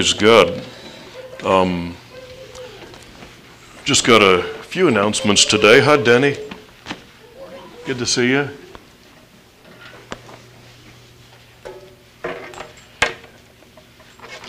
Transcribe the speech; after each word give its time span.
God. 0.00 0.62
Um, 1.44 1.94
just 3.84 4.06
got 4.06 4.22
a 4.22 4.42
few 4.62 4.88
announcements 4.88 5.44
today. 5.44 5.80
Hi, 5.80 5.98
Denny. 5.98 6.38
Good 7.84 7.98
to 7.98 8.06
see 8.06 8.30
you. 8.30 8.48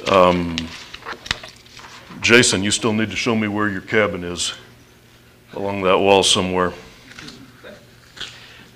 Um, 0.09 0.55
Jason, 2.21 2.63
you 2.63 2.71
still 2.71 2.93
need 2.93 3.09
to 3.09 3.17
show 3.17 3.35
me 3.35 3.49
where 3.49 3.67
your 3.67 3.81
cabin 3.81 4.23
is 4.23 4.53
along 5.53 5.81
that 5.81 5.97
wall 5.97 6.23
somewhere. 6.23 6.71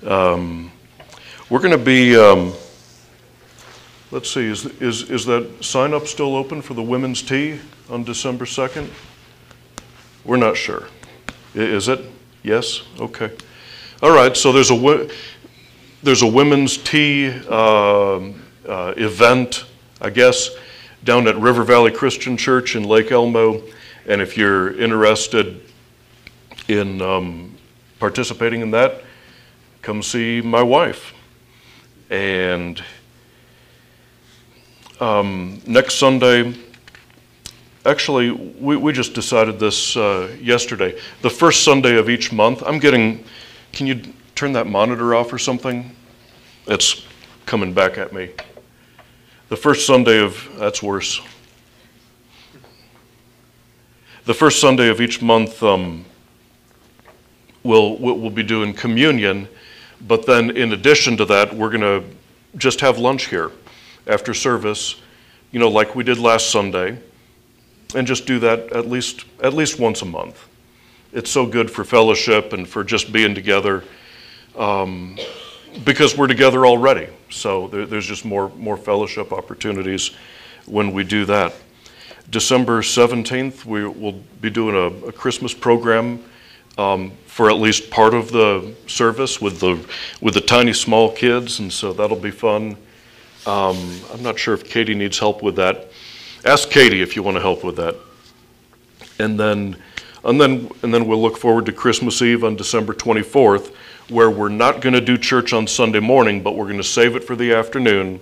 Um, 0.04 0.70
we're 1.48 1.60
going 1.60 1.70
to 1.70 1.78
be, 1.78 2.16
um, 2.16 2.52
let's 4.10 4.30
see, 4.30 4.44
is, 4.44 4.66
is, 4.80 5.10
is 5.10 5.26
that 5.26 5.64
sign 5.64 5.92
up 5.92 6.06
still 6.06 6.36
open 6.36 6.62
for 6.62 6.74
the 6.74 6.82
women's 6.82 7.22
tea 7.22 7.58
on 7.90 8.04
December 8.04 8.44
2nd? 8.44 8.88
We're 10.24 10.36
not 10.36 10.56
sure. 10.56 10.88
Is 11.54 11.88
it? 11.88 12.00
Yes? 12.42 12.82
Okay. 13.00 13.30
All 14.02 14.14
right, 14.14 14.36
so 14.36 14.52
there's 14.52 14.70
a, 14.70 15.08
there's 16.02 16.22
a 16.22 16.26
women's 16.26 16.76
tea 16.76 17.30
um, 17.30 18.42
uh, 18.68 18.94
event, 18.96 19.64
I 20.00 20.10
guess, 20.10 20.50
down 21.04 21.28
at 21.28 21.36
River 21.36 21.62
Valley 21.62 21.90
Christian 21.90 22.36
Church 22.36 22.76
in 22.76 22.84
Lake 22.84 23.10
Elmo. 23.10 23.62
And 24.06 24.20
if 24.20 24.36
you're 24.36 24.78
interested 24.78 25.60
in 26.68 27.00
um, 27.00 27.56
participating 27.98 28.60
in 28.60 28.70
that, 28.72 29.02
come 29.82 30.02
see 30.02 30.40
my 30.40 30.62
wife. 30.62 31.14
And 32.10 32.82
um, 35.00 35.60
next 35.66 35.94
Sunday, 35.94 36.54
actually, 37.84 38.30
we, 38.30 38.76
we 38.76 38.92
just 38.92 39.14
decided 39.14 39.58
this 39.58 39.96
uh, 39.96 40.34
yesterday. 40.40 40.98
The 41.22 41.30
first 41.30 41.64
Sunday 41.64 41.96
of 41.96 42.08
each 42.08 42.32
month, 42.32 42.62
I'm 42.64 42.78
getting, 42.78 43.24
can 43.72 43.86
you 43.86 44.00
turn 44.34 44.52
that 44.52 44.66
monitor 44.66 45.14
off 45.14 45.32
or 45.32 45.38
something? 45.38 45.94
It's 46.66 47.04
coming 47.44 47.74
back 47.74 47.98
at 47.98 48.12
me. 48.12 48.30
The 49.48 49.56
first 49.56 49.86
Sunday 49.86 50.18
of, 50.18 50.48
that's 50.58 50.82
worse. 50.82 51.20
The 54.24 54.34
first 54.34 54.60
Sunday 54.60 54.88
of 54.88 55.00
each 55.00 55.22
month, 55.22 55.62
um, 55.62 56.04
we'll, 57.62 57.96
we'll 57.98 58.18
we'll 58.18 58.30
be 58.30 58.42
doing 58.42 58.72
communion, 58.72 59.46
but 60.08 60.26
then 60.26 60.56
in 60.56 60.72
addition 60.72 61.16
to 61.18 61.24
that, 61.26 61.54
we're 61.54 61.70
going 61.70 61.80
to 61.82 62.04
just 62.56 62.80
have 62.80 62.98
lunch 62.98 63.26
here 63.26 63.52
after 64.06 64.34
service, 64.34 64.96
you 65.52 65.58
know, 65.58 65.68
like 65.68 65.94
we 65.94 66.04
did 66.04 66.18
last 66.18 66.50
Sunday, 66.50 66.98
and 67.94 68.06
just 68.06 68.26
do 68.26 68.38
that 68.40 68.72
at 68.72 68.88
least, 68.88 69.24
at 69.42 69.54
least 69.54 69.78
once 69.78 70.02
a 70.02 70.04
month. 70.04 70.48
It's 71.12 71.30
so 71.30 71.46
good 71.46 71.70
for 71.70 71.84
fellowship 71.84 72.52
and 72.52 72.68
for 72.68 72.84
just 72.84 73.12
being 73.12 73.34
together 73.34 73.84
um, 74.56 75.16
because 75.84 76.16
we're 76.16 76.26
together 76.26 76.66
already. 76.66 77.08
So 77.30 77.68
there, 77.68 77.86
there's 77.86 78.06
just 78.06 78.24
more, 78.24 78.50
more 78.50 78.76
fellowship 78.76 79.32
opportunities 79.32 80.10
when 80.66 80.92
we 80.92 81.04
do 81.04 81.24
that. 81.26 81.54
December 82.30 82.82
17th, 82.82 83.64
we 83.64 83.86
will 83.86 84.20
be 84.40 84.50
doing 84.50 84.74
a, 84.74 85.08
a 85.08 85.12
Christmas 85.12 85.54
program 85.54 86.22
um, 86.76 87.12
for 87.26 87.48
at 87.48 87.56
least 87.56 87.90
part 87.90 88.14
of 88.14 88.32
the 88.32 88.74
service 88.86 89.40
with 89.40 89.60
the, 89.60 89.78
with 90.20 90.34
the 90.34 90.40
tiny 90.40 90.72
small 90.72 91.12
kids, 91.12 91.60
and 91.60 91.72
so 91.72 91.92
that'll 91.92 92.16
be 92.16 92.30
fun. 92.30 92.76
Um, 93.46 94.00
I'm 94.12 94.22
not 94.22 94.38
sure 94.38 94.54
if 94.54 94.68
Katie 94.68 94.94
needs 94.94 95.18
help 95.18 95.40
with 95.40 95.54
that. 95.56 95.88
Ask 96.44 96.68
Katie 96.68 97.00
if 97.00 97.14
you 97.14 97.22
want 97.22 97.36
to 97.36 97.40
help 97.40 97.62
with 97.62 97.76
that. 97.76 97.94
And 99.20 99.38
then, 99.38 99.76
and 100.24 100.40
then, 100.40 100.68
and 100.82 100.92
then 100.92 101.06
we'll 101.06 101.22
look 101.22 101.36
forward 101.36 101.64
to 101.66 101.72
Christmas 101.72 102.20
Eve 102.22 102.42
on 102.42 102.56
December 102.56 102.92
24th, 102.92 103.72
where 104.08 104.30
we're 104.30 104.48
not 104.48 104.80
going 104.80 104.94
to 104.94 105.00
do 105.00 105.16
church 105.16 105.52
on 105.52 105.68
Sunday 105.68 106.00
morning, 106.00 106.42
but 106.42 106.56
we're 106.56 106.66
going 106.66 106.76
to 106.76 106.84
save 106.84 107.14
it 107.14 107.22
for 107.22 107.36
the 107.36 107.52
afternoon 107.52 108.20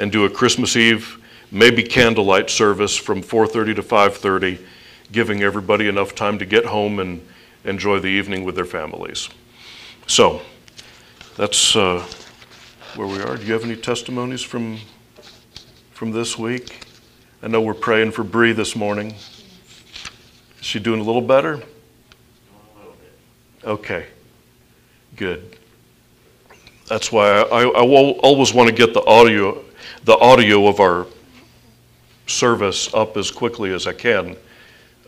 and 0.00 0.10
do 0.10 0.24
a 0.24 0.30
Christmas 0.30 0.76
Eve, 0.76 1.22
maybe 1.52 1.82
candlelight 1.82 2.50
service 2.50 2.96
from 2.96 3.22
4:30 3.22 3.76
to 3.76 3.82
5:30, 3.82 4.58
giving 5.12 5.42
everybody 5.42 5.88
enough 5.88 6.14
time 6.14 6.38
to 6.38 6.44
get 6.44 6.66
home 6.66 6.98
and 6.98 7.24
enjoy 7.64 8.00
the 8.00 8.08
evening 8.08 8.44
with 8.44 8.56
their 8.56 8.64
families. 8.64 9.28
So, 10.06 10.42
that's 11.36 11.76
uh, 11.76 12.04
where 12.94 13.06
we 13.06 13.20
are. 13.20 13.36
Do 13.36 13.44
you 13.44 13.52
have 13.52 13.64
any 13.64 13.76
testimonies 13.76 14.42
from 14.42 14.78
from 15.92 16.10
this 16.10 16.38
week? 16.38 16.86
I 17.42 17.48
know 17.48 17.60
we're 17.60 17.74
praying 17.74 18.12
for 18.12 18.24
Bree 18.24 18.52
this 18.52 18.74
morning. 18.74 19.12
Is 19.12 20.64
she 20.66 20.78
doing 20.78 21.00
a 21.00 21.04
little 21.04 21.22
better? 21.22 21.62
Okay, 23.64 24.06
good. 25.16 25.56
That's 26.86 27.12
why 27.12 27.28
I, 27.28 27.62
I, 27.64 27.64
always 27.64 28.54
want 28.54 28.70
to 28.70 28.74
get 28.74 28.94
the 28.94 29.04
audio, 29.04 29.62
the 30.04 30.16
audio 30.16 30.66
of 30.68 30.80
our 30.80 31.06
service 32.26 32.92
up 32.94 33.16
as 33.16 33.30
quickly 33.30 33.72
as 33.72 33.86
I 33.86 33.92
can. 33.92 34.36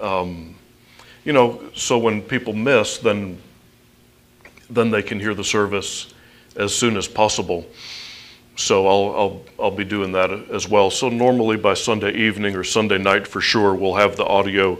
Um, 0.00 0.54
you 1.24 1.32
know, 1.32 1.62
so 1.74 1.98
when 1.98 2.20
people 2.20 2.52
miss, 2.52 2.98
then 2.98 3.40
then 4.68 4.90
they 4.90 5.02
can 5.02 5.18
hear 5.18 5.34
the 5.34 5.44
service 5.44 6.12
as 6.56 6.74
soon 6.74 6.96
as 6.96 7.08
possible. 7.08 7.66
So 8.56 8.86
I'll, 8.86 9.16
I'll, 9.16 9.44
I'll 9.58 9.70
be 9.70 9.84
doing 9.84 10.12
that 10.12 10.30
as 10.30 10.68
well. 10.68 10.90
So 10.90 11.08
normally 11.08 11.56
by 11.56 11.74
Sunday 11.74 12.12
evening 12.12 12.56
or 12.56 12.64
Sunday 12.64 12.98
night 12.98 13.26
for 13.26 13.40
sure, 13.40 13.74
we'll 13.74 13.94
have 13.94 14.16
the 14.16 14.26
audio 14.26 14.78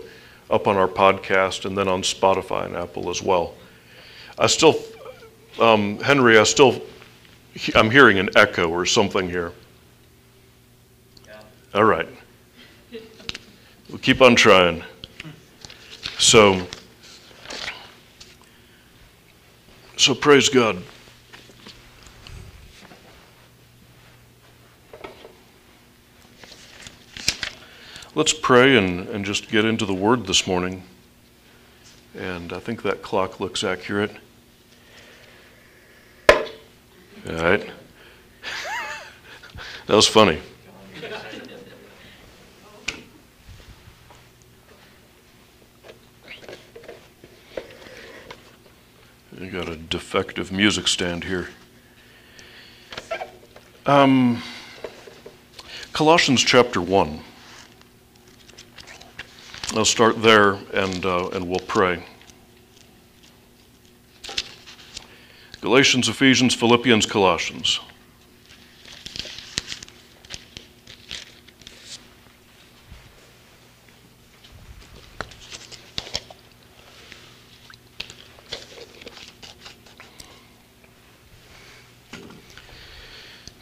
up 0.50 0.66
on 0.66 0.76
our 0.76 0.88
podcast 0.88 1.64
and 1.64 1.78
then 1.78 1.88
on 1.88 2.02
Spotify 2.02 2.66
and 2.66 2.76
Apple 2.76 3.08
as 3.08 3.22
well. 3.22 3.54
I 4.38 4.48
still, 4.48 4.78
um, 5.58 5.98
Henry, 6.00 6.38
I 6.38 6.44
still, 6.44 6.82
I'm 7.74 7.90
hearing 7.90 8.18
an 8.18 8.30
echo 8.36 8.68
or 8.68 8.84
something 8.84 9.28
here. 9.28 9.52
All 11.72 11.84
right. 11.84 12.08
We'll 13.88 13.98
keep 13.98 14.20
on 14.20 14.34
trying. 14.34 14.82
So, 16.18 16.66
so 19.96 20.14
praise 20.14 20.48
God. 20.48 20.82
Let's 28.12 28.32
pray 28.32 28.76
and, 28.76 29.08
and 29.08 29.24
just 29.24 29.48
get 29.48 29.64
into 29.64 29.86
the 29.86 29.94
Word 29.94 30.26
this 30.26 30.44
morning. 30.44 30.82
And 32.18 32.52
I 32.52 32.58
think 32.58 32.82
that 32.82 33.02
clock 33.02 33.38
looks 33.38 33.62
accurate. 33.62 34.10
All 36.28 36.42
right. 37.24 37.70
that 39.86 39.94
was 39.94 40.08
funny. 40.08 40.40
You 49.38 49.50
got 49.50 49.68
a 49.68 49.76
defective 49.76 50.50
music 50.50 50.88
stand 50.88 51.22
here. 51.22 51.50
Um, 53.86 54.42
Colossians 55.92 56.42
chapter 56.42 56.80
1. 56.80 57.20
I'll 59.72 59.84
start 59.84 60.20
there 60.20 60.54
and, 60.74 61.06
uh, 61.06 61.28
and 61.28 61.48
we'll 61.48 61.60
pray. 61.60 62.02
Galatians, 65.60 66.08
Ephesians, 66.08 66.56
Philippians, 66.56 67.06
Colossians. 67.06 67.78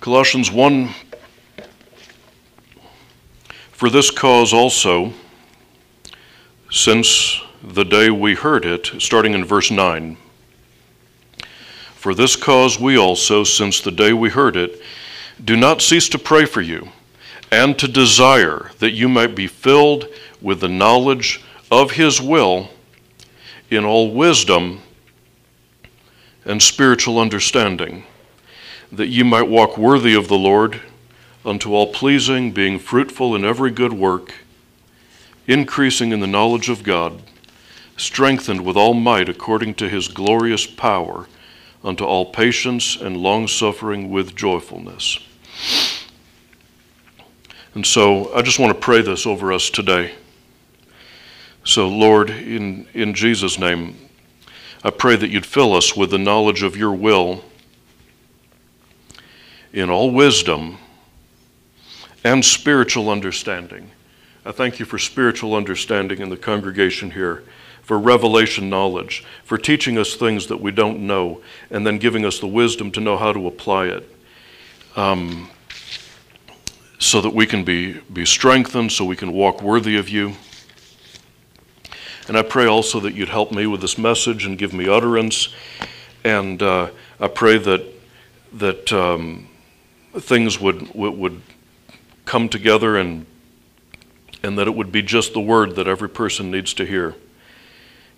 Colossians 0.00 0.50
1 0.50 0.88
For 3.72 3.90
this 3.90 4.10
cause 4.10 4.54
also, 4.54 5.12
since 6.70 7.40
the 7.62 7.84
day 7.84 8.10
we 8.10 8.34
heard 8.34 8.64
it, 8.64 8.90
starting 8.98 9.34
in 9.34 9.44
verse 9.44 9.70
9. 9.70 10.16
For 11.94 12.14
this 12.14 12.36
cause 12.36 12.78
we 12.78 12.96
also, 12.96 13.42
since 13.42 13.80
the 13.80 13.90
day 13.90 14.12
we 14.12 14.28
heard 14.28 14.56
it, 14.56 14.80
do 15.44 15.56
not 15.56 15.82
cease 15.82 16.08
to 16.10 16.18
pray 16.18 16.44
for 16.44 16.60
you, 16.60 16.88
and 17.50 17.78
to 17.78 17.88
desire 17.88 18.70
that 18.78 18.92
you 18.92 19.08
might 19.08 19.34
be 19.34 19.46
filled 19.46 20.06
with 20.40 20.60
the 20.60 20.68
knowledge 20.68 21.42
of 21.70 21.92
His 21.92 22.20
will 22.20 22.70
in 23.70 23.84
all 23.84 24.12
wisdom 24.12 24.80
and 26.44 26.62
spiritual 26.62 27.18
understanding, 27.18 28.04
that 28.92 29.08
you 29.08 29.24
might 29.24 29.42
walk 29.42 29.76
worthy 29.76 30.14
of 30.14 30.28
the 30.28 30.38
Lord, 30.38 30.80
unto 31.44 31.72
all 31.72 31.92
pleasing, 31.92 32.52
being 32.52 32.78
fruitful 32.78 33.34
in 33.34 33.44
every 33.44 33.70
good 33.70 33.92
work, 33.92 34.34
increasing 35.48 36.12
in 36.12 36.20
the 36.20 36.26
knowledge 36.26 36.68
of 36.68 36.84
God, 36.84 37.20
strengthened 37.96 38.64
with 38.64 38.76
all 38.76 38.94
might 38.94 39.28
according 39.28 39.74
to 39.74 39.88
his 39.88 40.06
glorious 40.06 40.66
power, 40.66 41.26
unto 41.82 42.04
all 42.04 42.26
patience 42.26 42.96
and 42.96 43.16
long-suffering 43.16 44.10
with 44.10 44.36
joyfulness. 44.36 45.18
And 47.74 47.86
so 47.86 48.32
I 48.34 48.42
just 48.42 48.58
want 48.58 48.74
to 48.74 48.80
pray 48.80 49.02
this 49.02 49.26
over 49.26 49.52
us 49.52 49.70
today. 49.70 50.12
So, 51.64 51.88
Lord, 51.88 52.30
in, 52.30 52.86
in 52.94 53.14
Jesus' 53.14 53.58
name, 53.58 53.96
I 54.82 54.90
pray 54.90 55.16
that 55.16 55.30
you'd 55.30 55.46
fill 55.46 55.74
us 55.74 55.96
with 55.96 56.10
the 56.10 56.18
knowledge 56.18 56.62
of 56.62 56.76
your 56.76 56.92
will 56.92 57.44
in 59.72 59.90
all 59.90 60.10
wisdom 60.10 60.78
and 62.24 62.44
spiritual 62.44 63.10
understanding. 63.10 63.90
I 64.48 64.52
thank 64.52 64.78
you 64.78 64.86
for 64.86 64.98
spiritual 64.98 65.54
understanding 65.54 66.20
in 66.20 66.30
the 66.30 66.36
congregation 66.38 67.10
here, 67.10 67.42
for 67.82 67.98
revelation 67.98 68.70
knowledge, 68.70 69.22
for 69.44 69.58
teaching 69.58 69.98
us 69.98 70.14
things 70.14 70.46
that 70.46 70.58
we 70.58 70.70
don't 70.70 71.06
know, 71.06 71.42
and 71.70 71.86
then 71.86 71.98
giving 71.98 72.24
us 72.24 72.38
the 72.38 72.46
wisdom 72.46 72.90
to 72.92 73.00
know 73.00 73.18
how 73.18 73.34
to 73.34 73.46
apply 73.46 73.88
it. 73.88 74.10
Um, 74.96 75.50
so 76.98 77.20
that 77.20 77.34
we 77.34 77.44
can 77.44 77.62
be, 77.62 78.00
be 78.10 78.24
strengthened, 78.24 78.90
so 78.90 79.04
we 79.04 79.16
can 79.16 79.34
walk 79.34 79.60
worthy 79.60 79.98
of 79.98 80.08
you. 80.08 80.32
And 82.26 82.34
I 82.34 82.40
pray 82.40 82.64
also 82.64 83.00
that 83.00 83.12
you'd 83.12 83.28
help 83.28 83.52
me 83.52 83.66
with 83.66 83.82
this 83.82 83.98
message 83.98 84.46
and 84.46 84.56
give 84.56 84.72
me 84.72 84.88
utterance. 84.88 85.54
And 86.24 86.62
uh, 86.62 86.88
I 87.20 87.28
pray 87.28 87.58
that, 87.58 87.84
that 88.54 88.90
um, 88.94 89.46
things 90.14 90.58
would, 90.58 90.94
would, 90.94 91.42
come 92.24 92.48
together 92.48 92.96
and, 92.96 93.26
and 94.42 94.58
that 94.58 94.66
it 94.66 94.74
would 94.74 94.92
be 94.92 95.02
just 95.02 95.32
the 95.32 95.40
word 95.40 95.76
that 95.76 95.88
every 95.88 96.08
person 96.08 96.50
needs 96.50 96.74
to 96.74 96.84
hear. 96.84 97.14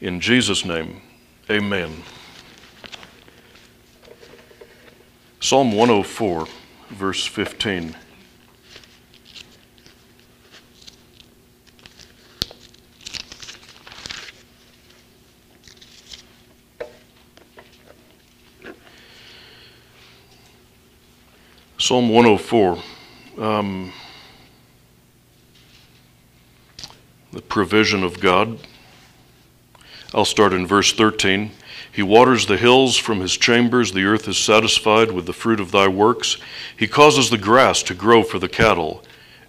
In 0.00 0.20
Jesus' 0.20 0.64
name, 0.64 1.02
amen. 1.48 2.02
Psalm 5.40 5.72
104, 5.72 6.46
verse 6.90 7.24
15. 7.24 7.96
Psalm 21.78 22.10
104. 22.10 22.78
Um, 23.38 23.92
the 27.32 27.42
provision 27.42 28.02
of 28.02 28.20
God. 28.20 28.58
I'll 30.12 30.24
start 30.24 30.52
in 30.52 30.66
verse 30.66 30.92
13. 30.92 31.52
He 31.92 32.02
waters 32.02 32.46
the 32.46 32.56
hills 32.56 32.96
from 32.96 33.20
his 33.20 33.36
chambers. 33.36 33.92
The 33.92 34.04
earth 34.04 34.28
is 34.28 34.38
satisfied 34.38 35.12
with 35.12 35.26
the 35.26 35.32
fruit 35.32 35.60
of 35.60 35.72
thy 35.72 35.88
works. 35.88 36.36
He 36.76 36.86
causes 36.86 37.30
the 37.30 37.38
grass 37.38 37.82
to 37.84 37.94
grow 37.94 38.22
for 38.22 38.38
the 38.38 38.48
cattle, 38.48 39.04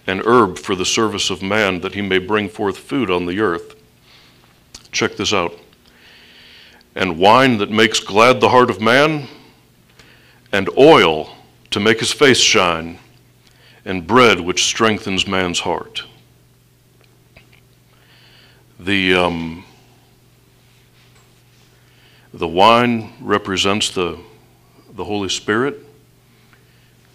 and 0.07 0.21
herb 0.25 0.57
for 0.57 0.75
the 0.75 0.85
service 0.85 1.29
of 1.29 1.41
man, 1.41 1.81
that 1.81 1.95
he 1.95 2.01
may 2.01 2.17
bring 2.17 2.49
forth 2.49 2.77
food 2.77 3.09
on 3.09 3.25
the 3.25 3.39
earth. 3.39 3.75
Check 4.91 5.15
this 5.15 5.33
out. 5.33 5.57
And 6.95 7.17
wine 7.17 7.57
that 7.59 7.71
makes 7.71 7.99
glad 7.99 8.41
the 8.41 8.49
heart 8.49 8.69
of 8.69 8.81
man, 8.81 9.27
and 10.51 10.69
oil 10.77 11.35
to 11.69 11.79
make 11.79 11.99
his 11.99 12.11
face 12.11 12.39
shine, 12.39 12.99
and 13.85 14.05
bread 14.05 14.41
which 14.41 14.65
strengthens 14.65 15.25
man's 15.25 15.61
heart. 15.61 16.03
The, 18.83 19.13
um, 19.13 19.63
the 22.33 22.47
wine 22.47 23.13
represents 23.21 23.91
the, 23.91 24.17
the 24.95 25.03
Holy 25.03 25.29
Spirit 25.29 25.77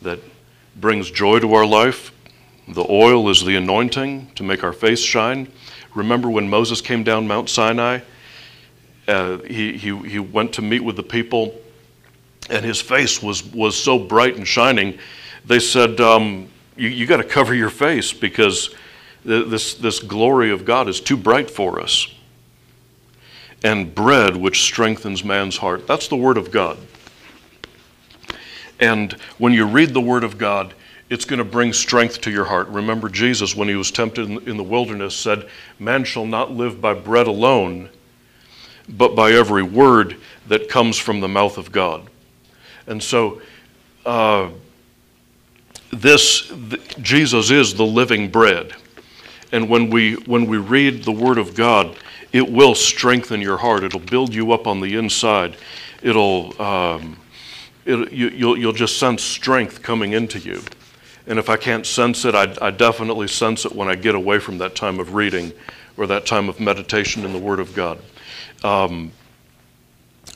that 0.02 0.20
brings 0.76 1.10
joy 1.10 1.40
to 1.40 1.54
our 1.54 1.66
life. 1.66 2.12
The 2.68 2.86
oil 2.88 3.28
is 3.30 3.44
the 3.44 3.56
anointing 3.56 4.30
to 4.36 4.44
make 4.44 4.62
our 4.62 4.72
face 4.72 5.00
shine. 5.00 5.50
Remember 5.96 6.30
when 6.30 6.48
Moses 6.48 6.80
came 6.80 7.02
down 7.02 7.26
Mount 7.26 7.48
Sinai? 7.48 7.98
Uh, 9.08 9.38
he, 9.38 9.72
he, 9.76 9.96
he 10.06 10.20
went 10.20 10.52
to 10.52 10.62
meet 10.62 10.84
with 10.84 10.94
the 10.94 11.02
people 11.02 11.52
and 12.48 12.64
his 12.64 12.80
face 12.80 13.20
was, 13.20 13.44
was 13.52 13.74
so 13.74 13.98
bright 13.98 14.36
and 14.36 14.46
shining, 14.46 15.00
they 15.44 15.58
said, 15.58 16.00
um, 16.00 16.48
You, 16.76 16.90
you 16.90 17.06
got 17.06 17.16
to 17.16 17.24
cover 17.24 17.56
your 17.56 17.70
face 17.70 18.12
because 18.12 18.72
this, 19.26 19.74
this 19.74 19.98
glory 19.98 20.50
of 20.50 20.64
God 20.64 20.88
is 20.88 21.00
too 21.00 21.16
bright 21.16 21.50
for 21.50 21.80
us. 21.80 22.08
And 23.64 23.94
bread, 23.94 24.36
which 24.36 24.62
strengthens 24.62 25.24
man's 25.24 25.56
heart. 25.56 25.86
That's 25.86 26.08
the 26.08 26.16
Word 26.16 26.36
of 26.36 26.50
God. 26.50 26.78
And 28.78 29.12
when 29.38 29.52
you 29.52 29.66
read 29.66 29.94
the 29.94 30.00
Word 30.00 30.24
of 30.24 30.38
God, 30.38 30.74
it's 31.08 31.24
going 31.24 31.38
to 31.38 31.44
bring 31.44 31.72
strength 31.72 32.20
to 32.22 32.30
your 32.30 32.44
heart. 32.44 32.68
Remember, 32.68 33.08
Jesus, 33.08 33.54
when 33.54 33.68
he 33.68 33.74
was 33.74 33.90
tempted 33.90 34.28
in 34.48 34.56
the 34.56 34.62
wilderness, 34.62 35.16
said, 35.16 35.48
Man 35.78 36.04
shall 36.04 36.26
not 36.26 36.52
live 36.52 36.80
by 36.80 36.94
bread 36.94 37.26
alone, 37.26 37.88
but 38.88 39.14
by 39.14 39.32
every 39.32 39.62
word 39.62 40.16
that 40.48 40.68
comes 40.68 40.96
from 40.96 41.20
the 41.20 41.28
mouth 41.28 41.58
of 41.58 41.72
God. 41.72 42.08
And 42.86 43.02
so, 43.02 43.40
uh, 44.04 44.50
this 45.90 46.52
Jesus 47.00 47.50
is 47.50 47.74
the 47.74 47.86
living 47.86 48.30
bread, 48.30 48.74
and 49.56 49.70
when 49.70 49.88
we 49.88 50.14
when 50.26 50.46
we 50.46 50.58
read 50.58 51.04
the 51.04 51.12
Word 51.12 51.38
of 51.38 51.54
God, 51.54 51.96
it 52.30 52.52
will 52.52 52.74
strengthen 52.74 53.40
your 53.40 53.56
heart. 53.56 53.84
It'll 53.84 53.98
build 53.98 54.34
you 54.34 54.52
up 54.52 54.66
on 54.66 54.80
the 54.80 54.96
inside. 54.96 55.56
It'll 56.02 56.60
um, 56.60 57.16
it, 57.86 58.12
you, 58.12 58.28
you'll 58.28 58.58
you'll 58.58 58.74
just 58.74 58.98
sense 58.98 59.22
strength 59.22 59.82
coming 59.82 60.12
into 60.12 60.38
you. 60.38 60.62
And 61.26 61.38
if 61.38 61.48
I 61.48 61.56
can't 61.56 61.86
sense 61.86 62.26
it, 62.26 62.34
I, 62.34 62.54
I 62.60 62.70
definitely 62.70 63.28
sense 63.28 63.64
it 63.64 63.74
when 63.74 63.88
I 63.88 63.94
get 63.94 64.14
away 64.14 64.40
from 64.40 64.58
that 64.58 64.76
time 64.76 65.00
of 65.00 65.14
reading 65.14 65.52
or 65.96 66.06
that 66.06 66.26
time 66.26 66.50
of 66.50 66.60
meditation 66.60 67.24
in 67.24 67.32
the 67.32 67.38
Word 67.38 67.58
of 67.58 67.74
God. 67.74 67.98
Um, 68.62 69.10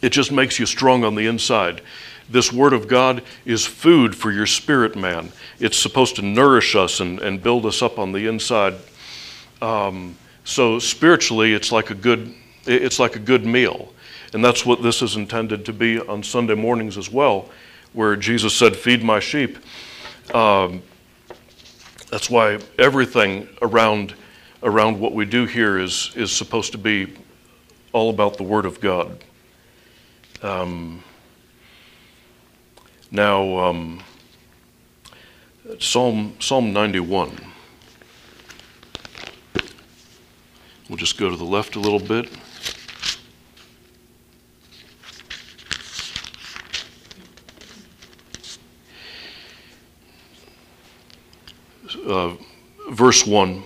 it 0.01 0.11
just 0.11 0.33
makes 0.33 0.59
you 0.59 0.65
strong 0.65 1.05
on 1.05 1.15
the 1.15 1.27
inside 1.27 1.83
this 2.31 2.53
Word 2.53 2.73
of 2.73 2.87
God 2.87 3.23
is 3.45 3.67
food 3.67 4.15
for 4.15 4.31
your 4.31 4.47
spirit 4.47 4.97
man. 4.97 5.33
It's 5.59 5.77
supposed 5.77 6.17
to 6.17 6.23
nourish 6.23 6.77
us 6.77 7.01
and, 7.01 7.19
and 7.19 7.43
build 7.43 7.67
us 7.67 7.83
up 7.83 7.99
on 7.99 8.13
the 8.13 8.29
inside. 8.29 8.77
Um, 9.63 10.17
so 10.45 10.79
spiritually, 10.79 11.53
it's 11.53 11.71
like 11.71 11.91
a 11.91 11.95
good 11.95 12.35
it's 12.67 12.99
like 12.99 13.17
a 13.17 13.19
good 13.19 13.47
meal, 13.47 13.93
and 14.33 14.45
that's 14.45 14.67
what 14.67 14.83
this 14.83 15.03
is 15.03 15.17
intended 15.17 15.65
to 15.67 15.73
be 15.73 15.99
on 15.99 16.23
Sunday 16.23 16.55
mornings 16.55 16.99
as 16.99 17.11
well, 17.11 17.49
where 17.93 18.17
Jesus 18.17 18.55
said, 18.55 18.77
"Feed 18.77 19.03
my 19.03 19.21
sheep." 19.21 19.59
Um, 20.35 20.83
that's 22.11 22.29
why 22.29 22.59
everything 22.79 23.49
around 23.63 24.15
around 24.63 25.01
what 25.01 25.15
we 25.15 25.25
do 25.25 25.47
here 25.47 25.79
is 25.79 26.13
is 26.17 26.33
supposed 26.33 26.73
to 26.73 26.79
be 26.79 27.15
all 27.93 28.11
about 28.11 28.37
the 28.37 28.43
Word 28.43 28.67
of 28.67 28.81
God. 28.81 29.25
Um, 30.43 31.03
now, 33.11 33.59
um, 33.59 34.03
Psalm, 35.79 36.35
Psalm 36.39 36.73
91. 36.73 37.50
We'll 40.91 40.97
just 40.97 41.19
go 41.19 41.31
to 41.31 41.37
the 41.37 41.45
left 41.45 41.77
a 41.77 41.79
little 41.79 42.01
bit. 42.01 42.29
Uh, 52.05 52.35
verse 52.91 53.25
1 53.25 53.63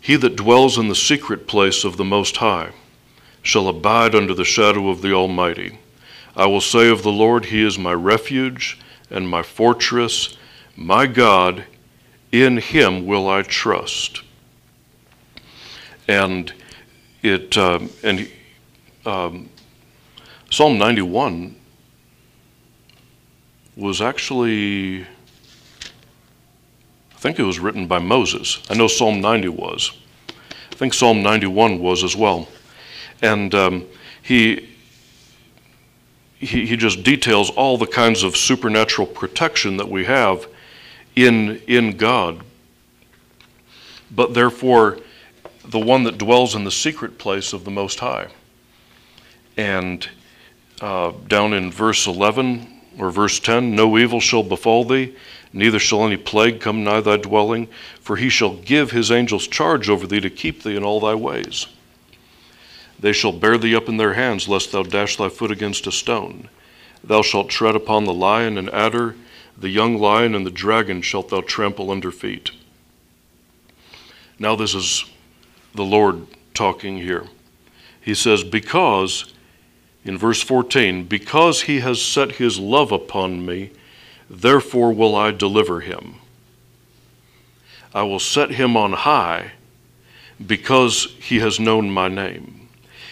He 0.00 0.16
that 0.16 0.34
dwells 0.34 0.78
in 0.78 0.88
the 0.88 0.96
secret 0.96 1.46
place 1.46 1.84
of 1.84 1.96
the 1.96 2.04
Most 2.04 2.38
High 2.38 2.72
shall 3.40 3.68
abide 3.68 4.16
under 4.16 4.34
the 4.34 4.44
shadow 4.44 4.88
of 4.88 5.00
the 5.00 5.12
Almighty. 5.12 5.78
I 6.34 6.46
will 6.46 6.60
say 6.60 6.88
of 6.88 7.04
the 7.04 7.12
Lord, 7.12 7.44
He 7.44 7.62
is 7.64 7.78
my 7.78 7.94
refuge 7.94 8.80
and 9.10 9.28
my 9.28 9.44
fortress, 9.44 10.36
my 10.74 11.06
God, 11.06 11.66
in 12.32 12.56
Him 12.56 13.06
will 13.06 13.28
I 13.28 13.42
trust. 13.42 14.22
And 16.08 16.52
it 17.22 17.56
uh, 17.56 17.80
and 18.02 18.28
um, 19.06 19.48
Psalm 20.50 20.78
91 20.78 21.56
was 23.76 24.02
actually, 24.02 25.02
I 25.02 25.06
think 27.16 27.38
it 27.38 27.44
was 27.44 27.58
written 27.58 27.86
by 27.86 27.98
Moses. 27.98 28.60
I 28.68 28.74
know 28.74 28.86
Psalm 28.86 29.20
90 29.20 29.48
was. 29.48 29.92
I 30.28 30.74
think 30.74 30.94
Psalm 30.94 31.22
91 31.22 31.78
was 31.78 32.04
as 32.04 32.14
well. 32.14 32.48
And 33.22 33.54
um, 33.54 33.86
he 34.22 34.68
he, 36.42 36.66
he 36.66 36.76
just 36.76 37.04
details 37.04 37.50
all 37.50 37.78
the 37.78 37.86
kinds 37.86 38.24
of 38.24 38.36
supernatural 38.36 39.06
protection 39.06 39.76
that 39.76 39.88
we 39.88 40.04
have 40.04 40.48
in, 41.14 41.62
in 41.68 41.96
God, 41.96 42.42
but 44.10 44.34
therefore 44.34 44.98
the 45.72 45.78
one 45.78 46.04
that 46.04 46.18
dwells 46.18 46.54
in 46.54 46.64
the 46.64 46.70
secret 46.70 47.18
place 47.18 47.52
of 47.52 47.64
the 47.64 47.70
Most 47.70 47.98
High. 48.00 48.28
And 49.56 50.08
uh, 50.80 51.12
down 51.26 51.54
in 51.54 51.70
verse 51.70 52.06
11 52.06 52.68
or 52.98 53.10
verse 53.10 53.40
10 53.40 53.74
No 53.74 53.96
evil 53.98 54.20
shall 54.20 54.42
befall 54.42 54.84
thee, 54.84 55.16
neither 55.52 55.78
shall 55.78 56.06
any 56.06 56.18
plague 56.18 56.60
come 56.60 56.84
nigh 56.84 57.00
thy 57.00 57.16
dwelling, 57.16 57.68
for 58.00 58.16
he 58.16 58.28
shall 58.28 58.54
give 58.56 58.90
his 58.90 59.10
angels 59.10 59.48
charge 59.48 59.88
over 59.88 60.06
thee 60.06 60.20
to 60.20 60.30
keep 60.30 60.62
thee 60.62 60.76
in 60.76 60.84
all 60.84 61.00
thy 61.00 61.14
ways. 61.14 61.66
They 63.00 63.12
shall 63.12 63.32
bear 63.32 63.56
thee 63.56 63.74
up 63.74 63.88
in 63.88 63.96
their 63.96 64.14
hands, 64.14 64.48
lest 64.48 64.72
thou 64.72 64.82
dash 64.82 65.16
thy 65.16 65.30
foot 65.30 65.50
against 65.50 65.86
a 65.86 65.92
stone. 65.92 66.50
Thou 67.02 67.22
shalt 67.22 67.48
tread 67.48 67.74
upon 67.74 68.04
the 68.04 68.14
lion 68.14 68.58
and 68.58 68.68
adder, 68.70 69.16
the 69.56 69.70
young 69.70 69.96
lion 69.98 70.34
and 70.34 70.44
the 70.44 70.50
dragon 70.50 71.00
shalt 71.02 71.30
thou 71.30 71.40
trample 71.40 71.90
under 71.90 72.12
feet. 72.12 72.50
Now, 74.38 74.54
this 74.54 74.74
is 74.74 75.04
the 75.74 75.84
Lord 75.84 76.26
talking 76.54 76.98
here. 76.98 77.26
He 78.00 78.14
says, 78.14 78.44
Because, 78.44 79.32
in 80.04 80.18
verse 80.18 80.42
14, 80.42 81.04
because 81.04 81.62
he 81.62 81.80
has 81.80 82.02
set 82.02 82.32
his 82.32 82.58
love 82.58 82.92
upon 82.92 83.46
me, 83.46 83.70
therefore 84.28 84.92
will 84.92 85.14
I 85.14 85.30
deliver 85.30 85.80
him. 85.80 86.16
I 87.94 88.02
will 88.02 88.18
set 88.18 88.52
him 88.52 88.76
on 88.76 88.92
high 88.92 89.52
because 90.44 91.14
he 91.20 91.40
has 91.40 91.60
known 91.60 91.90
my 91.90 92.08
name. 92.08 92.68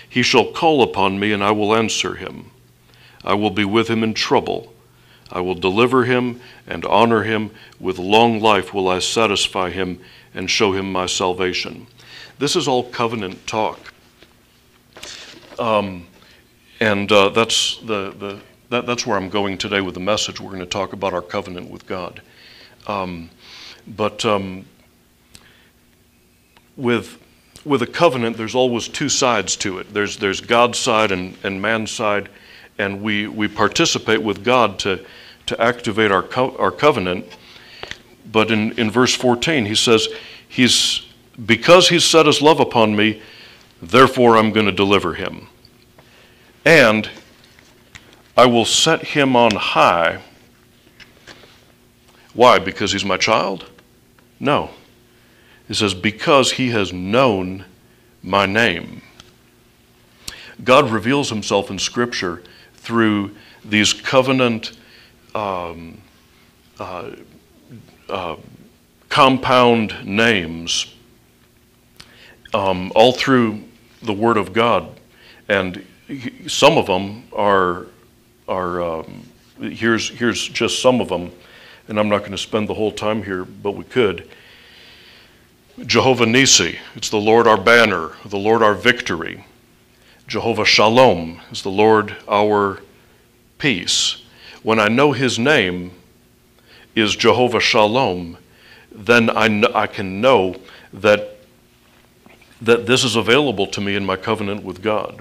He 0.09 0.23
shall 0.23 0.51
call 0.51 0.83
upon 0.83 1.21
me, 1.21 1.33
and 1.33 1.45
I 1.45 1.53
will 1.53 1.75
answer 1.75 2.15
him. 2.15 2.51
I 3.25 3.35
will 3.35 3.51
be 3.51 3.65
with 3.65 3.89
him 3.89 4.03
in 4.03 4.15
trouble. 4.15 4.73
I 5.31 5.41
will 5.41 5.55
deliver 5.55 6.05
him 6.05 6.41
and 6.67 6.85
honor 6.87 7.23
him. 7.23 7.51
With 7.79 7.99
long 7.99 8.41
life 8.41 8.75
will 8.75 8.89
I 8.89 8.99
satisfy 8.99 9.71
him 9.71 10.01
and 10.35 10.51
show 10.51 10.73
him 10.73 10.91
my 10.91 11.07
salvation. 11.07 11.87
This 12.41 12.57
is 12.57 12.67
all 12.67 12.85
covenant 12.85 13.47
talk. 13.47 13.93
Um, 15.59 16.07
and 16.81 17.13
uh, 17.13 17.29
that's, 17.29 17.77
the, 17.81 18.13
the, 18.13 18.41
that, 18.71 18.87
that's 18.87 19.07
where 19.07 19.19
I'm 19.19 19.29
going 19.29 19.59
today 19.59 19.83
with 19.83 19.93
the 19.93 20.01
message. 20.01 20.41
We're 20.41 20.49
going 20.49 20.61
to 20.61 20.67
talk 20.67 20.95
about 20.95 21.13
our 21.13 21.21
covenant 21.21 21.71
with 21.71 21.87
God. 21.87 22.23
Um, 22.87 23.29
but 23.87 24.25
um, 24.25 24.65
with, 26.79 27.23
with 27.67 27.83
a 27.83 27.87
covenant, 27.87 28.39
there's 28.39 28.55
always 28.55 28.89
two 28.89 29.11
sides 29.11 29.55
to 29.57 29.79
it 29.79 29.93
there's, 29.93 30.17
there's 30.17 30.41
God's 30.41 30.79
side 30.79 31.13
and, 31.13 31.37
and 31.45 31.61
man's 31.61 31.91
side, 31.91 32.31
and 32.79 33.03
we, 33.03 33.27
we 33.27 33.49
participate 33.49 34.23
with 34.23 34.43
God 34.43 34.79
to, 34.79 35.05
to 35.45 35.61
activate 35.61 36.11
our, 36.11 36.23
co- 36.23 36.57
our 36.57 36.71
covenant. 36.71 37.27
But 38.33 38.51
in, 38.51 38.73
in 38.79 38.91
verse 38.91 39.15
14, 39.15 39.67
he 39.67 39.75
says, 39.75 40.09
He's 40.49 41.05
because 41.47 41.89
he's 41.89 42.05
set 42.05 42.27
his 42.27 42.43
love 42.43 42.61
upon 42.61 42.97
me, 42.97 43.23
therefore 43.81 44.37
I'm 44.37 44.53
going 44.53 44.67
to 44.67 44.73
deliver 44.73 45.15
him. 45.15 45.49
And 46.65 47.09
I 48.37 48.47
will 48.47 48.65
set 48.65 49.03
him 49.03 49.37
on 49.37 49.55
high. 49.55 50.21
Why? 52.35 52.59
Because 52.59 52.93
he's 52.93 53.05
my 53.05 53.17
child? 53.17 53.71
No. 54.39 54.71
It 55.69 55.75
says, 55.75 55.95
because 55.95 56.53
he 56.53 56.71
has 56.71 56.93
known 56.93 57.65
my 58.23 58.47
name. 58.47 59.03
God 60.63 60.91
reveals 60.91 61.31
himself 61.31 61.71
in 61.71 61.79
Scripture 61.79 62.43
through 62.75 63.35
these 63.65 63.93
covenant 63.93 64.73
um, 65.35 66.01
uh, 66.79 67.11
uh, 68.09 68.37
compound 69.09 69.95
names 70.05 70.95
um, 72.55 72.93
all 72.95 73.13
through 73.13 73.63
the 74.03 74.13
Word 74.13 74.37
of 74.37 74.53
God, 74.53 74.89
and 75.49 75.85
some 76.47 76.77
of 76.77 76.87
them 76.87 77.25
are 77.33 77.87
are 78.49 78.83
um, 78.83 79.29
here's 79.61 80.11
here's 80.11 80.49
just 80.49 80.83
some 80.83 81.01
of 81.01 81.09
them, 81.09 81.33
and 81.89 81.99
I'm 81.99 82.09
not 82.09 82.21
going 82.21 82.33
to 82.33 82.39
spend 82.39 82.69
the 82.69 82.75
whole 82.75 82.93
time 82.93 83.23
here, 83.23 83.45
but 83.45 83.73
we 83.73 83.85
could. 83.85 84.29
Jehovah 85.87 86.27
Nisi, 86.27 86.79
it's 86.95 87.09
the 87.09 87.17
Lord 87.17 87.47
our 87.47 87.57
banner, 87.57 88.11
the 88.25 88.39
Lord 88.39 88.63
our 88.63 88.75
victory. 88.75 89.45
Jehovah 90.27 90.65
Shalom 90.65 91.41
is 91.51 91.63
the 91.63 91.71
Lord 91.71 92.17
our 92.29 92.81
peace. 93.59 94.23
When 94.63 94.79
I 94.79 94.89
know 94.89 95.13
His 95.13 95.39
name 95.39 95.93
is 96.95 97.17
Jehovah 97.17 97.61
Shalom, 97.61 98.37
then 98.93 99.31
I, 99.31 99.49
kn- 99.49 99.75
I 99.75 99.87
can 99.87 100.21
know 100.21 100.57
that 100.93 101.40
that 102.61 102.87
this 102.87 103.05
is 103.05 103.17
available 103.17 103.67
to 103.69 103.81
me 103.81 103.97
in 103.97 104.05
my 104.05 104.17
covenant 104.17 104.63
with 104.63 104.83
God. 104.83 105.21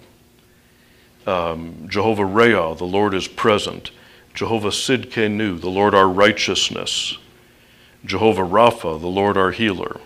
Um, 1.25 1.87
Jehovah 1.87 2.25
Reah, 2.25 2.75
the 2.75 2.85
Lord 2.85 3.13
is 3.13 3.27
present. 3.27 3.91
Jehovah 4.33 4.69
Sidkenu, 4.69 5.59
the 5.59 5.69
Lord 5.69 5.93
our 5.93 6.07
righteousness. 6.07 7.17
Jehovah 8.05 8.43
Rapha, 8.43 8.99
the 8.99 9.07
Lord 9.07 9.37
our 9.37 9.51
healer. 9.51 9.99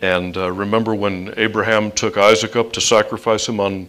And 0.00 0.36
uh, 0.36 0.52
remember 0.52 0.94
when 0.94 1.34
Abraham 1.36 1.90
took 1.90 2.16
Isaac 2.16 2.54
up 2.54 2.72
to 2.74 2.80
sacrifice 2.80 3.48
him 3.48 3.58
on, 3.58 3.88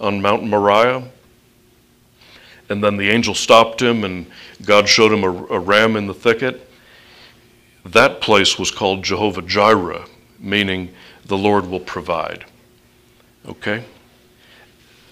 on 0.00 0.22
Mount 0.22 0.44
Moriah? 0.44 1.04
And 2.70 2.82
then 2.82 2.96
the 2.96 3.10
angel 3.10 3.34
stopped 3.34 3.82
him, 3.82 4.04
and 4.04 4.26
God 4.64 4.88
showed 4.88 5.12
him 5.12 5.24
a, 5.24 5.30
a 5.46 5.58
ram 5.58 5.96
in 5.96 6.06
the 6.06 6.14
thicket. 6.14 6.68
That 7.84 8.20
place 8.20 8.58
was 8.58 8.70
called 8.70 9.02
Jehovah 9.02 9.42
Jireh, 9.42 10.06
meaning 10.38 10.94
the 11.30 11.38
Lord 11.38 11.70
will 11.70 11.80
provide. 11.80 12.44
Okay? 13.48 13.84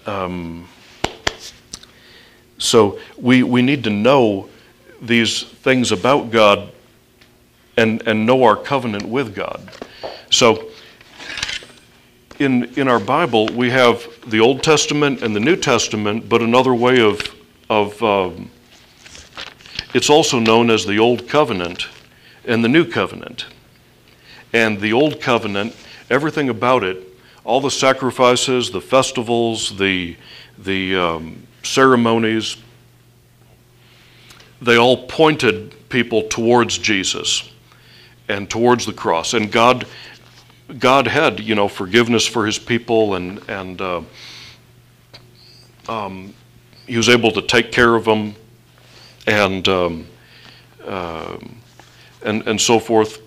Um, 0.05 0.67
so 2.57 2.99
we, 3.17 3.41
we 3.41 3.61
need 3.61 3.85
to 3.85 3.89
know 3.89 4.49
these 5.01 5.43
things 5.43 5.93
about 5.93 6.29
God 6.29 6.71
and, 7.77 8.05
and 8.05 8.25
know 8.25 8.43
our 8.43 8.57
covenant 8.57 9.07
with 9.07 9.33
God. 9.33 9.71
So 10.29 10.69
in, 12.37 12.65
in 12.77 12.89
our 12.89 12.99
Bible, 12.99 13.47
we 13.47 13.69
have 13.69 14.05
the 14.27 14.41
Old 14.41 14.61
Testament 14.61 15.21
and 15.21 15.33
the 15.33 15.39
New 15.39 15.55
Testament, 15.55 16.27
but 16.27 16.41
another 16.41 16.75
way 16.75 16.99
of, 16.99 17.21
of 17.69 18.03
um, 18.03 18.51
it's 19.93 20.09
also 20.09 20.37
known 20.37 20.69
as 20.69 20.85
the 20.85 20.99
Old 20.99 21.29
Covenant 21.29 21.87
and 22.43 22.61
the 22.61 22.67
New 22.67 22.83
Covenant. 22.83 23.45
And 24.51 24.81
the 24.81 24.91
Old 24.91 25.21
Covenant 25.21 25.75
everything 26.09 26.49
about 26.49 26.83
it, 26.83 27.05
all 27.43 27.61
the 27.61 27.71
sacrifices, 27.71 28.71
the 28.71 28.81
festivals, 28.81 29.77
the, 29.77 30.15
the 30.57 30.95
um, 30.95 31.47
ceremonies, 31.63 32.57
they 34.61 34.77
all 34.77 35.07
pointed 35.07 35.73
people 35.89 36.23
towards 36.23 36.77
Jesus 36.77 37.49
and 38.27 38.49
towards 38.49 38.85
the 38.85 38.93
cross. 38.93 39.33
And 39.33 39.51
God, 39.51 39.87
God 40.77 41.07
had, 41.07 41.39
you 41.39 41.55
know, 41.55 41.67
forgiveness 41.67 42.25
for 42.27 42.45
His 42.45 42.59
people, 42.59 43.15
and 43.15 43.41
and 43.49 43.81
uh, 43.81 44.01
um, 45.87 46.33
He 46.85 46.97
was 46.97 47.09
able 47.09 47.31
to 47.31 47.41
take 47.41 47.71
care 47.71 47.95
of 47.95 48.05
them, 48.05 48.35
and 49.25 49.67
um, 49.67 50.07
uh, 50.85 51.37
and 52.23 52.47
and 52.47 52.59
so 52.59 52.79
forth. 52.79 53.21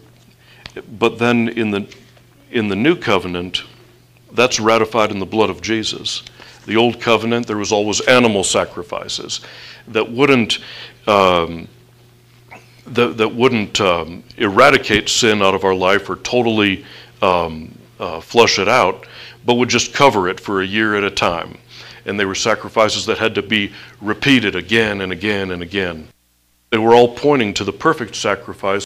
But 0.98 1.18
then 1.18 1.48
in 1.48 1.70
the 1.70 1.94
in 2.52 2.68
the 2.68 2.76
new 2.76 2.94
covenant, 2.94 3.64
that's 4.32 4.60
ratified 4.60 5.10
in 5.10 5.18
the 5.18 5.26
blood 5.26 5.50
of 5.50 5.60
Jesus. 5.60 6.22
The 6.66 6.76
old 6.76 7.00
covenant, 7.00 7.46
there 7.46 7.56
was 7.56 7.72
always 7.72 8.00
animal 8.02 8.44
sacrifices 8.44 9.40
that 9.88 10.08
wouldn't 10.10 10.60
um, 11.06 11.66
that, 12.86 13.16
that 13.16 13.28
wouldn't 13.28 13.80
um, 13.80 14.22
eradicate 14.36 15.08
sin 15.08 15.42
out 15.42 15.54
of 15.54 15.64
our 15.64 15.74
life 15.74 16.10
or 16.10 16.16
totally 16.16 16.84
um, 17.22 17.72
uh, 17.98 18.20
flush 18.20 18.58
it 18.58 18.68
out, 18.68 19.06
but 19.46 19.54
would 19.54 19.68
just 19.68 19.94
cover 19.94 20.28
it 20.28 20.38
for 20.38 20.62
a 20.62 20.66
year 20.66 20.96
at 20.96 21.04
a 21.04 21.10
time. 21.10 21.56
And 22.04 22.18
they 22.18 22.24
were 22.24 22.34
sacrifices 22.34 23.06
that 23.06 23.18
had 23.18 23.34
to 23.36 23.42
be 23.42 23.72
repeated 24.00 24.56
again 24.56 25.00
and 25.00 25.12
again 25.12 25.52
and 25.52 25.62
again. 25.62 26.08
They 26.70 26.78
were 26.78 26.94
all 26.94 27.14
pointing 27.14 27.54
to 27.54 27.64
the 27.64 27.72
perfect 27.72 28.16
sacrifice 28.16 28.84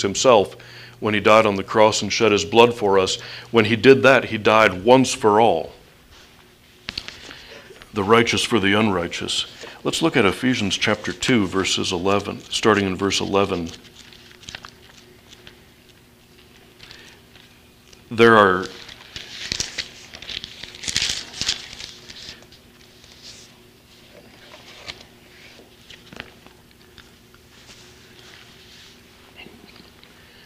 himself 0.00 0.56
when 1.02 1.14
he 1.14 1.20
died 1.20 1.46
on 1.46 1.56
the 1.56 1.64
cross 1.64 2.00
and 2.00 2.12
shed 2.12 2.30
his 2.30 2.44
blood 2.44 2.72
for 2.72 2.96
us. 2.96 3.20
When 3.50 3.64
he 3.64 3.74
did 3.74 4.04
that, 4.04 4.26
he 4.26 4.38
died 4.38 4.84
once 4.84 5.12
for 5.12 5.40
all. 5.40 5.72
The 7.92 8.04
righteous 8.04 8.44
for 8.44 8.60
the 8.60 8.78
unrighteous. 8.78 9.46
Let's 9.82 10.00
look 10.00 10.16
at 10.16 10.24
Ephesians 10.24 10.78
chapter 10.78 11.12
2, 11.12 11.48
verses 11.48 11.90
11, 11.90 12.42
starting 12.50 12.86
in 12.86 12.94
verse 12.94 13.20
11. 13.20 13.70
There 18.08 18.36
are 18.38 18.66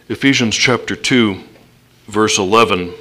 Ephesians 0.08 0.54
chapter 0.54 0.94
2, 0.94 1.36
verse 2.06 2.38
11. 2.38 2.94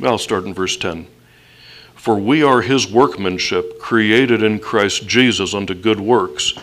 I'll 0.00 0.18
start 0.18 0.44
in 0.44 0.54
verse 0.54 0.76
10. 0.76 1.08
For 1.96 2.16
we 2.16 2.44
are 2.44 2.62
his 2.62 2.88
workmanship, 2.88 3.80
created 3.80 4.44
in 4.44 4.60
Christ 4.60 5.08
Jesus 5.08 5.52
unto 5.52 5.74
good 5.74 5.98
works, 5.98 6.54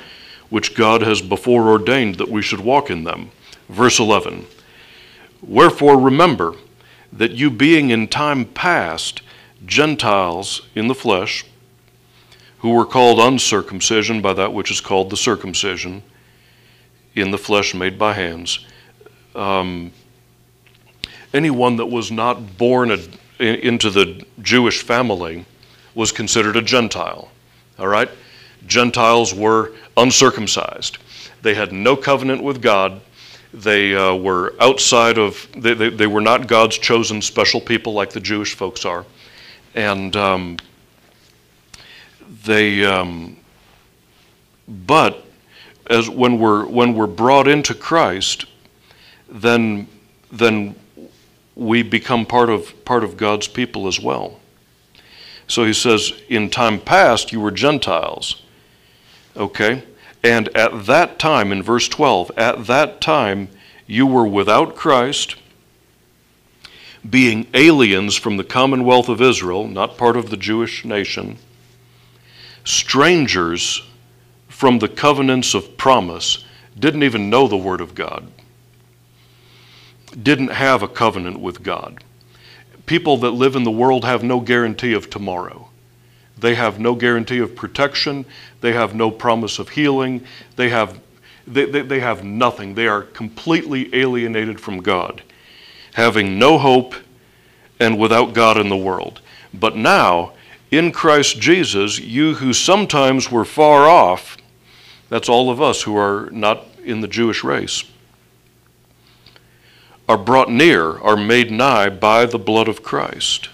which 0.49 0.75
God 0.75 1.01
has 1.01 1.21
before 1.21 1.67
ordained 1.67 2.15
that 2.15 2.29
we 2.29 2.41
should 2.41 2.61
walk 2.61 2.89
in 2.89 3.03
them. 3.03 3.31
Verse 3.67 3.99
11. 3.99 4.45
Wherefore 5.41 5.99
remember 5.99 6.55
that 7.11 7.31
you 7.31 7.49
being 7.49 7.89
in 7.89 8.07
time 8.07 8.45
past 8.45 9.21
Gentiles 9.65 10.61
in 10.73 10.87
the 10.87 10.95
flesh, 10.95 11.43
who 12.59 12.69
were 12.69 12.85
called 12.85 13.19
uncircumcision 13.19 14.21
by 14.21 14.31
that 14.31 14.53
which 14.53 14.71
is 14.71 14.79
called 14.79 15.09
the 15.09 15.17
circumcision, 15.17 16.01
in 17.15 17.31
the 17.31 17.37
flesh 17.37 17.73
made 17.73 17.97
by 17.97 18.13
hands. 18.13 18.65
Um, 19.35 19.91
anyone 21.33 21.77
that 21.77 21.85
was 21.85 22.11
not 22.11 22.57
born 22.57 22.91
a, 22.91 22.99
into 23.39 23.89
the 23.89 24.25
Jewish 24.41 24.81
family 24.81 25.45
was 25.95 26.11
considered 26.11 26.55
a 26.55 26.61
Gentile. 26.61 27.29
All 27.77 27.87
right? 27.87 28.09
Gentiles 28.67 29.33
were 29.33 29.73
uncircumcised. 29.97 30.97
They 31.41 31.55
had 31.55 31.71
no 31.71 31.95
covenant 31.95 32.43
with 32.43 32.61
God. 32.61 33.01
They 33.53 33.95
uh, 33.95 34.15
were 34.15 34.53
outside 34.59 35.17
of, 35.17 35.47
they, 35.55 35.73
they, 35.73 35.89
they, 35.89 36.07
were 36.07 36.21
not 36.21 36.47
God's 36.47 36.77
chosen 36.77 37.21
special 37.21 37.59
people 37.59 37.93
like 37.93 38.11
the 38.11 38.19
Jewish 38.19 38.53
folks 38.53 38.85
are. 38.85 39.05
And 39.73 40.15
um, 40.15 40.57
they, 42.45 42.85
um, 42.85 43.37
but 44.67 45.25
as 45.89 46.09
when 46.09 46.39
we're, 46.39 46.65
when 46.65 46.93
we're 46.93 47.07
brought 47.07 47.47
into 47.47 47.73
Christ, 47.73 48.45
then, 49.27 49.87
then 50.31 50.75
we 51.55 51.81
become 51.83 52.25
part 52.25 52.49
of, 52.49 52.85
part 52.85 53.03
of 53.03 53.17
God's 53.17 53.47
people 53.47 53.87
as 53.87 53.99
well. 53.99 54.39
So 55.47 55.65
he 55.65 55.73
says, 55.73 56.13
in 56.29 56.49
time 56.49 56.79
past, 56.79 57.31
you 57.31 57.41
were 57.41 57.51
Gentiles. 57.51 58.43
Okay? 59.35 59.83
And 60.23 60.49
at 60.49 60.85
that 60.85 61.17
time, 61.17 61.51
in 61.51 61.63
verse 61.63 61.87
12, 61.87 62.31
at 62.37 62.67
that 62.67 63.01
time, 63.01 63.49
you 63.87 64.05
were 64.05 64.27
without 64.27 64.75
Christ, 64.75 65.35
being 67.09 67.47
aliens 67.53 68.15
from 68.15 68.37
the 68.37 68.43
commonwealth 68.43 69.09
of 69.09 69.21
Israel, 69.21 69.67
not 69.67 69.97
part 69.97 70.17
of 70.17 70.29
the 70.29 70.37
Jewish 70.37 70.85
nation, 70.85 71.37
strangers 72.63 73.81
from 74.59 74.79
the 74.79 74.89
covenants 74.89 75.53
of 75.53 75.77
promise, 75.77 76.43
didn't 76.77 77.03
even 77.03 77.29
know 77.29 77.47
the 77.47 77.57
Word 77.57 77.81
of 77.81 77.95
God 77.95 78.27
didn't 80.21 80.49
have 80.49 80.83
a 80.83 80.87
covenant 80.87 81.39
with 81.39 81.63
God. 81.63 82.03
People 82.85 83.17
that 83.17 83.31
live 83.31 83.55
in 83.55 83.63
the 83.63 83.71
world 83.71 84.03
have 84.05 84.23
no 84.23 84.39
guarantee 84.39 84.93
of 84.93 85.09
tomorrow. 85.09 85.69
They 86.37 86.55
have 86.55 86.79
no 86.79 86.95
guarantee 86.95 87.39
of 87.39 87.55
protection. 87.55 88.25
They 88.61 88.73
have 88.73 88.95
no 88.95 89.11
promise 89.11 89.59
of 89.59 89.69
healing. 89.69 90.25
They 90.55 90.69
have, 90.69 90.99
they, 91.45 91.65
they, 91.65 91.81
they 91.81 91.99
have 91.99 92.23
nothing. 92.23 92.73
They 92.73 92.87
are 92.87 93.03
completely 93.03 93.93
alienated 93.93 94.59
from 94.59 94.81
God, 94.81 95.21
having 95.93 96.39
no 96.39 96.57
hope 96.57 96.95
and 97.79 97.99
without 97.99 98.33
God 98.33 98.57
in 98.57 98.69
the 98.69 98.77
world. 98.77 99.21
But 99.53 99.75
now, 99.75 100.33
in 100.71 100.91
Christ 100.91 101.39
Jesus, 101.39 101.99
you 101.99 102.35
who 102.35 102.53
sometimes 102.53 103.31
were 103.31 103.45
far 103.45 103.87
off, 103.87 104.37
that's 105.09 105.29
all 105.29 105.49
of 105.49 105.61
us 105.61 105.81
who 105.81 105.97
are 105.97 106.29
not 106.31 106.65
in 106.83 107.01
the 107.01 107.07
Jewish 107.07 107.43
race 107.43 107.83
are 110.09 110.17
brought 110.17 110.49
near, 110.49 110.97
are 110.99 111.15
made 111.15 111.51
nigh 111.51 111.87
by 111.87 112.25
the 112.25 112.39
blood 112.39 112.67
of 112.67 112.81
Christ. 112.81 113.49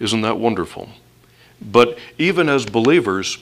Isn't 0.00 0.22
that 0.22 0.38
wonderful? 0.38 0.88
But 1.60 1.98
even 2.16 2.48
as 2.48 2.64
believers, 2.64 3.38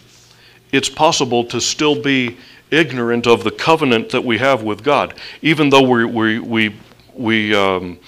it's 0.72 0.88
possible 0.88 1.44
to 1.44 1.60
still 1.60 2.00
be 2.00 2.38
ignorant 2.72 3.28
of 3.28 3.44
the 3.44 3.52
covenant 3.52 4.10
that 4.10 4.24
we 4.24 4.38
have 4.38 4.64
with 4.64 4.82
God. 4.82 5.14
Even 5.42 5.70
though 5.70 5.82
we, 5.82 6.04
we, 6.04 6.38
we, 6.40 6.76
we 7.14 7.54
um, 7.54 8.00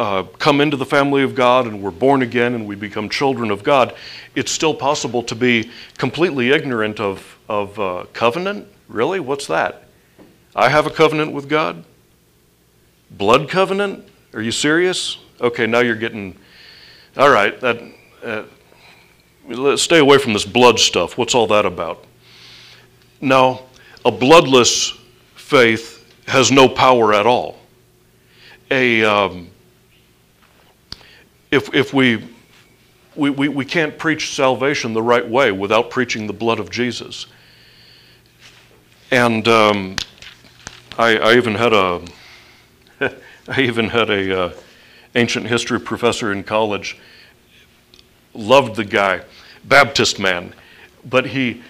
uh, 0.00 0.22
come 0.38 0.62
into 0.62 0.78
the 0.78 0.86
family 0.86 1.22
of 1.22 1.34
God 1.34 1.66
and 1.66 1.82
we're 1.82 1.90
born 1.90 2.22
again 2.22 2.54
and 2.54 2.66
we 2.66 2.74
become 2.74 3.10
children 3.10 3.50
of 3.50 3.62
God, 3.62 3.94
it's 4.34 4.50
still 4.50 4.74
possible 4.74 5.22
to 5.24 5.34
be 5.34 5.70
completely 5.98 6.52
ignorant 6.52 6.98
of, 6.98 7.38
of 7.50 7.78
uh, 7.78 8.06
covenant. 8.14 8.66
Really? 8.88 9.20
What's 9.20 9.46
that? 9.48 9.84
I 10.56 10.70
have 10.70 10.86
a 10.86 10.90
covenant 10.90 11.32
with 11.32 11.50
God? 11.50 11.84
Blood 13.10 13.50
covenant? 13.50 14.08
Are 14.32 14.40
you 14.40 14.52
serious? 14.52 15.18
Okay, 15.38 15.66
now 15.66 15.80
you're 15.80 15.96
getting. 15.96 16.34
All 17.18 17.30
right, 17.30 17.60
that. 17.60 17.82
Uh, 18.22 18.44
let's 19.48 19.82
stay 19.82 19.98
away 19.98 20.16
from 20.16 20.32
this 20.32 20.46
blood 20.46 20.78
stuff. 20.78 21.18
What's 21.18 21.34
all 21.34 21.46
that 21.48 21.66
about? 21.66 22.04
Now, 23.20 23.64
a 24.04 24.10
bloodless 24.10 24.98
faith 25.34 26.06
has 26.26 26.50
no 26.50 26.68
power 26.68 27.12
at 27.12 27.26
all. 27.26 27.58
A, 28.70 29.04
um, 29.04 29.50
if, 31.50 31.74
if 31.74 31.92
we, 31.92 32.28
we, 33.16 33.30
we, 33.30 33.48
we 33.48 33.64
can't 33.64 33.98
preach 33.98 34.34
salvation 34.34 34.92
the 34.92 35.02
right 35.02 35.26
way 35.26 35.52
without 35.52 35.90
preaching 35.90 36.26
the 36.26 36.32
blood 36.32 36.60
of 36.60 36.70
Jesus. 36.70 37.26
And 39.10 39.46
um, 39.48 39.96
I, 40.96 41.16
I 41.16 41.36
even 41.36 41.54
had 41.54 41.72
a, 41.72 42.02
I 43.48 43.60
even 43.60 43.88
had 43.88 44.10
a 44.10 44.40
uh, 44.40 44.52
ancient 45.14 45.46
history 45.46 45.80
professor 45.80 46.32
in 46.32 46.44
college. 46.44 46.98
Loved 48.32 48.76
the 48.76 48.84
guy, 48.84 49.22
Baptist 49.64 50.20
man, 50.20 50.54
but 51.04 51.26
he 51.26 51.62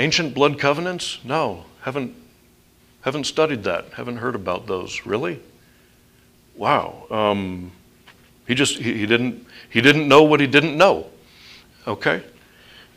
ancient 0.00 0.34
blood 0.34 0.58
covenants? 0.58 1.18
No, 1.24 1.64
haven't 1.82 2.14
haven't 3.02 3.24
studied 3.24 3.62
that. 3.62 3.92
Haven't 3.92 4.16
heard 4.16 4.34
about 4.34 4.66
those. 4.66 5.06
Really? 5.06 5.40
Wow. 6.56 7.06
Um, 7.10 7.70
he 8.48 8.54
just 8.54 8.78
he, 8.78 8.94
he, 8.94 9.06
didn't 9.06 9.46
he 9.70 9.80
didn't 9.80 10.08
know 10.08 10.24
what 10.24 10.40
he 10.40 10.46
didn't 10.46 10.76
know. 10.76 11.06
Okay. 11.86 12.22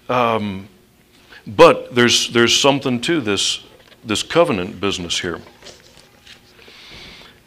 Um, 0.09 0.67
but 1.45 1.93
there's 1.93 2.31
there's 2.31 2.59
something 2.59 2.99
to 3.01 3.21
this 3.21 3.63
this 4.03 4.23
covenant 4.23 4.79
business 4.79 5.19
here. 5.19 5.41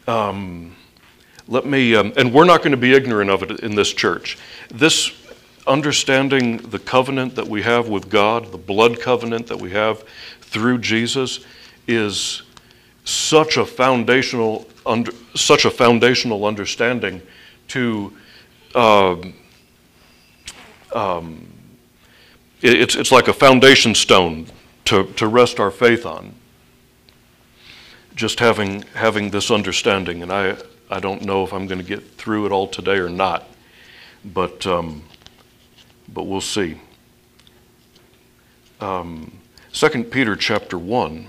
Um, 0.07 0.75
let 1.47 1.65
me, 1.65 1.95
um, 1.95 2.13
and 2.15 2.33
we're 2.33 2.45
not 2.45 2.59
going 2.59 2.71
to 2.71 2.77
be 2.77 2.93
ignorant 2.93 3.29
of 3.29 3.43
it 3.43 3.59
in 3.61 3.75
this 3.75 3.91
church. 3.91 4.37
This 4.69 5.11
understanding 5.67 6.57
the 6.57 6.79
covenant 6.79 7.35
that 7.35 7.47
we 7.47 7.63
have 7.63 7.87
with 7.87 8.09
God, 8.09 8.51
the 8.51 8.57
blood 8.57 8.99
covenant 8.99 9.47
that 9.47 9.59
we 9.59 9.71
have 9.71 10.03
through 10.41 10.79
Jesus, 10.79 11.45
is 11.87 12.43
such 13.03 13.57
a 13.57 13.65
foundational, 13.65 14.67
under, 14.85 15.11
such 15.35 15.65
a 15.65 15.71
foundational 15.71 16.45
understanding 16.45 17.21
to. 17.69 18.13
Uh, 18.73 19.17
um, 20.93 21.47
it, 22.61 22.73
it's, 22.81 22.95
it's 22.95 23.11
like 23.11 23.27
a 23.27 23.33
foundation 23.33 23.93
stone 23.95 24.47
to, 24.85 25.05
to 25.13 25.27
rest 25.27 25.59
our 25.59 25.71
faith 25.71 26.05
on 26.05 26.33
just 28.15 28.39
having 28.39 28.83
having 28.93 29.29
this 29.29 29.51
understanding, 29.51 30.23
and 30.23 30.31
I 30.31 30.57
I 30.89 30.99
don't 30.99 31.23
know 31.23 31.43
if 31.43 31.53
I'm 31.53 31.67
going 31.67 31.79
to 31.79 31.87
get 31.87 32.11
through 32.13 32.45
it 32.45 32.51
all 32.51 32.67
today 32.67 32.97
or 32.97 33.09
not, 33.09 33.47
but 34.23 34.65
um, 34.65 35.03
but 36.07 36.23
we'll 36.23 36.41
see. 36.41 36.79
Um, 38.79 39.31
2 39.73 40.05
Peter 40.05 40.35
chapter 40.35 40.77
one, 40.77 41.27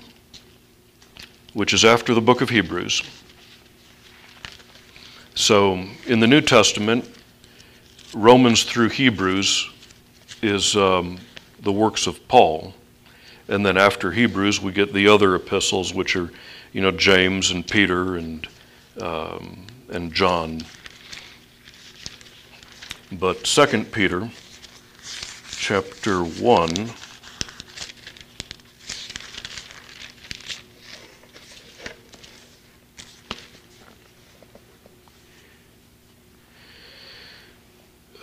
which 1.55 1.72
is 1.72 1.84
after 1.84 2.14
the 2.14 2.20
book 2.20 2.41
of 2.41 2.51
Hebrews. 2.51 3.03
So 5.37 5.84
in 6.07 6.20
the 6.20 6.26
New 6.26 6.41
Testament, 6.41 7.07
Romans 8.14 8.64
through 8.64 8.89
Hebrews 8.89 9.68
is 10.41 10.74
um, 10.76 11.18
the 11.61 11.70
works 11.70 12.07
of 12.07 12.26
Paul. 12.26 12.72
And 13.47 13.64
then 13.64 13.76
after 13.76 14.11
Hebrews, 14.11 14.62
we 14.62 14.72
get 14.72 14.95
the 14.95 15.07
other 15.09 15.34
epistles, 15.34 15.93
which 15.93 16.16
are 16.16 16.30
you 16.72 16.80
know, 16.80 16.91
James 16.91 17.51
and 17.51 17.66
Peter 17.66 18.16
and, 18.16 18.49
um, 18.99 19.66
and 19.91 20.11
John. 20.12 20.62
But 23.12 23.47
Second 23.47 23.93
Peter 23.93 24.30
chapter 25.51 26.24
1. 26.24 26.72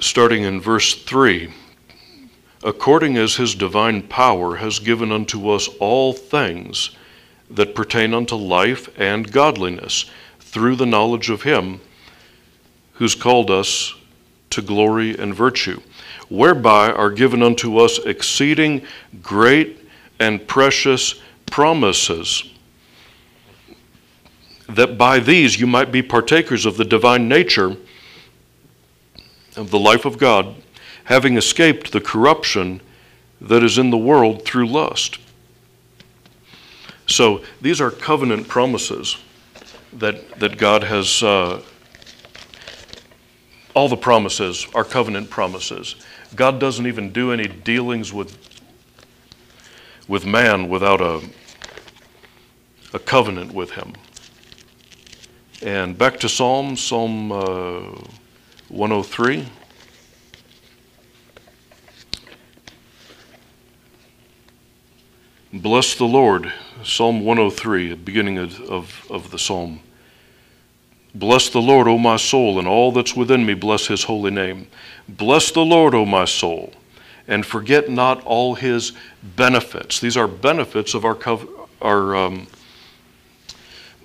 Starting 0.04 0.44
in 0.44 0.60
verse 0.60 0.96
3 0.96 1.50
according 2.62 3.16
as 3.16 3.38
his 3.38 3.56
divine 3.56 4.02
power 4.02 4.58
has 4.58 4.80
given 4.80 5.14
unto 5.14 5.50
us 5.50 5.70
all 5.80 6.12
things 6.12 6.92
that 7.50 7.74
pertain 7.74 8.14
unto 8.14 8.36
life 8.36 8.90
and 9.00 9.32
godliness, 9.32 10.12
through 10.42 10.76
the 10.76 10.86
knowledge 10.86 11.30
of 11.30 11.44
him 11.44 11.80
who's 12.96 13.16
called 13.16 13.50
us 13.50 13.96
to 14.50 14.62
glory 14.62 15.18
and 15.18 15.34
virtue, 15.34 15.80
whereby 16.28 16.92
are 16.92 17.10
given 17.10 17.42
unto 17.42 17.78
us 17.78 17.98
exceeding 18.00 18.82
great 19.22 19.88
and 20.20 20.46
precious 20.50 21.16
promises, 21.46 22.44
that 24.68 24.98
by 24.98 25.18
these 25.18 25.62
you 25.62 25.66
might 25.66 25.94
be 25.94 26.02
partakers 26.02 26.66
of 26.66 26.76
the 26.76 26.86
divine 26.86 27.30
nature 27.30 27.78
of 29.56 29.72
the 29.72 29.80
life 29.80 30.06
of 30.06 30.18
God, 30.18 30.56
having 31.06 31.38
escaped 31.38 31.92
the 31.92 32.02
corruption 32.02 32.82
that 33.42 33.64
is 33.64 33.78
in 33.78 33.90
the 33.90 33.98
world 33.98 34.46
through 34.46 34.68
lust. 34.68 35.20
So 37.08 37.44
these 37.62 37.82
are 37.82 37.92
covenant 37.92 38.48
promises 38.48 39.18
that, 39.94 40.40
that 40.40 40.58
God 40.58 40.84
has. 40.84 41.22
Uh, 41.22 41.62
all 43.74 43.90
the 43.90 43.98
promises 43.98 44.68
are 44.76 44.84
covenant 44.84 45.30
promises. 45.30 45.96
God 46.36 46.60
doesn't 46.60 46.86
even 46.86 47.12
do 47.12 47.32
any 47.32 47.48
dealings 47.48 48.14
with, 48.14 48.38
with 50.08 50.26
man 50.26 50.70
without 50.70 51.02
a, 51.02 51.22
a 52.94 53.00
covenant 53.00 53.52
with 53.52 53.72
him. 53.72 53.94
And 55.64 55.98
back 55.98 56.20
to 56.20 56.30
Psalm, 56.30 56.76
Psalm 56.76 57.32
uh, 57.32 57.96
103. 58.74 59.46
Bless 65.54 65.94
the 65.94 66.06
Lord, 66.06 66.52
Psalm 66.84 67.24
103, 67.24 67.94
beginning 67.94 68.40
of, 68.40 68.60
of, 68.62 69.06
of 69.12 69.30
the 69.30 69.38
psalm. 69.38 69.80
Bless 71.14 71.50
the 71.50 71.62
Lord, 71.62 71.88
O 71.88 72.00
my 72.00 72.18
soul, 72.18 72.58
and 72.58 72.68
all 72.68 72.92
that's 72.92 73.16
within 73.16 73.46
me, 73.46 73.54
bless 73.54 73.86
his 73.86 74.06
holy 74.06 74.32
name. 74.32 74.68
Bless 75.08 75.52
the 75.52 75.64
Lord, 75.64 75.94
O 75.94 76.04
my 76.04 76.26
soul, 76.26 76.74
and 77.28 77.46
forget 77.46 77.92
not 77.92 78.24
all 78.26 78.56
his 78.56 78.94
benefits. 79.36 80.00
These 80.00 80.18
are 80.18 80.28
benefits 80.28 80.96
of 80.96 81.06
our, 81.06 81.20
our 81.80 82.16
um, 82.16 82.48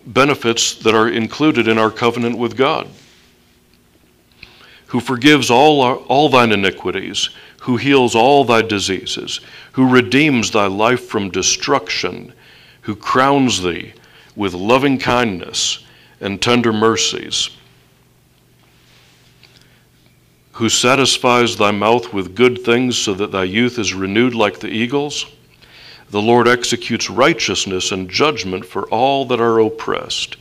benefits 0.05 0.75
that 0.81 0.95
are 0.95 1.09
included 1.09 1.69
in 1.69 1.79
our 1.79 1.91
covenant 1.91 2.37
with 2.37 2.55
God. 2.55 2.87
Who 4.89 5.01
forgives 5.01 5.51
all, 5.51 5.81
our, 5.83 5.97
all 5.97 6.29
thine 6.29 6.53
iniquities, 6.53 7.31
who 7.61 7.77
heals 7.77 8.15
all 8.15 8.45
thy 8.45 8.63
diseases, 8.63 9.41
who 9.73 9.89
redeems 9.89 10.51
thy 10.51 10.67
life 10.67 11.07
from 11.07 11.31
destruction, 11.31 12.33
who 12.83 12.97
crowns 12.97 13.63
thee 13.63 13.93
with 14.35 14.55
loving 14.55 14.99
kindness 14.99 15.85
and 16.21 16.41
tender 16.41 16.73
mercies, 16.73 17.51
who 20.53 20.69
satisfies 20.69 21.57
thy 21.57 21.71
mouth 21.71 22.13
with 22.13 22.35
good 22.35 22.65
things 22.65 22.97
so 22.97 23.15
that 23.15 23.31
thy 23.31 23.45
youth 23.45 23.79
is 23.79 23.95
renewed 23.95 24.35
like 24.35 24.59
the 24.59 24.69
eagles. 24.69 25.27
The 26.11 26.23
Lord 26.23 26.49
executes 26.49 27.11
righteousness 27.11 27.93
and 27.93 28.09
judgment 28.09 28.65
for 28.65 28.89
all 28.89 29.27
that 29.27 29.41
are 29.41 29.61
oppressed. 29.61 30.37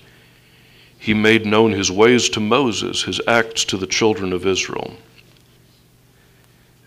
He 1.00 1.14
made 1.14 1.46
known 1.46 1.72
his 1.72 1.92
ways 1.92 2.30
to 2.30 2.40
Moses, 2.40 3.04
his 3.04 3.22
acts 3.28 3.64
to 3.66 3.78
the 3.78 3.88
children 3.88 4.34
of 4.34 4.46
Israel. 4.46 4.94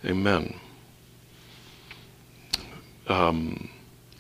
Amen. 0.05 0.59
Um, 3.09 3.69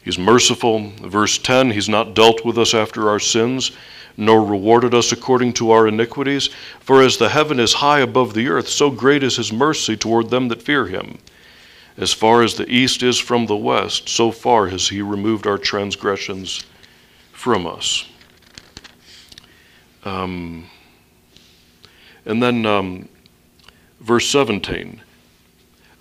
he's 0.02 0.18
merciful. 0.18 0.90
Verse 1.02 1.38
10 1.38 1.70
He's 1.70 1.88
not 1.88 2.14
dealt 2.14 2.44
with 2.44 2.58
us 2.58 2.74
after 2.74 3.08
our 3.08 3.20
sins 3.20 3.72
nor 4.20 4.44
rewarded 4.44 4.94
us 4.94 5.12
according 5.12 5.54
to 5.54 5.70
our 5.70 5.88
iniquities. 5.88 6.50
For 6.80 7.02
as 7.02 7.16
the 7.16 7.30
heaven 7.30 7.58
is 7.58 7.72
high 7.72 8.00
above 8.00 8.34
the 8.34 8.48
earth, 8.48 8.68
so 8.68 8.90
great 8.90 9.22
is 9.22 9.36
his 9.36 9.52
mercy 9.52 9.96
toward 9.96 10.28
them 10.28 10.48
that 10.48 10.62
fear 10.62 10.86
him. 10.86 11.18
As 11.96 12.12
far 12.12 12.42
as 12.42 12.54
the 12.54 12.70
east 12.70 13.02
is 13.02 13.18
from 13.18 13.46
the 13.46 13.56
west, 13.56 14.08
so 14.08 14.30
far 14.30 14.68
has 14.68 14.88
he 14.88 15.02
removed 15.02 15.46
our 15.46 15.58
transgressions 15.58 16.64
from 17.32 17.66
us. 17.66 18.08
Um, 20.04 20.66
and 22.24 22.42
then 22.42 22.64
um, 22.66 23.08
verse 24.00 24.28
17 24.28 25.00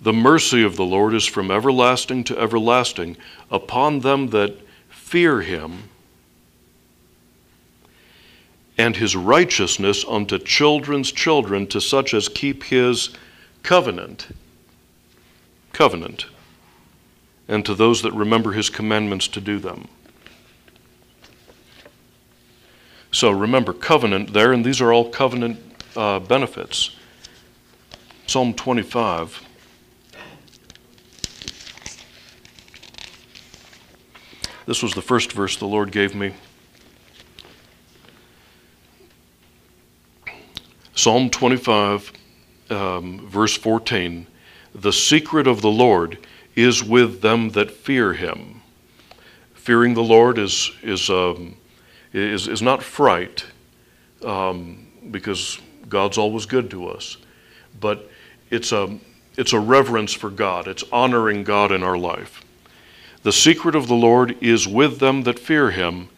The 0.00 0.12
mercy 0.12 0.62
of 0.62 0.76
the 0.76 0.84
Lord 0.84 1.14
is 1.14 1.26
from 1.26 1.50
everlasting 1.50 2.24
to 2.24 2.38
everlasting 2.38 3.16
upon 3.50 4.00
them 4.00 4.28
that 4.28 4.56
fear 4.88 5.42
him 5.42 5.90
and 8.80 8.96
his 8.96 9.14
righteousness 9.14 10.06
unto 10.08 10.38
children's 10.38 11.12
children, 11.12 11.66
to 11.66 11.82
such 11.82 12.14
as 12.14 12.30
keep 12.30 12.64
his 12.64 13.10
covenant. 13.62 14.28
Covenant. 15.74 16.24
And 17.46 17.62
to 17.66 17.74
those 17.74 18.00
that 18.00 18.12
remember 18.12 18.52
his 18.52 18.70
commandments 18.70 19.28
to 19.28 19.40
do 19.42 19.58
them. 19.58 19.86
So 23.12 23.30
remember, 23.30 23.72
covenant 23.72 24.32
there, 24.32 24.52
and 24.52 24.64
these 24.64 24.80
are 24.80 24.92
all 24.92 25.08
covenant 25.08 25.58
uh, 25.96 26.20
benefits. 26.20 26.96
Psalm 28.26 28.54
25. 28.54 29.46
This 34.66 34.82
was 34.82 34.94
the 34.94 35.02
first 35.02 35.32
verse 35.32 35.56
the 35.56 35.66
Lord 35.66 35.90
gave 35.90 36.14
me 36.14 36.32
Psalm 41.00 41.30
25, 41.30 42.12
um, 42.68 43.26
verse 43.26 43.56
14 43.56 44.26
The 44.74 44.92
secret 44.92 45.46
of 45.46 45.62
the 45.62 45.70
Lord 45.70 46.18
is 46.54 46.84
with 46.84 47.22
them 47.22 47.48
that 47.52 47.70
fear 47.70 48.12
him. 48.12 48.60
Fearing 49.54 49.94
the 49.94 50.02
Lord 50.02 50.36
is, 50.36 50.70
is, 50.82 51.08
um, 51.08 51.56
is, 52.12 52.48
is 52.48 52.62
not 52.62 52.82
fright, 52.82 53.44
um, 54.24 54.86
because 55.10 55.60
God's 55.88 56.18
always 56.18 56.46
good 56.46 56.70
to 56.70 56.88
us, 56.88 57.16
but 57.80 58.08
it's 58.50 58.72
a, 58.72 58.98
it's 59.36 59.52
a 59.52 59.60
reverence 59.60 60.12
for 60.12 60.30
God, 60.30 60.68
it's 60.68 60.84
honoring 60.92 61.44
God 61.44 61.72
in 61.72 61.82
our 61.82 61.98
life. 61.98 62.42
The 63.22 63.32
secret 63.32 63.74
of 63.74 63.86
the 63.86 63.94
Lord 63.94 64.36
is 64.42 64.66
with 64.66 64.98
them 64.98 65.22
that 65.24 65.38
fear 65.38 65.70
him, 65.70 66.08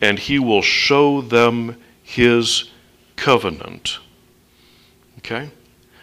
and 0.00 0.18
he 0.18 0.38
will 0.38 0.62
show 0.62 1.20
them 1.20 1.76
his 2.02 2.70
covenant. 3.16 3.98
Okay? 5.18 5.50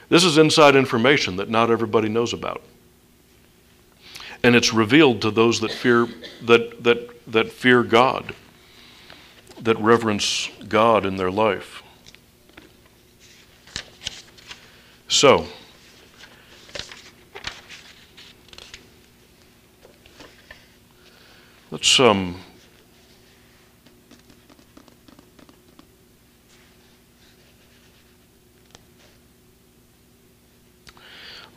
This 0.10 0.24
is 0.24 0.38
inside 0.38 0.76
information 0.76 1.38
that 1.38 1.50
not 1.50 1.72
everybody 1.72 2.10
knows 2.10 2.34
about. 2.34 2.62
And 4.44 4.56
it's 4.56 4.72
revealed 4.72 5.22
to 5.24 5.32
those 5.32 5.60
that 5.62 5.72
fear 5.72 6.08
that 6.44 6.84
that 6.84 7.32
that 7.32 7.52
fear 7.52 7.82
God, 7.82 8.36
that 9.62 9.78
reverence 9.80 10.50
God 10.68 11.06
in 11.06 11.16
their 11.18 11.32
life. 11.32 11.82
So, 15.08 15.48
let's 21.72 22.00
um, 22.00 22.40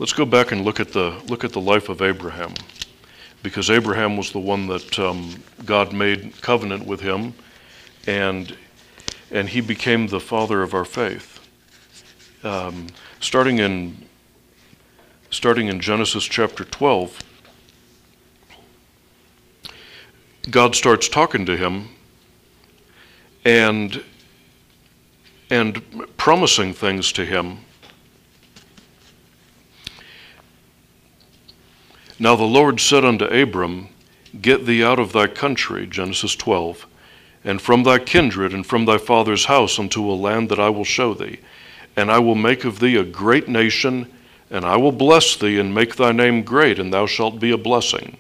Let's 0.00 0.12
go 0.12 0.24
back 0.24 0.52
and 0.52 0.64
look 0.64 0.78
at 0.78 0.92
the 0.92 1.20
look 1.26 1.42
at 1.42 1.52
the 1.52 1.60
life 1.60 1.88
of 1.88 2.02
Abraham, 2.02 2.54
because 3.42 3.68
Abraham 3.68 4.16
was 4.16 4.30
the 4.30 4.38
one 4.38 4.68
that 4.68 4.96
um, 4.96 5.42
God 5.64 5.92
made 5.92 6.40
covenant 6.40 6.86
with 6.86 7.00
him, 7.00 7.34
and 8.08 8.56
and 9.30 9.50
he 9.50 9.60
became 9.60 10.06
the 10.06 10.18
father 10.18 10.62
of 10.62 10.72
our 10.72 10.86
faith. 10.86 11.38
Um, 12.42 12.86
starting 13.20 13.58
in 13.58 13.96
starting 15.30 15.68
in 15.68 15.78
Genesis 15.78 16.24
chapter 16.24 16.64
12, 16.64 17.20
God 20.50 20.74
starts 20.74 21.08
talking 21.08 21.44
to 21.44 21.56
him 21.56 21.90
and 23.44 24.02
and 25.50 25.82
promising 26.16 26.72
things 26.72 27.12
to 27.12 27.26
him 27.26 27.58
Now 32.20 32.34
the 32.34 32.42
Lord 32.42 32.80
said 32.80 33.04
unto 33.04 33.26
Abram, 33.26 33.90
Get 34.40 34.66
thee 34.66 34.82
out 34.82 34.98
of 34.98 35.12
thy 35.12 35.28
country, 35.28 35.86
Genesis 35.86 36.34
12, 36.34 36.87
and 37.48 37.62
from 37.62 37.82
thy 37.82 37.98
kindred 37.98 38.52
and 38.52 38.66
from 38.66 38.84
thy 38.84 38.98
father's 38.98 39.46
house 39.46 39.78
unto 39.78 40.04
a 40.04 40.12
land 40.12 40.50
that 40.50 40.60
I 40.60 40.68
will 40.68 40.84
show 40.84 41.14
thee. 41.14 41.40
And 41.96 42.10
I 42.10 42.18
will 42.18 42.34
make 42.34 42.64
of 42.64 42.78
thee 42.78 42.96
a 42.96 43.04
great 43.04 43.48
nation, 43.48 44.12
And 44.50 44.66
I 44.66 44.76
will 44.76 44.92
bless 44.92 45.34
thee 45.34 45.58
and 45.58 45.74
make 45.74 45.96
thy 45.96 46.12
name 46.12 46.42
great, 46.42 46.78
and 46.78 46.92
thou 46.92 47.06
shalt 47.06 47.40
be 47.40 47.50
a 47.50 47.56
blessing. 47.56 48.18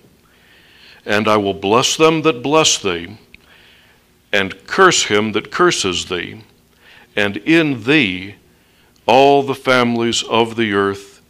And 1.04 1.28
I 1.28 1.36
will 1.36 1.52
bless 1.52 1.94
them 1.94 2.22
that 2.22 2.42
bless 2.42 2.78
thee, 2.78 3.18
and 4.32 4.66
curse 4.66 5.04
him 5.04 5.32
that 5.32 5.50
curses 5.50 6.06
thee. 6.06 6.42
And 7.14 7.36
in 7.36 7.84
thee 7.84 8.36
all 9.04 9.42
the 9.42 9.54
families 9.54 10.22
of 10.22 10.56
the 10.56 10.72
earth 10.72 11.20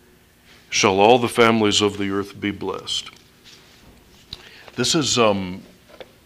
shall 0.71 1.01
all 1.01 1.19
the 1.19 1.29
families 1.29 1.81
of 1.81 1.99
the 1.99 2.11
earth 2.11 2.41
be 2.41 2.53
blessed. 2.53 3.11
This 4.77 4.95
is 4.95 5.19
um, 5.19 5.63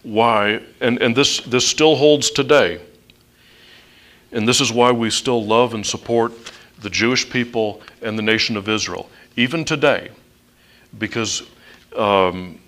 why, 0.03 0.61
and, 0.81 1.01
and 1.01 1.15
this, 1.15 1.39
this 1.41 1.67
still 1.67 1.95
holds 1.95 2.29
today. 2.29 2.79
And 4.31 4.47
this 4.47 4.61
is 4.61 4.71
why 4.71 4.91
we 4.91 5.09
still 5.09 5.43
love 5.43 5.73
and 5.73 5.85
support 5.85 6.31
the 6.79 6.89
Jewish 6.89 7.29
people 7.29 7.81
and 8.01 8.17
the 8.17 8.23
nation 8.23 8.57
of 8.57 8.67
Israel, 8.67 9.09
even 9.37 9.63
today, 9.63 10.09
because 10.97 11.43
um, 11.95 12.59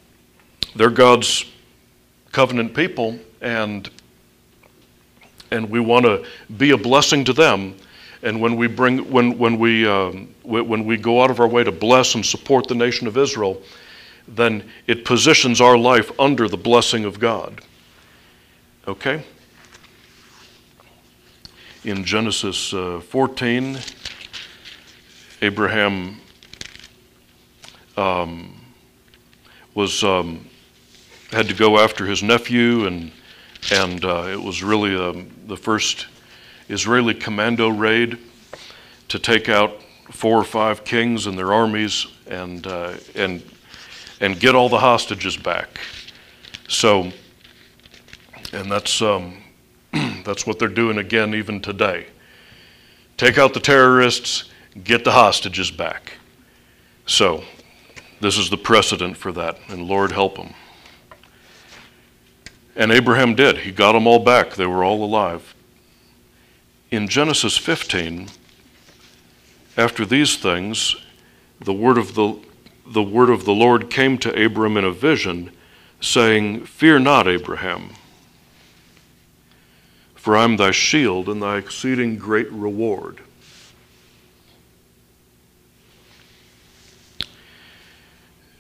they're 0.76 0.90
God's 0.90 1.46
covenant 2.32 2.74
people, 2.74 3.20
and 3.42 3.90
and 5.52 5.70
we 5.70 5.80
want 5.80 6.06
to 6.06 6.26
be 6.58 6.72
a 6.72 6.78
blessing 6.78 7.24
to 7.26 7.34
them. 7.34 7.76
And 8.24 8.42
when 8.42 8.56
we 8.56 8.68
bring, 8.68 9.10
when 9.12 9.38
when 9.38 9.58
we 9.58 9.88
um, 9.88 10.34
when 10.44 10.86
we 10.86 10.98
go 10.98 11.22
out 11.22 11.32
of 11.32 11.40
our 11.40 11.48
way 11.48 11.64
to 11.64 11.72
bless 11.72 12.16
and 12.16 12.26
support 12.26 12.68
the 12.68 12.76
nation 12.76 13.08
of 13.08 13.18
Israel, 13.18 13.62
then 14.28 14.70
it 14.88 15.06
positions 15.06 15.62
our 15.62 15.78
life 15.78 16.12
under 16.20 16.48
the 16.48 16.58
blessing 16.58 17.06
of 17.06 17.20
God. 17.20 17.62
Okay 18.88 19.24
in 21.86 22.04
Genesis 22.04 22.74
uh, 22.74 23.00
14, 23.00 23.78
Abraham 25.44 26.20
um, 27.96 28.60
was 29.76 30.04
um, 30.04 30.48
had 31.32 31.48
to 31.48 31.54
go 31.54 31.78
after 31.78 32.08
his 32.08 32.24
nephew, 32.24 32.88
and 32.88 33.12
and 33.72 34.04
uh, 34.04 34.28
it 34.30 34.42
was 34.42 34.64
really 34.64 34.96
um, 34.96 35.30
the 35.46 35.58
first 35.58 36.08
Israeli 36.70 37.14
commando 37.14 37.70
raid 37.70 38.18
to 39.10 39.20
take 39.20 39.48
out 39.48 39.82
four 40.10 40.40
or 40.40 40.44
five 40.44 40.84
kings 40.84 41.28
and 41.28 41.38
their 41.38 41.54
armies, 41.54 42.08
and 42.26 42.66
uh, 42.66 42.96
and 43.14 43.44
and 44.20 44.40
get 44.40 44.56
all 44.56 44.70
the 44.70 44.80
hostages 44.80 45.38
back. 45.38 45.80
So, 46.68 47.12
and 48.54 48.72
that's 48.72 49.02
um, 49.02 49.38
that's 50.24 50.48
what 50.48 50.60
they're 50.60 50.68
doing 50.68 50.98
again 50.98 51.34
even 51.34 51.62
today. 51.62 52.08
Take 53.18 53.38
out 53.38 53.54
the 53.54 53.60
terrorists, 53.60 54.46
get 54.84 55.04
the 55.04 55.12
hostages 55.12 55.72
back. 55.72 56.14
So, 57.06 57.44
this 58.22 58.38
is 58.38 58.50
the 58.50 58.58
precedent 58.58 59.18
for 59.18 59.32
that, 59.34 59.58
and 59.70 59.84
Lord 59.84 60.12
help 60.12 60.36
them. 60.36 60.54
And 62.76 62.92
Abraham 62.92 63.36
did. 63.36 63.60
He 63.60 63.72
got 63.72 63.94
them 63.94 64.08
all 64.08 64.20
back. 64.20 64.56
They 64.56 64.66
were 64.66 64.84
all 64.84 65.04
alive. 65.04 65.56
In 66.92 67.08
Genesis 67.08 67.58
15, 67.58 68.28
after 69.78 70.06
these 70.06 70.38
things, 70.38 70.96
the 71.60 71.74
word 71.74 71.98
of 71.98 72.16
the, 72.16 72.38
the 72.86 73.04
word 73.04 73.30
of 73.30 73.46
the 73.46 73.54
Lord 73.54 73.90
came 73.90 74.18
to 74.20 74.46
Abram 74.46 74.78
in 74.78 74.84
a 74.84 74.92
vision, 74.92 75.52
saying, 76.00 76.66
Fear 76.66 77.00
not, 77.00 77.28
Abraham. 77.28 77.90
For 80.16 80.36
I 80.36 80.44
am 80.44 80.58
thy 80.58 80.72
shield 80.72 81.30
and 81.30 81.42
thy 81.42 81.58
exceeding 81.58 82.18
great 82.18 82.52
reward. 82.52 83.20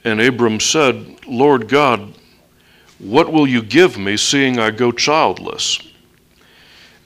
And 0.03 0.21
Abram 0.21 0.59
said, 0.59 1.25
Lord 1.25 1.67
God, 1.67 2.13
what 2.99 3.31
will 3.31 3.47
you 3.47 3.61
give 3.61 3.97
me, 3.97 4.17
seeing 4.17 4.59
I 4.59 4.69
go 4.71 4.91
childless? 4.91 5.79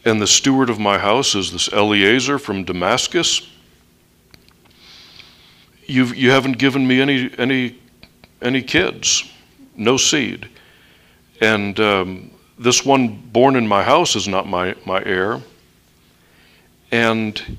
And 0.05 0.21
the 0.21 0.27
steward 0.27 0.69
of 0.69 0.79
my 0.79 0.97
house 0.97 1.35
is 1.35 1.51
this 1.51 1.69
Eliezer 1.69 2.37
from 2.37 2.63
Damascus. 2.63 3.49
You've, 5.89 6.15
you 6.15 6.29
haven't 6.29 6.59
given 6.59 6.85
me 6.85 7.01
any, 7.01 7.31
any, 7.39 7.75
any 8.43 8.61
kids, 8.61 9.27
no 9.75 9.97
seed. 9.97 10.47
And 11.41 11.79
um, 11.79 12.31
this 12.59 12.85
one 12.85 13.07
born 13.31 13.55
in 13.55 13.67
my 13.67 13.81
house 13.81 14.15
is 14.15 14.27
not 14.27 14.47
my, 14.47 14.75
my 14.85 15.03
heir. 15.03 15.41
And 16.91 17.57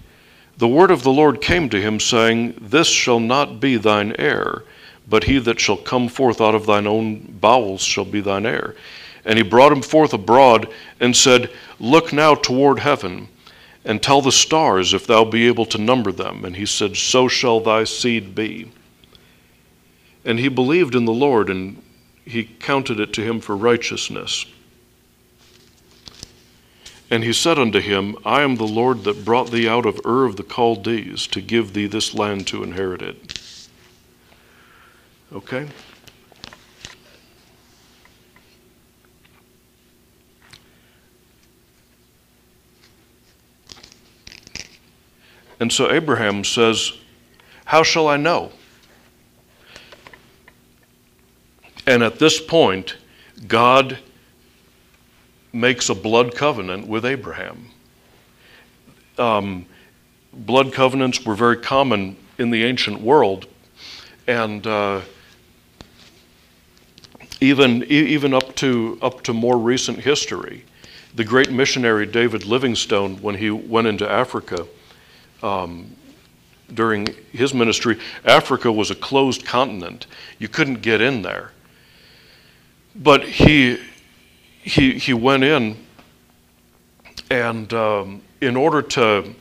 the 0.58 0.68
word 0.68 0.92
of 0.92 1.02
the 1.02 1.10
Lord 1.10 1.40
came 1.40 1.68
to 1.70 1.80
him, 1.80 1.98
saying, 1.98 2.54
This 2.60 2.86
shall 2.86 3.18
not 3.18 3.58
be 3.58 3.76
thine 3.76 4.14
heir, 4.16 4.62
but 5.08 5.24
he 5.24 5.40
that 5.40 5.58
shall 5.58 5.78
come 5.78 6.08
forth 6.08 6.40
out 6.40 6.54
of 6.54 6.66
thine 6.66 6.86
own 6.86 7.18
bowels 7.40 7.82
shall 7.82 8.04
be 8.04 8.20
thine 8.20 8.46
heir. 8.46 8.76
And 9.24 9.38
he 9.38 9.42
brought 9.42 9.72
him 9.72 9.82
forth 9.82 10.12
abroad 10.12 10.72
and 11.00 11.16
said, 11.16 11.50
Look 11.80 12.12
now 12.12 12.36
toward 12.36 12.78
heaven, 12.78 13.26
and 13.84 14.02
tell 14.02 14.20
the 14.20 14.32
stars 14.32 14.92
if 14.92 15.06
thou 15.06 15.24
be 15.24 15.46
able 15.46 15.66
to 15.66 15.78
number 15.78 16.12
them. 16.12 16.44
And 16.44 16.56
he 16.56 16.66
said, 16.66 16.96
So 16.96 17.28
shall 17.28 17.60
thy 17.60 17.84
seed 17.84 18.34
be. 18.34 18.70
And 20.24 20.38
he 20.38 20.48
believed 20.48 20.94
in 20.94 21.06
the 21.06 21.12
Lord, 21.12 21.48
and 21.48 21.82
he 22.24 22.44
counted 22.44 23.00
it 23.00 23.12
to 23.14 23.22
him 23.22 23.40
for 23.40 23.56
righteousness. 23.56 24.44
And 27.10 27.24
he 27.24 27.32
said 27.32 27.58
unto 27.58 27.80
him, 27.80 28.16
I 28.24 28.42
am 28.42 28.56
the 28.56 28.64
Lord 28.68 29.02
that 29.04 29.24
brought 29.24 29.50
thee 29.50 29.68
out 29.68 29.84
of 29.84 30.00
Ur 30.06 30.26
of 30.26 30.36
the 30.36 30.44
Chaldees 30.44 31.26
to 31.28 31.40
give 31.40 31.72
thee 31.72 31.86
this 31.86 32.14
land 32.14 32.46
to 32.48 32.62
inherit 32.62 33.02
it. 33.02 33.68
Okay? 35.32 35.68
And 45.60 45.70
so 45.70 45.92
Abraham 45.92 46.42
says, 46.42 46.92
How 47.66 47.82
shall 47.82 48.08
I 48.08 48.16
know? 48.16 48.50
And 51.86 52.02
at 52.02 52.18
this 52.18 52.40
point, 52.40 52.96
God 53.46 53.98
makes 55.52 55.88
a 55.88 55.94
blood 55.94 56.34
covenant 56.34 56.86
with 56.86 57.04
Abraham. 57.04 57.66
Um, 59.18 59.66
blood 60.32 60.72
covenants 60.72 61.24
were 61.24 61.34
very 61.34 61.56
common 61.56 62.16
in 62.38 62.50
the 62.50 62.64
ancient 62.64 63.00
world, 63.00 63.46
and 64.26 64.66
uh, 64.66 65.02
even 67.40 67.84
even 67.84 68.32
up 68.32 68.54
to 68.56 68.98
up 69.02 69.22
to 69.24 69.34
more 69.34 69.58
recent 69.58 69.98
history, 69.98 70.64
the 71.14 71.24
great 71.24 71.50
missionary 71.50 72.06
David 72.06 72.46
Livingstone, 72.46 73.16
when 73.20 73.34
he 73.34 73.50
went 73.50 73.88
into 73.88 74.08
Africa. 74.08 74.66
Um, 75.42 75.96
during 76.72 77.08
his 77.32 77.52
ministry, 77.52 77.98
Africa 78.24 78.70
was 78.70 78.90
a 78.90 78.94
closed 78.94 79.44
continent. 79.44 80.06
You 80.38 80.48
couldn't 80.48 80.82
get 80.82 81.00
in 81.00 81.22
there. 81.22 81.52
But 82.94 83.24
he 83.24 83.78
he, 84.62 84.98
he 84.98 85.14
went 85.14 85.42
in 85.42 85.76
and 87.30 87.72
um, 87.72 88.22
in 88.40 88.56
order 88.56 88.82
to 88.82 89.34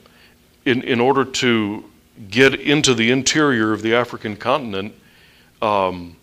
in, 0.65 0.83
in 0.83 0.99
order 0.99 1.25
to 1.25 1.83
get 2.29 2.53
into 2.53 2.93
the 2.93 3.11
interior 3.11 3.73
of 3.73 3.81
the 3.81 3.95
African 3.95 4.35
continent 4.35 4.93
um, 5.61 6.15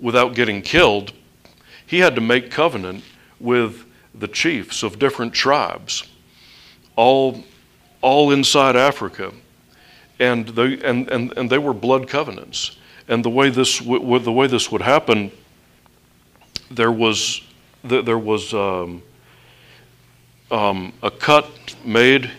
without 0.00 0.34
getting 0.34 0.62
killed, 0.62 1.12
he 1.86 1.98
had 1.98 2.14
to 2.14 2.20
make 2.20 2.50
covenant 2.50 3.04
with 3.40 3.84
the 4.14 4.28
chiefs 4.28 4.82
of 4.82 4.98
different 4.98 5.34
tribes, 5.34 6.04
all, 6.94 7.42
all 8.04 8.30
inside 8.30 8.76
Africa. 8.76 9.32
And 10.20 10.46
they, 10.48 10.78
and, 10.84 11.08
and, 11.10 11.36
and 11.36 11.50
they 11.50 11.58
were 11.58 11.72
blood 11.72 12.06
covenants. 12.06 12.76
And 13.08 13.24
the 13.24 13.30
way, 13.30 13.50
this, 13.50 13.78
w- 13.78 14.18
the 14.18 14.30
way 14.30 14.46
this 14.46 14.70
would 14.70 14.82
happen, 14.82 15.32
there 16.70 16.92
was 16.92 17.42
there 17.84 18.18
was 18.18 18.54
um, 18.54 19.02
um, 20.50 20.92
a 21.02 21.10
cut 21.10 21.48
made 21.84 22.30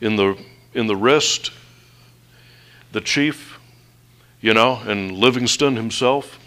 in 0.00 0.16
the 0.16 0.36
in 0.74 0.86
the 0.86 0.96
wrist. 0.96 1.52
The 2.90 3.00
chief, 3.00 3.58
you 4.40 4.54
know, 4.54 4.82
and 4.86 5.12
Livingstone 5.12 5.76
himself, 5.76 6.38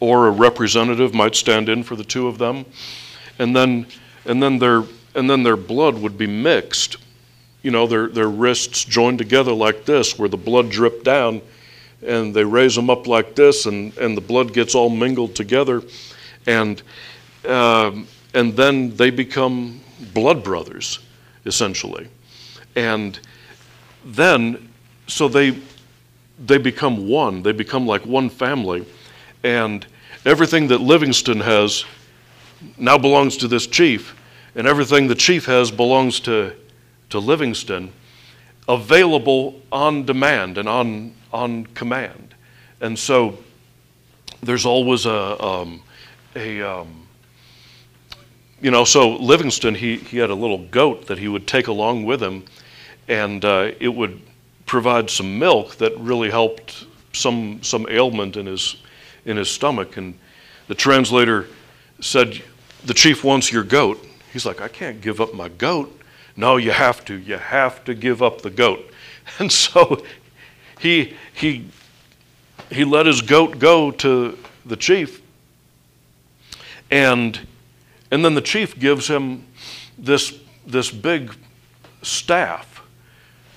or 0.00 0.28
a 0.28 0.30
representative 0.30 1.12
might 1.12 1.34
stand 1.34 1.68
in 1.68 1.82
for 1.82 1.96
the 1.96 2.04
two 2.04 2.28
of 2.28 2.38
them, 2.38 2.64
and 3.38 3.56
then 3.56 3.86
and 4.24 4.40
then 4.40 4.58
their 4.58 4.84
and 5.14 5.28
then 5.28 5.42
their 5.42 5.56
blood 5.56 5.98
would 5.98 6.16
be 6.16 6.28
mixed. 6.28 6.96
You 7.62 7.70
know, 7.70 7.86
their 7.86 8.08
their 8.08 8.28
wrists 8.28 8.84
joined 8.84 9.18
together 9.18 9.52
like 9.52 9.84
this, 9.84 10.18
where 10.18 10.28
the 10.28 10.36
blood 10.36 10.70
dripped 10.70 11.04
down, 11.04 11.42
and 12.06 12.34
they 12.34 12.44
raise 12.44 12.74
them 12.74 12.90
up 12.90 13.06
like 13.06 13.34
this, 13.34 13.66
and 13.66 13.96
and 13.98 14.16
the 14.16 14.22
blood 14.22 14.52
gets 14.52 14.74
all 14.74 14.88
mingled 14.88 15.34
together, 15.34 15.82
and 16.46 16.82
um, 17.46 18.06
and 18.34 18.56
then 18.56 18.94
they 18.96 19.10
become 19.10 19.80
blood 20.14 20.42
brothers, 20.44 20.98
essentially. 21.44 22.08
And 22.76 23.18
then, 24.04 24.68
so 25.06 25.28
they, 25.28 25.58
they 26.38 26.58
become 26.58 27.08
one. 27.08 27.42
They 27.42 27.52
become 27.52 27.86
like 27.86 28.06
one 28.06 28.30
family. 28.30 28.86
And 29.42 29.86
everything 30.24 30.68
that 30.68 30.80
Livingstone 30.80 31.40
has 31.40 31.84
now 32.76 32.98
belongs 32.98 33.36
to 33.38 33.48
this 33.48 33.66
chief, 33.66 34.16
and 34.54 34.66
everything 34.66 35.08
the 35.08 35.14
chief 35.14 35.46
has 35.46 35.70
belongs 35.70 36.20
to, 36.20 36.54
to 37.10 37.18
Livingstone, 37.18 37.92
available 38.68 39.60
on 39.70 40.04
demand 40.04 40.58
and 40.58 40.68
on, 40.68 41.12
on 41.32 41.66
command. 41.66 42.34
And 42.80 42.98
so 42.98 43.38
there's 44.42 44.64
always 44.64 45.06
a, 45.06 45.42
um, 45.42 45.82
a 46.34 46.62
um, 46.62 47.06
you 48.60 48.70
know, 48.70 48.84
so 48.84 49.16
Livingstone, 49.16 49.74
he, 49.74 49.96
he 49.96 50.18
had 50.18 50.30
a 50.30 50.34
little 50.34 50.66
goat 50.66 51.06
that 51.06 51.18
he 51.18 51.28
would 51.28 51.46
take 51.46 51.66
along 51.66 52.04
with 52.04 52.22
him, 52.22 52.44
and 53.08 53.44
uh, 53.44 53.72
it 53.80 53.88
would 53.88 54.20
provide 54.66 55.10
some 55.10 55.38
milk 55.38 55.76
that 55.76 55.96
really 55.98 56.30
helped 56.30 56.86
some, 57.12 57.62
some 57.62 57.86
ailment 57.88 58.36
in 58.36 58.46
his, 58.46 58.76
in 59.24 59.36
his 59.36 59.50
stomach. 59.50 59.96
And 59.96 60.16
the 60.68 60.74
translator 60.74 61.48
said, 62.00 62.40
The 62.84 62.94
chief 62.94 63.24
wants 63.24 63.50
your 63.50 63.64
goat. 63.64 64.06
He's 64.32 64.46
like, 64.46 64.60
I 64.60 64.68
can't 64.68 65.00
give 65.00 65.20
up 65.20 65.34
my 65.34 65.48
goat. 65.48 65.99
No, 66.36 66.56
you 66.56 66.70
have 66.70 67.04
to. 67.06 67.14
You 67.14 67.36
have 67.36 67.84
to 67.84 67.94
give 67.94 68.22
up 68.22 68.42
the 68.42 68.50
goat. 68.50 68.86
And 69.38 69.52
so 69.52 70.02
he, 70.80 71.14
he, 71.32 71.66
he 72.68 72.84
let 72.84 73.06
his 73.06 73.22
goat 73.22 73.60
go 73.60 73.92
to 73.92 74.36
the 74.66 74.76
chief. 74.76 75.22
And, 76.90 77.38
and 78.10 78.24
then 78.24 78.34
the 78.34 78.40
chief 78.40 78.76
gives 78.76 79.06
him 79.06 79.44
this, 79.96 80.36
this 80.66 80.90
big 80.90 81.32
staff 82.02 82.82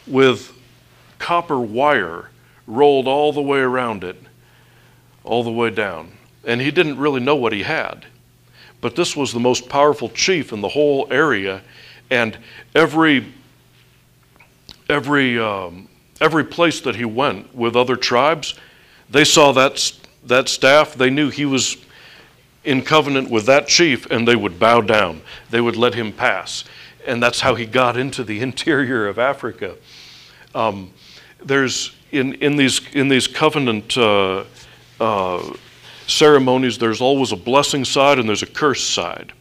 with 0.05 0.51
copper 1.17 1.59
wire 1.59 2.29
rolled 2.67 3.07
all 3.07 3.33
the 3.33 3.41
way 3.41 3.59
around 3.59 4.03
it, 4.03 4.21
all 5.23 5.43
the 5.43 5.51
way 5.51 5.69
down. 5.69 6.11
And 6.45 6.61
he 6.61 6.71
didn't 6.71 6.97
really 6.97 7.21
know 7.21 7.35
what 7.35 7.53
he 7.53 7.63
had. 7.63 8.05
But 8.81 8.95
this 8.95 9.15
was 9.15 9.31
the 9.31 9.39
most 9.39 9.69
powerful 9.69 10.09
chief 10.09 10.51
in 10.51 10.59
the 10.59 10.67
whole 10.67 11.07
area, 11.09 11.61
and 12.13 12.37
every 12.75 13.33
every 14.87 15.39
um, 15.39 15.89
every 16.21 16.43
place 16.43 16.79
that 16.81 16.95
he 16.95 17.05
went 17.05 17.53
with 17.55 17.75
other 17.75 17.95
tribes, 17.95 18.53
they 19.09 19.23
saw 19.23 19.51
that 19.53 19.91
that 20.25 20.47
staff. 20.47 20.93
They 20.93 21.09
knew 21.09 21.29
he 21.29 21.45
was 21.45 21.77
in 22.63 22.83
covenant 22.83 23.29
with 23.29 23.47
that 23.47 23.67
chief, 23.67 24.05
and 24.11 24.27
they 24.27 24.35
would 24.35 24.59
bow 24.59 24.81
down. 24.81 25.21
They 25.49 25.59
would 25.59 25.75
let 25.75 25.95
him 25.95 26.13
pass, 26.13 26.63
and 27.07 27.21
that's 27.21 27.41
how 27.41 27.55
he 27.55 27.65
got 27.65 27.97
into 27.97 28.23
the 28.23 28.41
interior 28.47 29.07
of 29.07 29.17
Africa. 29.17 29.75
Um, 30.53 30.91
there's 31.43 31.95
in 32.11 32.35
in 32.35 32.55
these 32.55 32.79
in 32.93 33.07
these 33.09 33.27
covenant. 33.27 33.97
Uh, 33.97 34.45
uh, 34.99 35.53
ceremonies, 36.05 36.77
there's 36.77 37.01
always 37.01 37.31
a 37.31 37.35
blessing 37.35 37.83
side 37.83 38.19
and 38.19 38.27
there's 38.27 38.43
a 38.43 38.45
curse 38.45 38.83
side. 38.83 39.33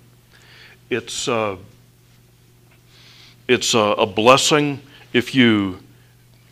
It's, 0.90 1.26
uh, 1.28 1.56
it's 3.48 3.74
a, 3.74 3.78
a, 3.78 4.06
blessing 4.06 4.80
if 5.12 5.34
you 5.34 5.78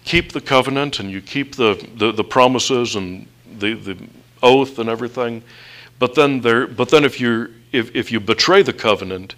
keep 0.05 0.33
the 0.33 0.41
covenant 0.41 1.01
and 1.01 1.11
you 1.11 1.21
keep 1.21 1.55
the, 1.55 1.87
the, 1.97 2.13
the 2.13 2.25
promises 2.25 2.97
and 2.97 3.27
the, 3.59 3.75
the 3.75 3.97
oath 4.43 4.79
and 4.79 4.89
everything. 4.89 5.43
But 5.99 6.15
then, 6.15 6.41
there, 6.41 6.67
but 6.67 6.89
then 6.89 7.05
if, 7.05 7.21
you 7.21 7.55
if, 7.73 7.95
if 7.95 8.11
you 8.11 8.21
betray 8.21 8.63
the 8.63 8.73
covenant, 8.73 9.35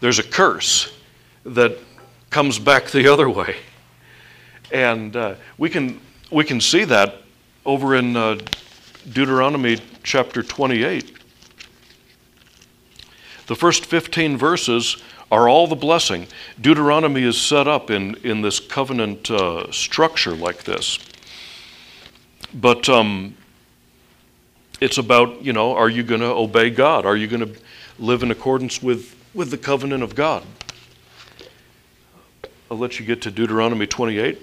there's 0.00 0.18
a 0.18 0.22
curse 0.22 0.92
that 1.44 1.78
comes 2.30 2.58
back 2.58 2.86
the 2.86 3.06
other 3.12 3.28
way. 3.28 3.56
And 4.72 5.14
uh, 5.14 5.36
we, 5.56 5.70
can, 5.70 6.00
we 6.30 6.44
can 6.44 6.60
see 6.60 6.84
that 6.84 7.22
over 7.64 7.94
in 7.94 8.16
uh, 8.16 8.38
Deuteronomy 9.12 9.78
chapter 10.02 10.42
28. 10.42 11.12
The 13.46 13.54
first 13.54 13.84
15 13.84 14.36
verses 14.38 15.02
are 15.34 15.48
all 15.48 15.66
the 15.66 15.74
blessing. 15.74 16.28
Deuteronomy 16.60 17.24
is 17.24 17.40
set 17.40 17.66
up 17.66 17.90
in, 17.90 18.14
in 18.22 18.40
this 18.40 18.60
covenant 18.60 19.28
uh, 19.32 19.68
structure 19.72 20.30
like 20.30 20.62
this. 20.62 20.96
But 22.54 22.88
um, 22.88 23.34
it's 24.80 24.96
about, 24.96 25.44
you 25.44 25.52
know, 25.52 25.74
are 25.74 25.88
you 25.88 26.04
going 26.04 26.20
to 26.20 26.28
obey 26.30 26.70
God? 26.70 27.04
Are 27.04 27.16
you 27.16 27.26
going 27.26 27.52
to 27.52 27.60
live 27.98 28.22
in 28.22 28.30
accordance 28.30 28.80
with, 28.80 29.16
with 29.34 29.50
the 29.50 29.58
covenant 29.58 30.04
of 30.04 30.14
God? 30.14 30.44
I'll 32.70 32.78
let 32.78 33.00
you 33.00 33.04
get 33.04 33.20
to 33.22 33.32
Deuteronomy 33.32 33.88
28. 33.88 34.38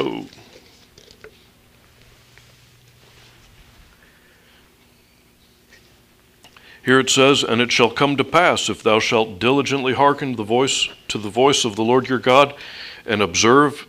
Oh. 0.00 0.26
Here 6.84 6.98
it 6.98 7.10
says, 7.10 7.44
And 7.44 7.60
it 7.60 7.70
shall 7.70 7.90
come 7.90 8.16
to 8.16 8.24
pass, 8.24 8.68
if 8.68 8.82
thou 8.82 8.98
shalt 8.98 9.38
diligently 9.38 9.94
hearken 9.94 10.34
the 10.34 10.44
voice 10.44 10.88
to 11.08 11.18
the 11.18 11.30
voice 11.30 11.64
of 11.64 11.76
the 11.76 11.84
Lord 11.84 12.08
your 12.08 12.18
God, 12.18 12.54
and 13.06 13.22
observe 13.22 13.86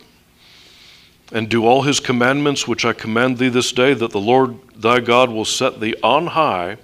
and 1.32 1.48
do 1.48 1.66
all 1.66 1.82
his 1.82 1.98
commandments 2.00 2.68
which 2.68 2.84
I 2.84 2.92
command 2.92 3.38
thee 3.38 3.48
this 3.48 3.72
day, 3.72 3.94
that 3.94 4.12
the 4.12 4.20
Lord 4.20 4.56
thy 4.76 5.00
God 5.00 5.30
will 5.30 5.44
set 5.44 5.80
thee 5.80 5.94
on 6.02 6.28
high 6.28 6.76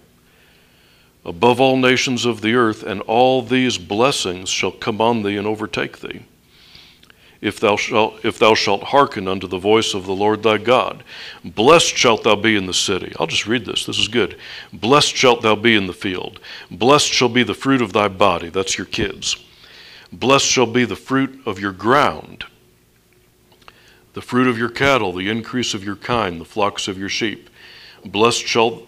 above 1.25 1.61
all 1.61 1.77
nations 1.77 2.25
of 2.25 2.41
the 2.41 2.55
earth, 2.55 2.83
and 2.83 3.03
all 3.03 3.43
these 3.43 3.79
blessings 3.79 4.49
shall 4.49 4.73
come 4.73 5.01
on 5.01 5.23
thee 5.23 5.37
and 5.37 5.47
overtake 5.47 6.01
thee 6.01 6.25
if 7.41 7.59
thou 7.59 7.77
shalt 7.77 8.25
if 8.25 8.39
thou 8.39 8.55
shalt 8.55 8.83
hearken 8.85 9.27
unto 9.27 9.47
the 9.47 9.59
voice 9.59 9.95
of 9.95 10.05
the 10.05 10.15
Lord 10.15 10.43
thy 10.43 10.59
God. 10.59 11.03
Blessed 11.45 11.97
shalt 11.97 12.25
thou 12.25 12.37
be 12.37 12.57
in 12.57 12.67
the 12.67 12.75
city. 12.75 13.13
I'll 13.19 13.27
just 13.27 13.47
read 13.47 13.65
this. 13.65 13.87
This 13.87 13.99
is 13.99 14.09
good. 14.09 14.37
Blessed 14.73 15.17
shalt 15.17 15.43
thou 15.43 15.57
be 15.57 15.75
in 15.75 15.87
the 15.87 15.93
field. 15.93 16.41
Blessed 16.71 17.09
shall 17.09 17.29
be 17.29 17.43
the 17.43 17.55
fruit 17.55 17.81
of 17.81 17.93
thy 17.93 18.09
body. 18.09 18.51
That's 18.51 18.77
your 18.77 18.87
kids. 18.87 19.37
Blessed 20.13 20.47
shall 20.47 20.67
be 20.67 20.85
the 20.85 20.97
fruit 20.97 21.41
of 21.47 21.61
your 21.61 21.73
ground, 21.73 22.45
the 24.13 24.23
fruit 24.23 24.49
of 24.49 24.59
your 24.59 24.69
cattle, 24.69 25.13
the 25.13 25.31
increase 25.31 25.73
of 25.73 25.85
your 25.85 25.97
kind, 25.97 26.41
the 26.41 26.45
flocks 26.45 26.89
of 26.89 26.99
your 26.99 27.09
sheep. 27.09 27.49
Blessed 28.05 28.47
shall 28.47 28.83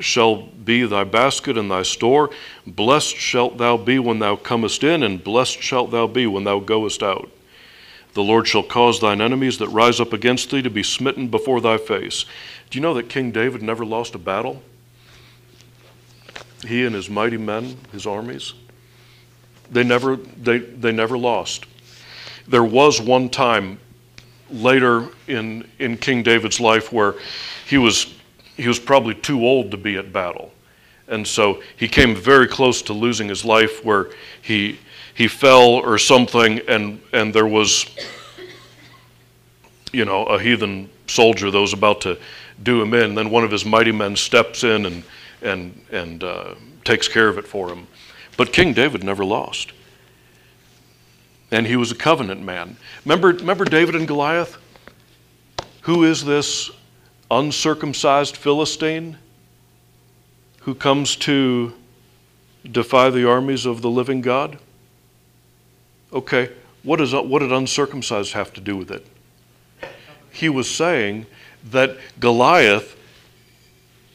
shall 0.00 0.42
be 0.42 0.84
thy 0.84 1.04
basket 1.04 1.58
and 1.58 1.70
thy 1.70 1.82
store. 1.82 2.30
Blessed 2.66 3.16
shalt 3.16 3.58
thou 3.58 3.76
be 3.76 3.98
when 3.98 4.18
thou 4.18 4.36
comest 4.36 4.82
in, 4.82 5.02
and 5.02 5.22
blessed 5.22 5.60
shalt 5.60 5.90
thou 5.90 6.06
be 6.06 6.26
when 6.26 6.44
thou 6.44 6.58
goest 6.58 7.02
out. 7.02 7.30
The 8.14 8.22
Lord 8.22 8.46
shall 8.46 8.62
cause 8.62 9.00
thine 9.00 9.20
enemies 9.20 9.58
that 9.58 9.68
rise 9.68 10.00
up 10.00 10.12
against 10.12 10.50
thee 10.50 10.62
to 10.62 10.70
be 10.70 10.82
smitten 10.82 11.28
before 11.28 11.60
thy 11.60 11.78
face. 11.78 12.26
Do 12.68 12.78
you 12.78 12.82
know 12.82 12.94
that 12.94 13.08
King 13.08 13.30
David 13.30 13.62
never 13.62 13.84
lost 13.84 14.14
a 14.14 14.18
battle? 14.18 14.62
He 16.66 16.84
and 16.84 16.94
his 16.94 17.08
mighty 17.10 17.38
men, 17.38 17.76
his 17.90 18.06
armies, 18.06 18.54
they 19.70 19.82
never, 19.82 20.16
they, 20.16 20.58
they 20.58 20.92
never 20.92 21.16
lost. 21.16 21.66
There 22.46 22.64
was 22.64 23.00
one 23.00 23.28
time 23.30 23.78
later 24.50 25.08
in, 25.26 25.66
in 25.78 25.96
King 25.96 26.22
David's 26.22 26.60
life 26.60 26.92
where 26.92 27.14
he 27.66 27.78
was, 27.78 28.14
he 28.56 28.68
was 28.68 28.78
probably 28.78 29.14
too 29.14 29.44
old 29.44 29.70
to 29.70 29.76
be 29.76 29.96
at 29.96 30.12
battle. 30.12 30.52
And 31.08 31.26
so 31.26 31.62
he 31.76 31.88
came 31.88 32.14
very 32.14 32.46
close 32.46 32.82
to 32.82 32.92
losing 32.92 33.28
his 33.28 33.44
life 33.44 33.84
where 33.84 34.10
he, 34.42 34.78
he 35.14 35.28
fell 35.28 35.70
or 35.74 35.98
something, 35.98 36.60
and, 36.68 37.00
and 37.12 37.34
there 37.34 37.46
was, 37.46 37.86
you 39.92 40.04
know, 40.04 40.24
a 40.24 40.40
heathen 40.40 40.88
soldier 41.06 41.50
that 41.50 41.60
was 41.60 41.72
about 41.72 42.00
to 42.02 42.18
do 42.62 42.80
him 42.80 42.94
in. 42.94 43.14
Then 43.14 43.30
one 43.30 43.44
of 43.44 43.50
his 43.50 43.64
mighty 43.64 43.92
men 43.92 44.16
steps 44.16 44.64
in 44.64 44.86
and, 44.86 45.02
and, 45.42 45.84
and 45.90 46.24
uh, 46.24 46.54
takes 46.84 47.08
care 47.08 47.28
of 47.28 47.38
it 47.38 47.46
for 47.46 47.68
him. 47.68 47.86
But 48.36 48.52
King 48.52 48.72
David 48.72 49.04
never 49.04 49.24
lost. 49.24 49.72
And 51.50 51.66
he 51.66 51.76
was 51.76 51.92
a 51.92 51.94
covenant 51.94 52.42
man. 52.42 52.76
Remember, 53.04 53.28
remember 53.28 53.64
David 53.66 53.94
and 53.94 54.08
Goliath? 54.08 54.56
Who 55.82 56.04
is 56.04 56.24
this 56.24 56.70
uncircumcised 57.30 58.36
Philistine 58.36 59.18
who 60.60 60.74
comes 60.74 61.16
to 61.16 61.74
defy 62.70 63.10
the 63.10 63.28
armies 63.28 63.66
of 63.66 63.82
the 63.82 63.90
living 63.90 64.22
God? 64.22 64.58
Okay, 66.12 66.50
what, 66.82 67.00
is, 67.00 67.14
what 67.14 67.38
did 67.38 67.52
uncircumcised 67.52 68.32
have 68.32 68.52
to 68.54 68.60
do 68.60 68.76
with 68.76 68.90
it? 68.90 69.06
He 70.30 70.48
was 70.48 70.68
saying 70.68 71.26
that 71.70 71.96
Goliath, 72.20 72.96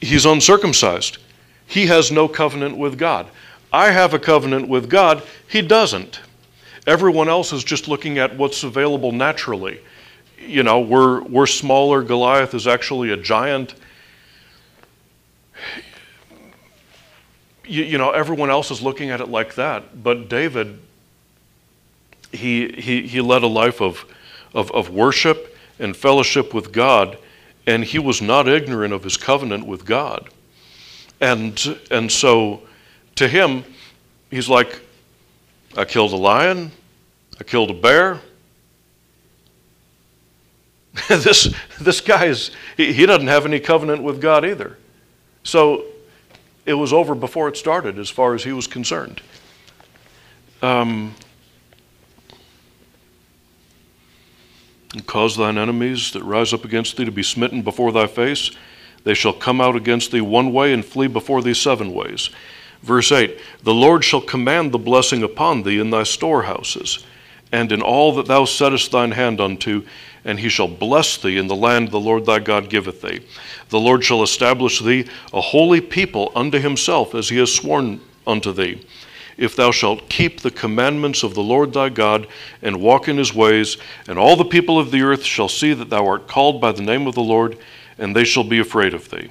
he's 0.00 0.24
uncircumcised. 0.24 1.18
He 1.66 1.86
has 1.86 2.12
no 2.12 2.28
covenant 2.28 2.76
with 2.76 2.98
God. 2.98 3.28
I 3.72 3.90
have 3.90 4.14
a 4.14 4.18
covenant 4.18 4.68
with 4.68 4.88
God, 4.88 5.22
he 5.48 5.60
doesn't. 5.60 6.20
Everyone 6.86 7.28
else 7.28 7.52
is 7.52 7.64
just 7.64 7.88
looking 7.88 8.18
at 8.18 8.36
what's 8.36 8.62
available 8.62 9.12
naturally. 9.12 9.80
You 10.40 10.62
know, 10.62 10.80
we're, 10.80 11.22
we're 11.22 11.46
smaller, 11.46 12.02
Goliath 12.02 12.54
is 12.54 12.66
actually 12.66 13.10
a 13.10 13.16
giant. 13.16 13.74
You, 17.66 17.82
you 17.84 17.98
know, 17.98 18.10
everyone 18.10 18.48
else 18.48 18.70
is 18.70 18.80
looking 18.80 19.10
at 19.10 19.20
it 19.20 19.28
like 19.28 19.56
that, 19.56 20.02
but 20.02 20.30
David 20.30 20.78
he, 22.32 22.68
he, 22.72 23.06
he 23.06 23.20
led 23.20 23.42
a 23.42 23.48
life 23.48 23.80
of, 23.80 24.04
of, 24.54 24.70
of 24.72 24.90
worship 24.90 25.56
and 25.78 25.96
fellowship 25.96 26.52
with 26.52 26.72
God, 26.72 27.18
and 27.66 27.84
he 27.84 27.98
was 27.98 28.20
not 28.20 28.48
ignorant 28.48 28.92
of 28.92 29.04
his 29.04 29.16
covenant 29.16 29.66
with 29.66 29.84
God. 29.84 30.28
And, 31.20 31.78
and 31.90 32.10
so 32.10 32.62
to 33.16 33.28
him, 33.28 33.64
he's 34.30 34.48
like, 34.48 34.80
I 35.76 35.84
killed 35.84 36.12
a 36.12 36.16
lion, 36.16 36.70
I 37.40 37.44
killed 37.44 37.70
a 37.70 37.74
bear. 37.74 38.20
this, 41.08 41.54
this 41.80 42.00
guy 42.00 42.26
is, 42.26 42.50
he, 42.76 42.92
he 42.92 43.06
doesn't 43.06 43.28
have 43.28 43.46
any 43.46 43.60
covenant 43.60 44.02
with 44.02 44.20
God 44.20 44.44
either. 44.44 44.76
So 45.44 45.84
it 46.66 46.74
was 46.74 46.92
over 46.92 47.14
before 47.14 47.48
it 47.48 47.56
started 47.56 47.98
as 47.98 48.10
far 48.10 48.34
as 48.34 48.44
he 48.44 48.52
was 48.52 48.66
concerned. 48.66 49.22
Um, 50.60 51.14
and 54.92 55.06
cause 55.06 55.36
thine 55.36 55.58
enemies 55.58 56.12
that 56.12 56.24
rise 56.24 56.52
up 56.52 56.64
against 56.64 56.96
thee 56.96 57.04
to 57.04 57.12
be 57.12 57.22
smitten 57.22 57.62
before 57.62 57.92
thy 57.92 58.06
face. 58.06 58.50
They 59.04 59.14
shall 59.14 59.32
come 59.32 59.60
out 59.60 59.76
against 59.76 60.10
thee 60.10 60.20
one 60.20 60.52
way 60.52 60.72
and 60.72 60.84
flee 60.84 61.08
before 61.08 61.42
thee 61.42 61.54
seven 61.54 61.92
ways. 61.92 62.30
Verse 62.82 63.12
8 63.12 63.38
The 63.62 63.74
Lord 63.74 64.04
shall 64.04 64.20
command 64.20 64.72
the 64.72 64.78
blessing 64.78 65.22
upon 65.22 65.62
thee 65.62 65.78
in 65.78 65.90
thy 65.90 66.04
storehouses, 66.04 67.04
and 67.52 67.72
in 67.72 67.82
all 67.82 68.14
that 68.14 68.26
thou 68.26 68.44
settest 68.44 68.90
thine 68.90 69.12
hand 69.12 69.40
unto, 69.40 69.84
and 70.24 70.38
he 70.38 70.48
shall 70.48 70.68
bless 70.68 71.16
thee 71.16 71.38
in 71.38 71.46
the 71.46 71.56
land 71.56 71.90
the 71.90 72.00
Lord 72.00 72.26
thy 72.26 72.38
God 72.38 72.70
giveth 72.70 73.02
thee. 73.02 73.20
The 73.68 73.80
Lord 73.80 74.04
shall 74.04 74.22
establish 74.22 74.80
thee 74.80 75.06
a 75.32 75.40
holy 75.40 75.80
people 75.80 76.32
unto 76.34 76.58
himself, 76.58 77.14
as 77.14 77.28
he 77.28 77.38
has 77.38 77.54
sworn 77.54 78.00
unto 78.26 78.52
thee. 78.52 78.84
If 79.38 79.54
thou 79.54 79.70
shalt 79.70 80.08
keep 80.08 80.40
the 80.40 80.50
commandments 80.50 81.22
of 81.22 81.34
the 81.34 81.42
Lord 81.42 81.72
thy 81.72 81.88
God, 81.88 82.26
and 82.60 82.80
walk 82.80 83.08
in 83.08 83.16
his 83.16 83.32
ways, 83.32 83.78
and 84.08 84.18
all 84.18 84.36
the 84.36 84.44
people 84.44 84.78
of 84.78 84.90
the 84.90 85.02
earth 85.02 85.24
shall 85.24 85.48
see 85.48 85.72
that 85.72 85.88
thou 85.88 86.06
art 86.06 86.26
called 86.26 86.60
by 86.60 86.72
the 86.72 86.82
name 86.82 87.06
of 87.06 87.14
the 87.14 87.22
Lord, 87.22 87.56
and 87.98 88.14
they 88.14 88.24
shall 88.24 88.44
be 88.44 88.58
afraid 88.58 88.94
of 88.94 89.08
thee. 89.08 89.30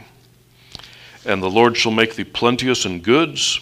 And 1.26 1.44
the 1.44 1.50
Lord 1.50 1.76
shall 1.76 1.92
make 1.92 2.16
thee 2.16 2.24
plenteous 2.24 2.86
in 2.86 3.02
goods, 3.02 3.60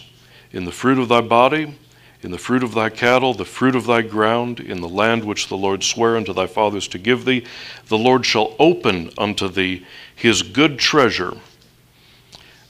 in 0.52 0.66
the 0.66 0.72
fruit 0.72 1.00
of 1.00 1.10
thy 1.10 1.22
body, 1.22 1.76
in 2.22 2.30
the 2.30 2.38
fruit 2.38 2.64
of 2.64 2.76
thy 2.76 2.90
cattle, 2.90 3.34
the 3.34 3.44
fruit 3.44 3.76
of 3.76 3.88
thy 3.88 4.04
ground, 4.04 4.60
in 4.60 4.82
the 4.82 4.90
land 4.90 5.24
which 5.24 5.48
the 5.48 5.58
Lord 5.58 5.84
sware 5.84 6.16
unto 6.16 6.32
thy 6.32 6.46
fathers 6.46 6.88
to 6.90 7.00
give 7.00 7.26
thee. 7.26 7.44
The 7.88 7.98
Lord 7.98 8.24
shall 8.24 8.56
open 8.60 9.12
unto 9.18 9.48
thee 9.48 9.86
his 10.16 10.44
good 10.44 10.78
treasure, 10.78 11.34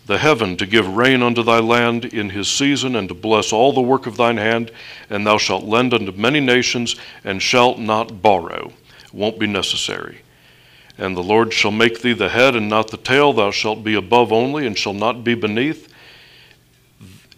the 0.05 0.17
heaven, 0.19 0.55
to 0.57 0.65
give 0.65 0.95
rain 0.95 1.23
unto 1.23 1.41
thy 1.41 1.59
land 1.59 2.05
in 2.05 2.29
his 2.29 2.47
season, 2.47 2.95
and 2.95 3.09
to 3.09 3.15
bless 3.15 3.51
all 3.51 3.73
the 3.73 3.81
work 3.81 4.05
of 4.05 4.17
thine 4.17 4.37
hand. 4.37 4.71
And 5.09 5.25
thou 5.25 5.37
shalt 5.37 5.63
lend 5.63 5.93
unto 5.93 6.11
many 6.11 6.39
nations, 6.39 6.95
and 7.23 7.41
shalt 7.41 7.79
not 7.79 8.21
borrow. 8.21 8.71
It 9.03 9.13
won't 9.13 9.39
be 9.39 9.47
necessary. 9.47 10.21
And 10.97 11.17
the 11.17 11.23
Lord 11.23 11.53
shall 11.53 11.71
make 11.71 12.01
thee 12.01 12.13
the 12.13 12.29
head 12.29 12.55
and 12.55 12.69
not 12.69 12.89
the 12.89 12.97
tail. 12.97 13.33
Thou 13.33 13.51
shalt 13.51 13.83
be 13.83 13.95
above 13.95 14.31
only 14.31 14.65
and 14.65 14.77
shall 14.77 14.93
not 14.93 15.23
be 15.23 15.33
beneath. 15.33 15.91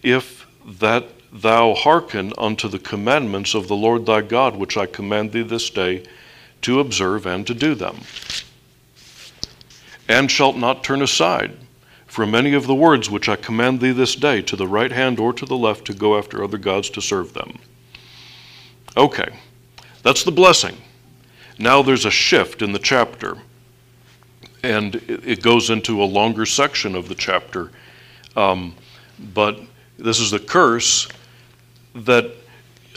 If 0.04 0.46
that 0.80 1.06
thou 1.32 1.74
hearken 1.74 2.34
unto 2.38 2.68
the 2.68 2.80
commandments 2.80 3.56
of 3.56 3.68
the 3.68 3.76
Lord 3.76 4.06
thy 4.06 4.22
God, 4.22 4.56
which 4.56 4.78
I 4.78 4.86
command 4.86 5.32
thee 5.32 5.42
this 5.42 5.70
day, 5.70 6.04
to 6.62 6.80
observe 6.80 7.26
and 7.26 7.48
to 7.48 7.54
do 7.54 7.76
them. 7.76 7.98
And 10.08 10.30
shalt 10.30 10.58
not 10.58 10.84
turn 10.84 11.02
aside 11.02 11.58
from 12.18 12.34
any 12.34 12.56
of 12.56 12.66
the 12.66 12.74
words 12.74 13.12
which 13.12 13.30
I 13.30 13.36
command 13.36 13.80
thee 13.80 13.92
this 13.92 14.16
day, 14.16 14.42
to 14.42 14.56
the 14.56 14.66
right 14.66 14.92
hand 14.92 15.20
or 15.20 15.32
to 15.34 15.46
the 15.46 15.56
left, 15.56 15.86
to 15.86 15.94
go 15.94 16.18
after 16.18 16.44
other 16.44 16.58
gods 16.58 16.90
to 16.90 17.00
serve 17.00 17.32
them. 17.34 17.60
Okay, 18.98 19.30
that's 20.02 20.24
the 20.24 20.32
blessing. 20.32 20.76
Now 21.60 21.84
there's 21.84 22.06
a 22.06 22.10
shift 22.10 22.64
in 22.64 22.72
the 22.72 22.80
chapter 22.80 23.38
and 24.64 24.96
it 24.96 25.44
goes 25.44 25.70
into 25.70 26.02
a 26.02 26.06
longer 26.06 26.48
section 26.48 26.96
of 26.96 27.08
the 27.08 27.14
chapter. 27.14 27.70
Um, 28.36 28.74
but 29.36 29.62
this 30.00 30.20
is 30.20 30.32
the 30.32 30.40
curse 30.40 31.08
that 31.94 32.32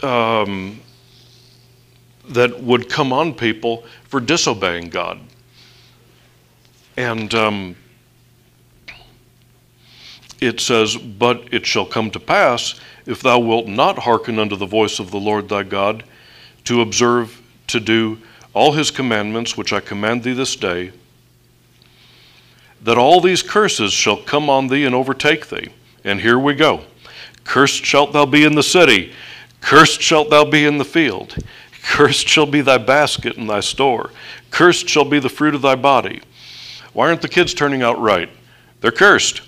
um, 0.01 0.79
that 2.29 2.59
would 2.63 2.89
come 2.89 3.13
on 3.13 3.35
people 3.35 3.83
for 4.05 4.19
disobeying 4.19 4.89
God. 4.89 5.19
And 6.97 7.31
um, 7.35 7.75
it 10.41 10.59
says, 10.59 10.97
But 10.97 11.53
it 11.53 11.65
shall 11.65 11.85
come 11.85 12.11
to 12.11 12.19
pass, 12.19 12.79
if 13.05 13.21
thou 13.21 13.39
wilt 13.39 13.67
not 13.67 13.99
hearken 13.99 14.39
unto 14.39 14.55
the 14.55 14.65
voice 14.65 14.99
of 14.99 15.11
the 15.11 15.19
Lord 15.19 15.47
thy 15.47 15.63
God, 15.63 16.03
to 16.65 16.81
observe 16.81 17.41
to 17.67 17.79
do 17.79 18.17
all 18.53 18.73
his 18.73 18.91
commandments 18.91 19.55
which 19.55 19.71
I 19.71 19.79
command 19.79 20.23
thee 20.23 20.33
this 20.33 20.55
day, 20.55 20.91
that 22.81 22.97
all 22.97 23.21
these 23.21 23.43
curses 23.43 23.93
shall 23.93 24.17
come 24.17 24.49
on 24.49 24.67
thee 24.67 24.85
and 24.85 24.95
overtake 24.95 25.47
thee. 25.47 25.69
And 26.03 26.19
here 26.19 26.39
we 26.39 26.55
go. 26.55 26.81
Cursed 27.43 27.85
shalt 27.85 28.11
thou 28.11 28.25
be 28.25 28.43
in 28.43 28.55
the 28.55 28.63
city, 28.63 29.13
cursed 29.61 30.01
shalt 30.01 30.29
thou 30.31 30.43
be 30.43 30.65
in 30.65 30.77
the 30.77 30.85
field. 30.85 31.35
Cursed 31.83 32.27
shall 32.27 32.45
be 32.45 32.61
thy 32.61 32.77
basket 32.77 33.37
and 33.37 33.49
thy 33.49 33.59
store. 33.59 34.11
Cursed 34.51 34.87
shall 34.87 35.05
be 35.05 35.19
the 35.19 35.29
fruit 35.29 35.55
of 35.55 35.61
thy 35.61 35.75
body. 35.75 36.21
Why 36.93 37.07
aren't 37.07 37.21
the 37.21 37.27
kids 37.27 37.53
turning 37.53 37.81
out 37.81 37.99
right? 37.99 38.29
They're 38.81 38.91
cursed. 38.91 39.41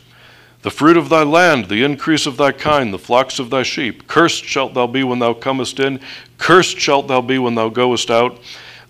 The 0.64 0.72
fruit 0.72 0.96
of 0.96 1.10
thy 1.10 1.24
land, 1.24 1.66
the 1.66 1.84
increase 1.84 2.26
of 2.26 2.38
thy 2.38 2.54
kind, 2.54 2.94
the 2.94 2.98
flocks 2.98 3.38
of 3.38 3.50
thy 3.50 3.64
sheep. 3.64 4.08
Cursed 4.08 4.46
shalt 4.46 4.74
thou 4.74 4.88
be 4.88 5.04
when 5.04 5.20
thou 5.20 5.34
comest 5.34 5.80
in. 5.80 6.00
Cursed 6.38 6.80
shalt 6.80 7.08
thou 7.10 7.22
be 7.22 7.38
when 7.38 7.54
thou 7.54 7.68
goest 7.68 8.10
out. 8.10 8.40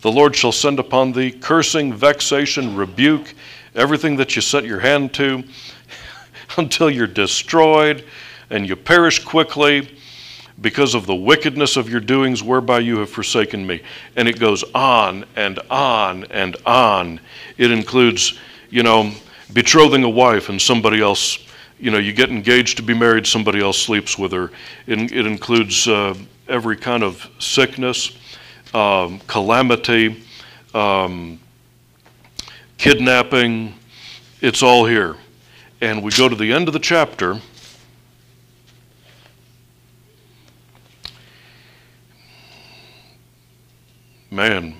The 0.01 0.11
Lord 0.11 0.35
shall 0.35 0.51
send 0.51 0.77
upon 0.77 1.13
thee 1.13 1.31
cursing, 1.31 1.91
vexation, 1.91 2.75
rebuke, 2.75 3.33
everything 3.73 4.17
that 4.17 4.35
you 4.35 4.41
set 4.41 4.65
your 4.65 4.81
hand 4.81 5.13
to 5.15 5.43
until 6.57 6.91
you're 6.91 7.07
destroyed 7.07 8.05
and 8.51 8.67
you 8.67 8.75
perish 8.75 9.23
quickly 9.23 9.97
because 10.61 10.93
of 10.93 11.07
the 11.07 11.15
wickedness 11.15 11.75
of 11.75 11.89
your 11.89 11.99
doings 11.99 12.43
whereby 12.43 12.79
you 12.79 12.99
have 12.99 13.09
forsaken 13.09 13.65
me. 13.65 13.81
And 14.15 14.27
it 14.27 14.39
goes 14.39 14.63
on 14.75 15.25
and 15.35 15.57
on 15.71 16.25
and 16.25 16.55
on. 16.67 17.19
It 17.57 17.71
includes, 17.71 18.37
you 18.69 18.83
know, 18.83 19.11
betrothing 19.53 20.03
a 20.03 20.09
wife 20.09 20.49
and 20.49 20.61
somebody 20.61 21.01
else, 21.01 21.39
you 21.83 21.91
know, 21.91 21.97
you 21.97 22.13
get 22.13 22.29
engaged 22.29 22.77
to 22.77 22.83
be 22.83 22.93
married, 22.93 23.27
somebody 23.27 23.59
else 23.59 23.77
sleeps 23.77 24.17
with 24.17 24.31
her. 24.31 24.51
It, 24.87 25.11
it 25.11 25.25
includes 25.27 25.85
uh, 25.85 26.15
every 26.47 26.77
kind 26.77 27.03
of 27.03 27.29
sickness, 27.39 28.17
um, 28.73 29.19
calamity, 29.27 30.23
um, 30.73 31.41
kidnapping, 32.77 33.75
it's 34.39 34.63
all 34.63 34.85
here. 34.85 35.17
And 35.81 36.01
we 36.01 36.11
go 36.11 36.29
to 36.29 36.35
the 36.37 36.53
end 36.53 36.69
of 36.69 36.73
the 36.73 36.79
chapter. 36.79 37.41
Man, 44.31 44.77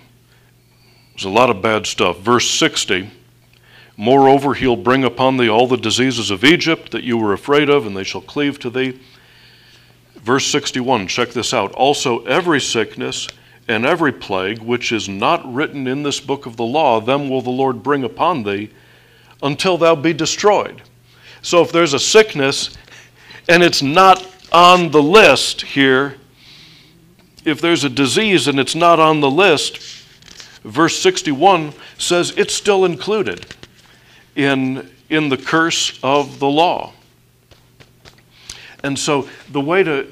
there's 1.12 1.26
a 1.26 1.30
lot 1.30 1.50
of 1.50 1.62
bad 1.62 1.86
stuff. 1.86 2.20
Verse 2.20 2.50
60 2.50 3.10
Moreover, 3.96 4.54
he'll 4.56 4.76
bring 4.76 5.04
upon 5.04 5.38
thee 5.38 5.50
all 5.50 5.68
the 5.68 5.78
diseases 5.78 6.32
of 6.32 6.44
Egypt 6.44 6.92
that 6.92 7.04
you 7.04 7.18
were 7.18 7.34
afraid 7.34 7.70
of, 7.70 7.86
and 7.86 7.96
they 7.96 8.04
shall 8.04 8.22
cleave 8.22 8.60
to 8.60 8.70
thee. 8.70 9.00
Verse 10.16 10.48
61, 10.48 11.08
check 11.08 11.30
this 11.30 11.54
out. 11.54 11.72
Also, 11.74 12.24
every 12.26 12.60
sickness 12.60 13.28
and 13.68 13.86
every 13.86 14.12
plague 14.12 14.60
which 14.60 14.92
is 14.92 15.08
not 15.08 15.54
written 15.54 15.88
in 15.88 16.02
this 16.02 16.20
book 16.20 16.46
of 16.46 16.58
the 16.58 16.66
law, 16.66 17.00
them 17.00 17.30
will 17.30 17.42
the 17.42 17.50
Lord 17.50 17.84
bring 17.84 18.04
upon 18.04 18.44
thee 18.44 18.72
until 19.44 19.78
thou 19.78 19.96
be 19.96 20.14
destroyed. 20.14 20.82
So 21.42 21.62
if 21.62 21.72
there's 21.72 21.94
a 21.94 22.00
sickness 22.00 22.76
and 23.50 23.62
it's 23.62 23.82
not 23.82 24.26
on 24.52 24.92
the 24.92 25.04
list 25.04 25.62
here, 25.62 26.16
if 27.46 27.60
there's 27.60 27.84
a 27.84 27.90
disease 27.90 28.48
and 28.48 28.60
it's 28.60 28.76
not 28.76 29.00
on 29.00 29.20
the 29.20 29.30
list, 29.30 30.06
verse 30.64 30.98
61 31.00 31.74
says 31.98 32.34
it's 32.38 32.54
still 32.54 32.86
included 32.86 33.46
in, 34.36 34.90
in 35.10 35.30
the 35.30 35.38
curse 35.38 36.00
of 36.04 36.40
the 36.40 36.48
law. 36.48 36.94
And 38.84 38.98
so 39.00 39.30
the 39.52 39.62
way 39.62 39.84
to, 39.84 40.08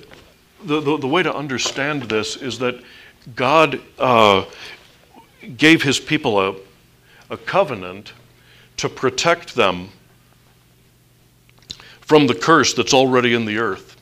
the, 0.63 0.79
the, 0.79 0.97
the 0.97 1.07
way 1.07 1.23
to 1.23 1.33
understand 1.33 2.03
this 2.03 2.35
is 2.37 2.59
that 2.59 2.81
God 3.35 3.81
uh, 3.99 4.45
gave 5.57 5.83
his 5.83 5.99
people 5.99 6.39
a, 6.39 6.55
a 7.29 7.37
covenant 7.37 8.13
to 8.77 8.89
protect 8.89 9.55
them 9.55 9.89
from 12.01 12.27
the 12.27 12.35
curse 12.35 12.73
that's 12.73 12.93
already 12.93 13.33
in 13.33 13.45
the 13.45 13.57
earth. 13.57 13.97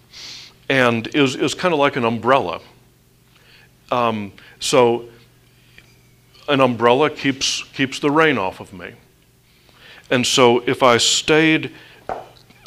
And 0.70 1.08
was, 1.16 1.38
was 1.38 1.54
kind 1.54 1.74
of 1.74 1.80
like 1.80 1.96
an 1.96 2.06
umbrella. 2.06 2.62
Um, 3.92 4.32
so 4.60 5.10
an 6.48 6.62
umbrella 6.62 7.10
keeps, 7.10 7.64
keeps 7.74 8.00
the 8.00 8.12
rain 8.12 8.38
off 8.38 8.60
of 8.60 8.72
me. 8.74 8.94
And 10.10 10.26
so 10.26 10.60
if 10.68 10.82
I 10.84 10.98
stayed 10.98 11.72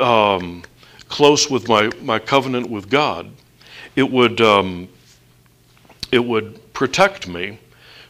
um, 0.00 0.62
close 1.08 1.50
with 1.50 1.68
my, 1.68 1.90
my 2.00 2.18
covenant 2.18 2.70
with 2.70 2.88
God, 2.88 3.30
it 3.96 4.10
would, 4.10 4.40
um, 4.40 4.88
it 6.10 6.24
would 6.24 6.72
protect 6.72 7.28
me 7.28 7.58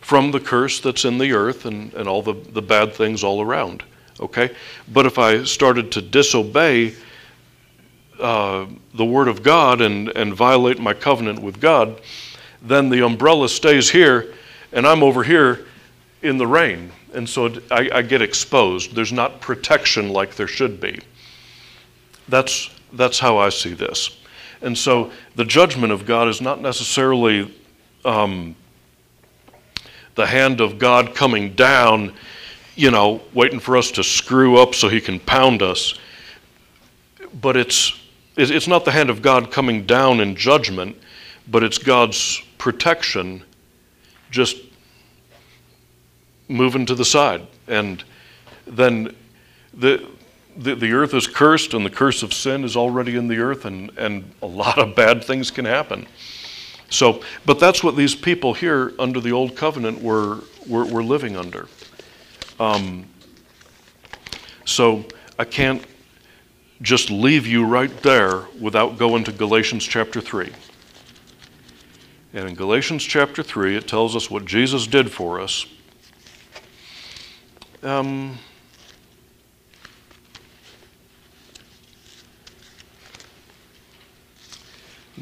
from 0.00 0.30
the 0.30 0.40
curse 0.40 0.80
that's 0.80 1.04
in 1.04 1.18
the 1.18 1.32
earth 1.32 1.64
and, 1.64 1.92
and 1.94 2.08
all 2.08 2.22
the, 2.22 2.34
the 2.52 2.62
bad 2.62 2.92
things 2.92 3.24
all 3.24 3.40
around. 3.40 3.82
Okay? 4.20 4.50
But 4.92 5.06
if 5.06 5.18
I 5.18 5.44
started 5.44 5.90
to 5.92 6.02
disobey 6.02 6.94
uh, 8.20 8.66
the 8.94 9.04
Word 9.04 9.28
of 9.28 9.42
God 9.42 9.80
and, 9.80 10.08
and 10.10 10.34
violate 10.34 10.78
my 10.78 10.94
covenant 10.94 11.40
with 11.40 11.60
God, 11.60 12.00
then 12.60 12.88
the 12.88 13.04
umbrella 13.04 13.48
stays 13.48 13.90
here 13.90 14.34
and 14.72 14.86
I'm 14.86 15.02
over 15.02 15.22
here 15.22 15.66
in 16.22 16.38
the 16.38 16.46
rain. 16.46 16.92
And 17.14 17.28
so 17.28 17.52
I, 17.70 17.90
I 17.92 18.02
get 18.02 18.22
exposed. 18.22 18.94
There's 18.94 19.12
not 19.12 19.40
protection 19.40 20.08
like 20.08 20.34
there 20.34 20.46
should 20.46 20.80
be. 20.80 21.00
That's, 22.28 22.70
that's 22.92 23.18
how 23.18 23.38
I 23.38 23.48
see 23.50 23.74
this. 23.74 24.18
And 24.62 24.78
so 24.78 25.10
the 25.34 25.44
judgment 25.44 25.92
of 25.92 26.06
God 26.06 26.28
is 26.28 26.40
not 26.40 26.60
necessarily 26.60 27.52
um, 28.04 28.54
the 30.14 30.26
hand 30.26 30.60
of 30.60 30.78
God 30.78 31.14
coming 31.14 31.54
down, 31.54 32.14
you 32.76 32.90
know, 32.90 33.20
waiting 33.34 33.60
for 33.60 33.76
us 33.76 33.90
to 33.92 34.04
screw 34.04 34.58
up 34.58 34.74
so 34.74 34.88
he 34.88 35.00
can 35.00 35.18
pound 35.18 35.62
us. 35.62 35.98
But 37.40 37.56
it's, 37.56 37.98
it's 38.36 38.68
not 38.68 38.84
the 38.84 38.92
hand 38.92 39.10
of 39.10 39.20
God 39.20 39.50
coming 39.50 39.84
down 39.84 40.20
in 40.20 40.36
judgment, 40.36 40.96
but 41.48 41.64
it's 41.64 41.78
God's 41.78 42.40
protection 42.58 43.42
just 44.30 44.56
moving 46.52 46.86
to 46.86 46.94
the 46.94 47.04
side. 47.04 47.46
And 47.66 48.04
then 48.66 49.14
the, 49.74 50.06
the, 50.56 50.74
the 50.74 50.92
earth 50.92 51.14
is 51.14 51.26
cursed, 51.26 51.74
and 51.74 51.84
the 51.84 51.90
curse 51.90 52.22
of 52.22 52.32
sin 52.32 52.64
is 52.64 52.76
already 52.76 53.16
in 53.16 53.28
the 53.28 53.38
earth, 53.38 53.64
and, 53.64 53.90
and 53.96 54.30
a 54.42 54.46
lot 54.46 54.78
of 54.78 54.94
bad 54.94 55.24
things 55.24 55.50
can 55.50 55.64
happen. 55.64 56.06
So, 56.90 57.22
but 57.46 57.58
that's 57.58 57.82
what 57.82 57.96
these 57.96 58.14
people 58.14 58.52
here 58.52 58.92
under 58.98 59.18
the 59.18 59.32
old 59.32 59.56
covenant 59.56 60.02
were, 60.02 60.40
were, 60.68 60.84
were 60.84 61.02
living 61.02 61.36
under. 61.36 61.68
Um, 62.60 63.06
so 64.66 65.04
I 65.38 65.44
can't 65.44 65.82
just 66.82 67.10
leave 67.10 67.46
you 67.46 67.64
right 67.64 67.96
there 68.02 68.42
without 68.60 68.98
going 68.98 69.24
to 69.24 69.32
Galatians 69.32 69.84
chapter 69.84 70.20
3. 70.20 70.52
And 72.34 72.48
in 72.48 72.54
Galatians 72.54 73.04
chapter 73.04 73.42
3, 73.42 73.76
it 73.76 73.88
tells 73.88 74.16
us 74.16 74.30
what 74.30 74.44
Jesus 74.44 74.86
did 74.86 75.10
for 75.10 75.40
us. 75.40 75.66
Um, 77.82 78.38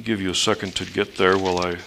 give 0.02 0.20
you 0.20 0.30
a 0.30 0.34
second 0.34 0.76
to 0.76 0.84
get 0.84 1.16
there 1.16 1.38
while 1.38 1.58
I 1.58 1.78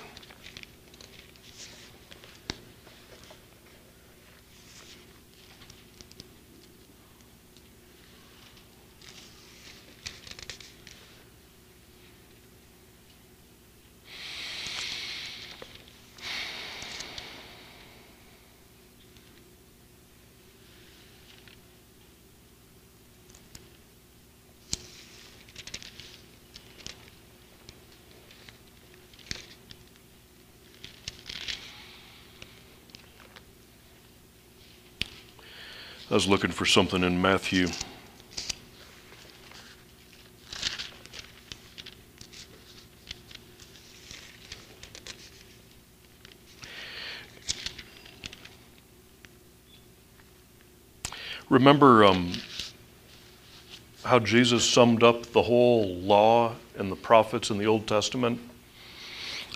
I 36.14 36.16
was 36.16 36.28
looking 36.28 36.52
for 36.52 36.68
something 36.68 37.04
in 37.04 37.20
Matthew. 37.20 37.70
Remember 51.50 52.06
um, 52.06 52.34
how 54.04 54.20
Jesus 54.20 54.64
summed 54.64 55.02
up 55.02 55.24
the 55.32 55.42
whole 55.42 55.96
law 55.96 56.54
and 56.78 56.92
the 56.92 56.96
prophets 56.96 57.50
in 57.50 57.58
the 57.58 57.66
Old 57.66 57.88
Testament? 57.88 58.40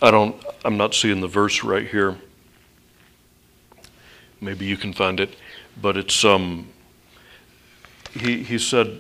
I 0.02 0.10
don't, 0.10 0.44
I'm 0.66 0.76
not 0.76 0.96
seeing 0.96 1.22
the 1.22 1.28
verse 1.28 1.64
right 1.64 1.88
here. 1.88 2.18
Maybe 4.42 4.66
you 4.66 4.78
can 4.78 4.94
find 4.94 5.20
it. 5.20 5.36
But 5.82 5.98
it's 5.98 6.24
um, 6.24 6.68
he 8.14 8.44
he 8.44 8.58
said 8.58 9.00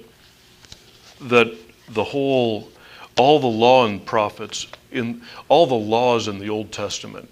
that 1.22 1.54
the 1.90 2.04
whole 2.04 2.70
all 3.16 3.40
the 3.40 3.48
law 3.48 3.86
and 3.86 4.06
prophets 4.06 4.68
in 4.92 5.22
all 5.48 5.66
the 5.66 5.76
laws 5.76 6.28
in 6.28 6.38
the 6.40 6.50
Old 6.50 6.72
Testament 6.72 7.30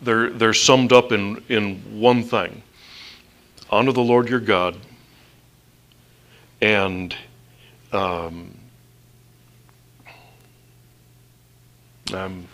they're 0.00 0.30
they're 0.30 0.54
summed 0.54 0.92
up 0.92 1.12
in 1.12 1.42
in 1.48 2.00
one 2.00 2.22
thing. 2.22 2.62
Honor 3.70 3.92
the 3.92 4.00
Lord 4.00 4.28
your 4.28 4.40
God 4.40 4.76
and 6.60 7.14
um, 7.92 8.54
um, 12.12 12.46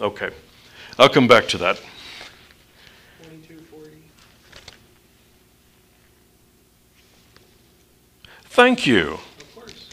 okay. 0.00 0.30
I'll 0.98 1.08
come 1.08 1.26
back 1.26 1.48
to 1.48 1.58
that 1.58 1.80
Thank 8.52 8.86
you. 8.86 9.12
Of 9.14 9.54
course. 9.54 9.88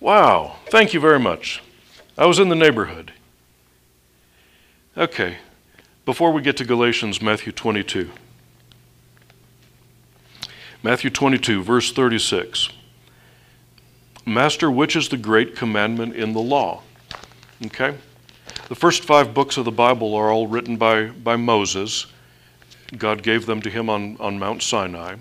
Wow. 0.00 0.56
Thank 0.66 0.92
you 0.92 0.98
very 0.98 1.20
much. 1.20 1.62
I 2.18 2.26
was 2.26 2.40
in 2.40 2.48
the 2.48 2.56
neighborhood. 2.56 3.12
Okay. 4.96 5.36
Before 6.04 6.32
we 6.32 6.42
get 6.42 6.56
to 6.56 6.64
Galatians, 6.64 7.22
Matthew 7.22 7.52
22. 7.52 8.10
Matthew 10.82 11.08
22, 11.08 11.62
verse 11.62 11.92
36. 11.92 12.70
Master, 14.26 14.68
which 14.72 14.96
is 14.96 15.08
the 15.08 15.16
great 15.16 15.54
commandment 15.54 16.16
in 16.16 16.32
the 16.32 16.40
law? 16.40 16.82
Okay? 17.64 17.94
The 18.68 18.74
first 18.74 19.04
five 19.04 19.32
books 19.32 19.56
of 19.56 19.64
the 19.64 19.70
Bible 19.70 20.16
are 20.16 20.32
all 20.32 20.48
written 20.48 20.78
by, 20.78 21.10
by 21.10 21.36
Moses. 21.36 22.08
God 22.96 23.22
gave 23.22 23.46
them 23.46 23.62
to 23.62 23.70
him 23.70 23.88
on, 23.88 24.16
on 24.18 24.36
Mount 24.36 24.64
Sinai 24.64 25.18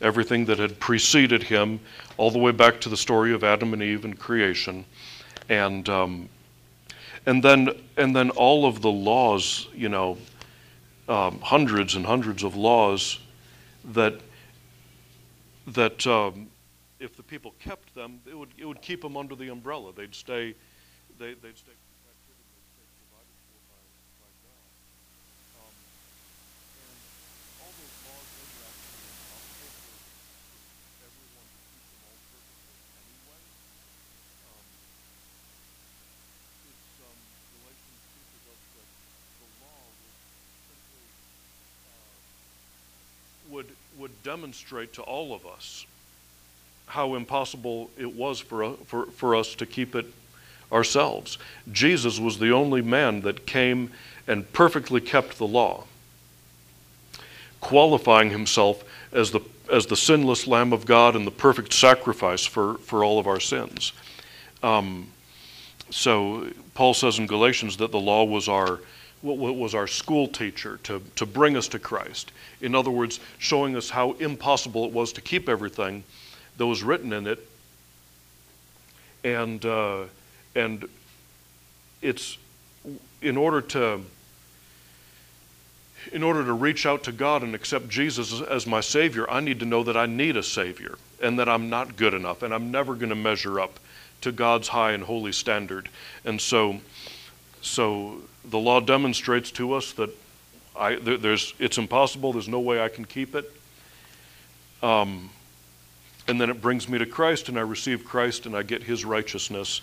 everything 0.00 0.44
that 0.46 0.58
had 0.58 0.78
preceded 0.78 1.42
him, 1.42 1.80
all 2.16 2.30
the 2.30 2.38
way 2.38 2.52
back 2.52 2.80
to 2.80 2.88
the 2.88 2.96
story 2.96 3.32
of 3.32 3.44
Adam 3.44 3.72
and 3.72 3.82
Eve 3.82 4.04
and 4.04 4.18
creation, 4.18 4.84
and 5.48 5.88
um, 5.88 6.28
and 7.26 7.42
then 7.42 7.70
and 7.96 8.14
then 8.14 8.30
all 8.30 8.66
of 8.66 8.82
the 8.82 8.90
laws, 8.90 9.68
you 9.74 9.88
know, 9.88 10.18
um, 11.08 11.40
hundreds 11.40 11.94
and 11.94 12.06
hundreds 12.06 12.42
of 12.42 12.56
laws 12.56 13.18
that 13.92 14.20
that 15.68 16.06
um, 16.06 16.48
if 17.00 17.16
the 17.16 17.22
people 17.22 17.54
kept 17.60 17.94
them, 17.94 18.20
it 18.26 18.36
would 18.36 18.50
it 18.58 18.64
would 18.64 18.80
keep 18.82 19.02
them 19.02 19.16
under 19.16 19.34
the 19.34 19.48
umbrella. 19.48 19.92
They'd 19.94 20.14
stay, 20.14 20.54
they, 21.18 21.34
they'd 21.34 21.56
stay. 21.56 21.72
would, 43.56 43.66
would 43.98 44.15
demonstrate 44.26 44.92
to 44.92 45.02
all 45.02 45.32
of 45.32 45.46
us 45.46 45.86
how 46.86 47.14
impossible 47.14 47.88
it 47.96 48.12
was 48.12 48.40
for, 48.40 48.72
for, 48.86 49.06
for 49.06 49.36
us 49.36 49.54
to 49.54 49.64
keep 49.64 49.94
it 49.94 50.04
ourselves. 50.72 51.38
Jesus 51.70 52.18
was 52.18 52.40
the 52.40 52.50
only 52.50 52.82
man 52.82 53.20
that 53.20 53.46
came 53.46 53.92
and 54.26 54.52
perfectly 54.52 55.00
kept 55.00 55.38
the 55.38 55.46
law, 55.46 55.84
qualifying 57.60 58.30
himself 58.30 58.82
as 59.12 59.30
the, 59.30 59.40
as 59.72 59.86
the 59.86 59.96
sinless 59.96 60.48
Lamb 60.48 60.72
of 60.72 60.86
God 60.86 61.14
and 61.14 61.24
the 61.24 61.30
perfect 61.30 61.72
sacrifice 61.72 62.44
for, 62.44 62.78
for 62.78 63.04
all 63.04 63.20
of 63.20 63.28
our 63.28 63.38
sins. 63.38 63.92
Um, 64.60 65.06
so 65.90 66.48
Paul 66.74 66.94
says 66.94 67.20
in 67.20 67.28
Galatians 67.28 67.76
that 67.76 67.92
the 67.92 68.00
law 68.00 68.24
was 68.24 68.48
our 68.48 68.80
was 69.22 69.74
our 69.74 69.86
school 69.86 70.28
teacher 70.28 70.78
to, 70.84 71.02
to 71.16 71.26
bring 71.26 71.56
us 71.56 71.68
to 71.68 71.78
Christ. 71.78 72.32
In 72.60 72.74
other 72.74 72.90
words, 72.90 73.18
showing 73.38 73.76
us 73.76 73.90
how 73.90 74.12
impossible 74.12 74.84
it 74.84 74.92
was 74.92 75.12
to 75.14 75.20
keep 75.20 75.48
everything 75.48 76.04
that 76.58 76.66
was 76.66 76.82
written 76.82 77.12
in 77.12 77.26
it. 77.26 77.46
And, 79.24 79.64
uh, 79.64 80.04
and 80.54 80.88
it's 82.02 82.38
in 83.20 83.36
order 83.36 83.60
to 83.60 84.00
in 86.12 86.22
order 86.22 86.44
to 86.44 86.52
reach 86.52 86.86
out 86.86 87.02
to 87.02 87.10
God 87.10 87.42
and 87.42 87.52
accept 87.52 87.88
Jesus 87.88 88.40
as 88.40 88.64
my 88.64 88.80
Savior, 88.80 89.28
I 89.28 89.40
need 89.40 89.58
to 89.58 89.66
know 89.66 89.82
that 89.82 89.96
I 89.96 90.06
need 90.06 90.36
a 90.36 90.42
Savior 90.42 90.98
and 91.20 91.38
that 91.40 91.48
I'm 91.48 91.68
not 91.68 91.96
good 91.96 92.14
enough 92.14 92.42
and 92.42 92.54
I'm 92.54 92.70
never 92.70 92.94
going 92.94 93.08
to 93.08 93.16
measure 93.16 93.58
up 93.58 93.80
to 94.20 94.32
God's 94.32 94.68
high 94.68 94.92
and 94.92 95.02
holy 95.02 95.32
standard. 95.32 95.88
And 96.24 96.40
so, 96.40 96.80
so 97.66 98.18
the 98.44 98.58
law 98.58 98.80
demonstrates 98.80 99.50
to 99.52 99.72
us 99.72 99.92
that 99.94 100.10
I, 100.78 100.96
there, 100.96 101.16
there's, 101.16 101.54
it's 101.58 101.78
impossible, 101.78 102.32
there's 102.32 102.48
no 102.48 102.60
way 102.60 102.80
I 102.80 102.88
can 102.88 103.04
keep 103.04 103.34
it. 103.34 103.50
Um, 104.82 105.30
and 106.28 106.40
then 106.40 106.50
it 106.50 106.60
brings 106.60 106.88
me 106.88 106.98
to 106.98 107.06
Christ, 107.06 107.48
and 107.48 107.58
I 107.58 107.62
receive 107.62 108.04
Christ, 108.04 108.46
and 108.46 108.56
I 108.56 108.62
get 108.62 108.82
His 108.82 109.04
righteousness 109.04 109.80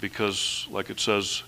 because, 0.00 0.66
like 0.70 0.90
it 0.90 1.00
says, 1.00 1.42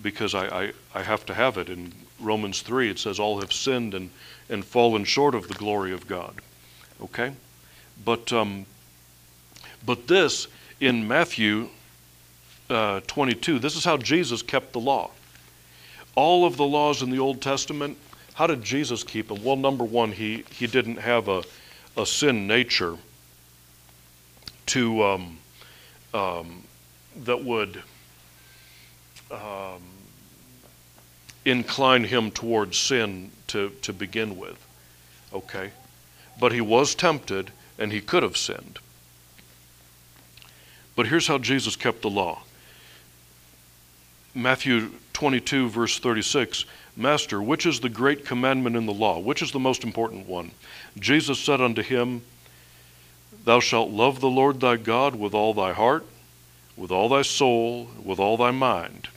because 0.00 0.34
I, 0.34 0.46
I, 0.46 0.72
I 0.94 1.02
have 1.02 1.26
to 1.26 1.34
have 1.34 1.58
it. 1.58 1.68
In 1.68 1.92
Romans 2.20 2.62
3, 2.62 2.90
it 2.90 2.98
says, 2.98 3.18
All 3.18 3.40
have 3.40 3.52
sinned 3.52 3.94
and, 3.94 4.10
and 4.48 4.64
fallen 4.64 5.04
short 5.04 5.34
of 5.34 5.48
the 5.48 5.54
glory 5.54 5.92
of 5.92 6.06
God. 6.06 6.34
Okay? 7.02 7.32
But, 8.04 8.32
um, 8.32 8.66
but 9.84 10.08
this, 10.08 10.46
in 10.80 11.06
Matthew 11.06 11.68
uh, 12.72 13.00
22, 13.06 13.58
this 13.58 13.76
is 13.76 13.84
how 13.84 13.96
Jesus 13.96 14.42
kept 14.42 14.72
the 14.72 14.80
law. 14.80 15.10
All 16.14 16.44
of 16.44 16.56
the 16.56 16.64
laws 16.64 17.02
in 17.02 17.10
the 17.10 17.18
Old 17.18 17.40
Testament, 17.40 17.96
how 18.34 18.46
did 18.46 18.62
Jesus 18.62 19.04
keep 19.04 19.28
them? 19.28 19.42
Well, 19.44 19.56
number 19.56 19.84
one, 19.84 20.12
he, 20.12 20.44
he 20.50 20.66
didn't 20.66 20.96
have 20.96 21.28
a, 21.28 21.42
a 21.96 22.06
sin 22.06 22.46
nature 22.46 22.96
to 24.66 25.02
um, 25.02 25.38
um, 26.14 26.62
that 27.24 27.44
would 27.44 27.82
um, 29.30 29.82
incline 31.44 32.04
him 32.04 32.30
towards 32.30 32.78
sin 32.78 33.30
to, 33.48 33.70
to 33.82 33.92
begin 33.92 34.38
with. 34.38 34.66
Okay? 35.32 35.70
But 36.38 36.52
he 36.52 36.60
was 36.60 36.94
tempted 36.94 37.50
and 37.78 37.92
he 37.92 38.00
could 38.00 38.22
have 38.22 38.36
sinned. 38.36 38.78
But 40.94 41.06
here's 41.06 41.26
how 41.26 41.38
Jesus 41.38 41.76
kept 41.76 42.02
the 42.02 42.10
law 42.10 42.42
Matthew 44.34 44.90
22, 45.12 45.68
verse 45.68 45.98
36 45.98 46.64
Master, 46.96 47.42
which 47.42 47.64
is 47.64 47.80
the 47.80 47.88
great 47.88 48.26
commandment 48.26 48.76
in 48.76 48.84
the 48.84 48.92
law? 48.92 49.18
Which 49.18 49.40
is 49.40 49.52
the 49.52 49.58
most 49.58 49.82
important 49.82 50.26
one? 50.26 50.50
Jesus 50.98 51.38
said 51.38 51.60
unto 51.60 51.82
him, 51.82 52.22
Thou 53.44 53.60
shalt 53.60 53.90
love 53.90 54.20
the 54.20 54.28
Lord 54.28 54.60
thy 54.60 54.76
God 54.76 55.14
with 55.14 55.32
all 55.32 55.54
thy 55.54 55.72
heart, 55.72 56.04
with 56.76 56.90
all 56.90 57.08
thy 57.08 57.22
soul, 57.22 57.88
with 58.02 58.18
all 58.18 58.36
thy 58.36 58.50
mind. 58.50 59.08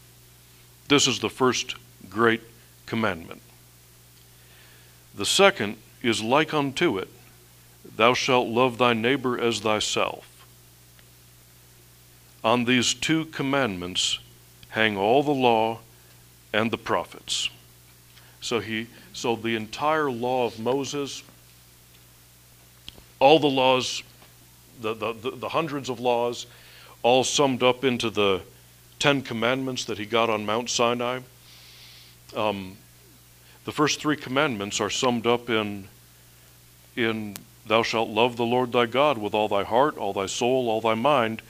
This 0.88 1.06
is 1.06 1.20
the 1.20 1.30
first 1.30 1.76
great 2.10 2.42
commandment. 2.86 3.42
The 5.16 5.26
second 5.26 5.78
is 6.02 6.22
like 6.22 6.54
unto 6.54 6.98
it 6.98 7.10
Thou 7.98 8.14
shalt 8.14 8.48
love 8.48 8.78
thy 8.78 8.94
neighbor 8.94 9.40
as 9.40 9.60
thyself. 9.60 10.46
On 12.44 12.66
these 12.66 12.94
two 12.94 13.26
commandments 13.26 14.20
hang 14.76 14.98
all 14.98 15.24
the 15.24 15.32
law 15.32 15.80
and 16.52 16.70
the 16.70 16.78
prophets. 16.78 17.50
So 18.42 18.60
he 18.60 18.88
so 19.14 19.38
the 19.38 19.56
entire 19.56 20.12
law 20.12 20.46
of 20.46 20.60
Moses, 20.60 21.24
all 23.20 23.40
the 23.40 23.48
laws, 23.48 24.04
the, 24.82 24.94
the, 24.94 25.14
the, 25.14 25.48
hundreds 25.48 25.88
of 25.90 26.02
laws, 26.02 26.46
all 27.02 27.24
summed 27.24 27.64
up 27.64 27.86
into 27.86 28.10
the 28.10 28.42
Ten 29.00 29.22
Commandments 29.22 29.86
that 29.86 29.98
he 29.98 30.06
got 30.06 30.30
on 30.30 30.46
Mount 30.46 30.70
Sinai. 30.70 31.22
Um, 32.36 32.76
the 33.64 33.72
first 33.72 34.02
three 34.02 34.18
commandments 34.18 34.82
are 34.82 34.90
summed 34.90 35.26
up 35.26 35.50
in, 35.50 35.88
in 36.98 37.38
Thou 37.66 37.82
shalt 37.82 38.10
love 38.10 38.36
the 38.36 38.46
Lord 38.46 38.74
thy 38.74 38.88
God 38.88 39.18
with 39.18 39.34
all 39.34 39.48
thy 39.48 39.64
heart, 39.64 39.98
all 39.98 40.12
thy 40.12 40.26
soul, 40.26 40.68
all 40.70 40.82
thy 40.82 40.96
mind. 40.96 41.42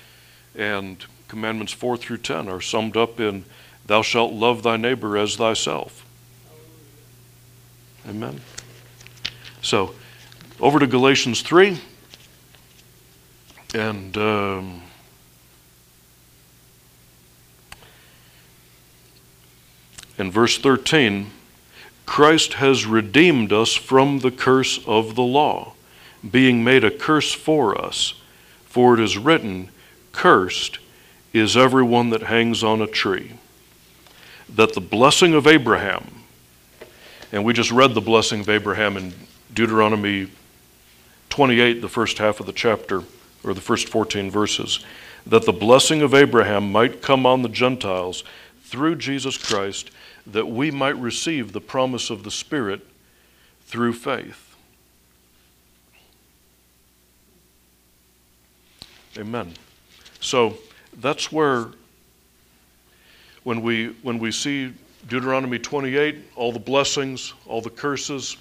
And 0.56 1.04
commandments 1.28 1.74
4 1.74 1.98
through 1.98 2.18
10 2.18 2.48
are 2.48 2.62
summed 2.62 2.98
up 2.98 3.20
in 3.20 3.46
Thou 3.86 4.02
shalt 4.02 4.34
love 4.34 4.64
thy 4.64 4.78
neighbor 4.78 5.16
as 5.18 5.36
thyself. 5.36 6.06
Amen. 8.08 8.42
So, 9.62 9.94
over 10.60 10.80
to 10.80 10.88
Galatians 10.88 11.42
3. 11.42 11.80
And. 13.76 14.18
Um, 14.18 14.82
in 20.18 20.32
verse 20.32 20.58
13, 20.58 21.32
Christ 22.06 22.54
has 22.54 22.86
redeemed 22.86 23.52
us 23.52 23.74
from 23.74 24.20
the 24.20 24.32
curse 24.32 24.80
of 24.86 25.16
the 25.16 25.24
law, 25.24 25.74
being 26.30 26.64
made 26.64 26.84
a 26.84 26.92
curse 26.92 27.34
for 27.34 27.80
us. 27.80 28.14
For 28.66 28.94
it 28.94 29.00
is 29.00 29.18
written, 29.18 29.70
Cursed 30.12 30.80
is 31.36 31.58
everyone 31.58 32.12
that 32.12 32.24
hangs 32.24 32.64
on 32.64 32.82
a 32.82 32.88
tree. 32.88 33.34
That 34.48 34.74
the 34.74 34.82
blessing 34.82 35.34
of 35.34 35.48
Abraham, 35.48 36.24
and 37.32 37.44
we 37.44 37.52
just 37.52 37.72
read 37.72 37.94
the 37.94 38.02
blessing 38.02 38.40
of 38.40 38.48
Abraham 38.48 38.96
in 38.96 39.14
Deuteronomy 39.54 40.30
28, 41.30 41.82
the 41.82 41.90
first 41.90 42.20
half 42.20 42.40
of 42.40 42.46
the 42.46 42.54
chapter, 42.54 43.04
or 43.44 43.54
the 43.54 43.60
first 43.60 43.90
14 43.90 44.32
verses, 44.32 44.80
that 45.26 45.46
the 45.46 45.52
blessing 45.52 46.02
of 46.02 46.14
Abraham 46.14 46.72
might 46.72 47.02
come 47.02 47.26
on 47.26 47.42
the 47.42 47.50
Gentiles 47.50 48.24
through 48.64 48.96
Jesus 48.96 49.38
Christ, 49.38 49.92
that 50.26 50.48
we 50.48 50.72
might 50.72 50.98
receive 50.98 51.52
the 51.52 51.60
promise 51.60 52.10
of 52.10 52.24
the 52.24 52.32
Spirit 52.32 52.80
through 53.66 53.92
faith. 53.92 54.56
Amen. 59.18 59.54
So 60.22 60.58
that's 61.02 61.32
where, 61.32 61.68
when 63.44 63.62
we, 63.62 63.88
when 64.02 64.20
we 64.20 64.32
see 64.32 64.74
Deuteronomy 65.08 65.60
28, 65.60 66.18
all 66.36 66.52
the 66.52 66.60
blessings, 66.60 67.34
all 67.46 67.62
the 67.62 67.70
curses, 67.70 68.38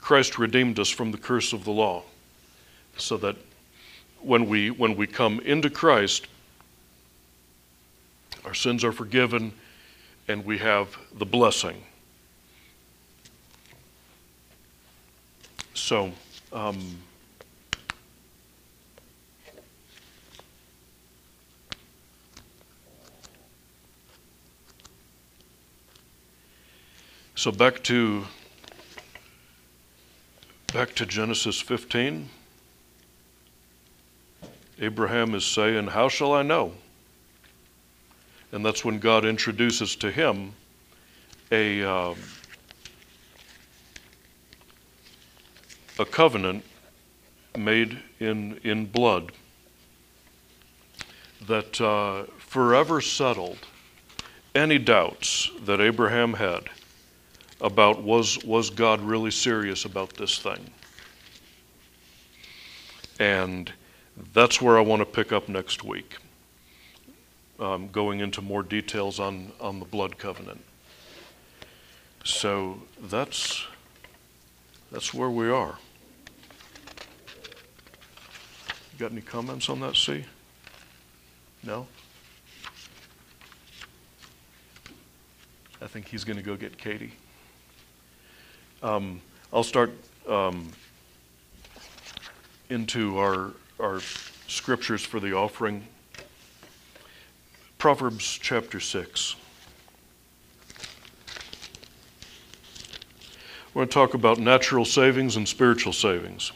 Christ 0.00 0.38
redeemed 0.38 0.78
us 0.78 0.88
from 0.88 1.10
the 1.10 1.18
curse 1.18 1.52
of 1.52 1.64
the 1.64 1.70
law. 1.70 2.02
So 2.96 3.16
that 3.18 3.36
when 4.20 4.48
we, 4.48 4.70
when 4.70 4.96
we 4.96 5.06
come 5.06 5.40
into 5.40 5.70
Christ, 5.70 6.26
our 8.44 8.54
sins 8.54 8.84
are 8.84 8.92
forgiven 8.92 9.52
and 10.28 10.44
we 10.44 10.58
have 10.58 10.96
the 11.18 11.26
blessing. 11.26 11.82
So, 15.74 16.12
um, 16.52 16.78
so 27.40 27.50
back 27.50 27.82
to 27.82 28.26
back 30.74 30.94
to 30.94 31.06
Genesis 31.06 31.58
15. 31.58 32.28
Abraham 34.78 35.34
is 35.34 35.46
saying, 35.46 35.86
How 35.86 36.10
shall 36.10 36.34
I 36.34 36.42
know? 36.42 36.74
And 38.52 38.62
that's 38.62 38.84
when 38.84 38.98
God 38.98 39.24
introduces 39.24 39.96
to 39.96 40.10
him 40.10 40.52
a, 41.50 41.82
um, 41.82 42.16
a 45.98 46.04
covenant 46.04 46.62
made 47.56 48.00
in, 48.18 48.60
in 48.64 48.84
blood 48.84 49.32
that 51.46 51.80
uh, 51.80 52.24
forever 52.36 53.00
settled 53.00 53.66
any 54.54 54.76
doubts 54.76 55.50
that 55.64 55.80
Abraham 55.80 56.34
had 56.34 56.68
about 57.60 58.02
was, 58.02 58.42
was 58.44 58.70
God 58.70 59.00
really 59.00 59.30
serious 59.30 59.84
about 59.84 60.14
this 60.14 60.38
thing? 60.38 60.70
And 63.18 63.72
that's 64.32 64.60
where 64.60 64.78
I 64.78 64.80
want 64.80 65.00
to 65.00 65.06
pick 65.06 65.32
up 65.32 65.48
next 65.48 65.84
week 65.84 66.16
um, 67.60 67.88
going 67.88 68.20
into 68.20 68.40
more 68.40 68.62
details 68.62 69.20
on, 69.20 69.52
on 69.60 69.78
the 69.78 69.84
blood 69.84 70.18
covenant. 70.18 70.62
So 72.24 72.80
that's, 73.02 73.66
that's 74.90 75.12
where 75.12 75.30
we 75.30 75.50
are. 75.50 75.78
Got 78.98 79.12
any 79.12 79.20
comments 79.20 79.68
on 79.68 79.80
that, 79.80 79.96
C? 79.96 80.24
No? 81.62 81.86
I 85.82 85.86
think 85.86 86.08
he's 86.08 86.24
going 86.24 86.36
to 86.36 86.42
go 86.42 86.56
get 86.56 86.76
Katie. 86.76 87.12
Um, 88.82 89.20
I'll 89.52 89.62
start 89.62 89.92
um, 90.26 90.70
into 92.70 93.18
our, 93.18 93.50
our 93.78 94.00
scriptures 94.48 95.04
for 95.04 95.20
the 95.20 95.34
offering 95.34 95.86
Proverbs 97.76 98.38
chapter 98.40 98.80
6. 98.80 99.36
We're 103.74 103.80
going 103.80 103.88
to 103.88 103.92
talk 103.92 104.14
about 104.14 104.38
natural 104.38 104.86
savings 104.86 105.36
and 105.36 105.46
spiritual 105.46 105.92
savings. 105.92 106.52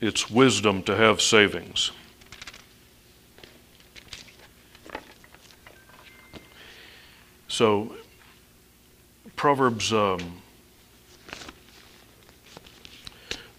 It's 0.00 0.30
wisdom 0.30 0.84
to 0.84 0.94
have 0.94 1.20
savings. 1.20 1.90
So, 7.58 7.92
Proverbs, 9.34 9.92
um, 9.92 10.20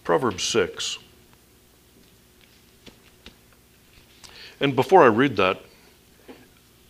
Proverbs 0.06 0.41
6. 0.43 1.00
And 4.62 4.74
before 4.74 5.04
I 5.04 5.08
read 5.08 5.36
that, 5.36 5.60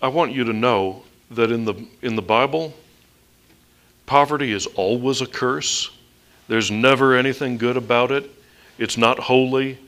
I 0.04 0.10
want 0.10 0.34
you 0.34 0.44
to 0.44 0.54
know 0.54 1.02
that 1.32 1.50
in 1.50 1.66
the, 1.66 1.74
in 2.04 2.16
the 2.16 2.22
Bible, 2.22 2.76
poverty 4.06 4.52
is 4.52 4.68
always 4.68 5.22
a 5.22 5.26
curse. 5.26 5.90
There's 6.48 6.70
never 6.70 7.16
anything 7.16 7.58
good 7.58 7.76
about 7.76 8.12
it. 8.12 8.30
It's 8.78 9.00
not 9.00 9.18
holy. 9.18 9.80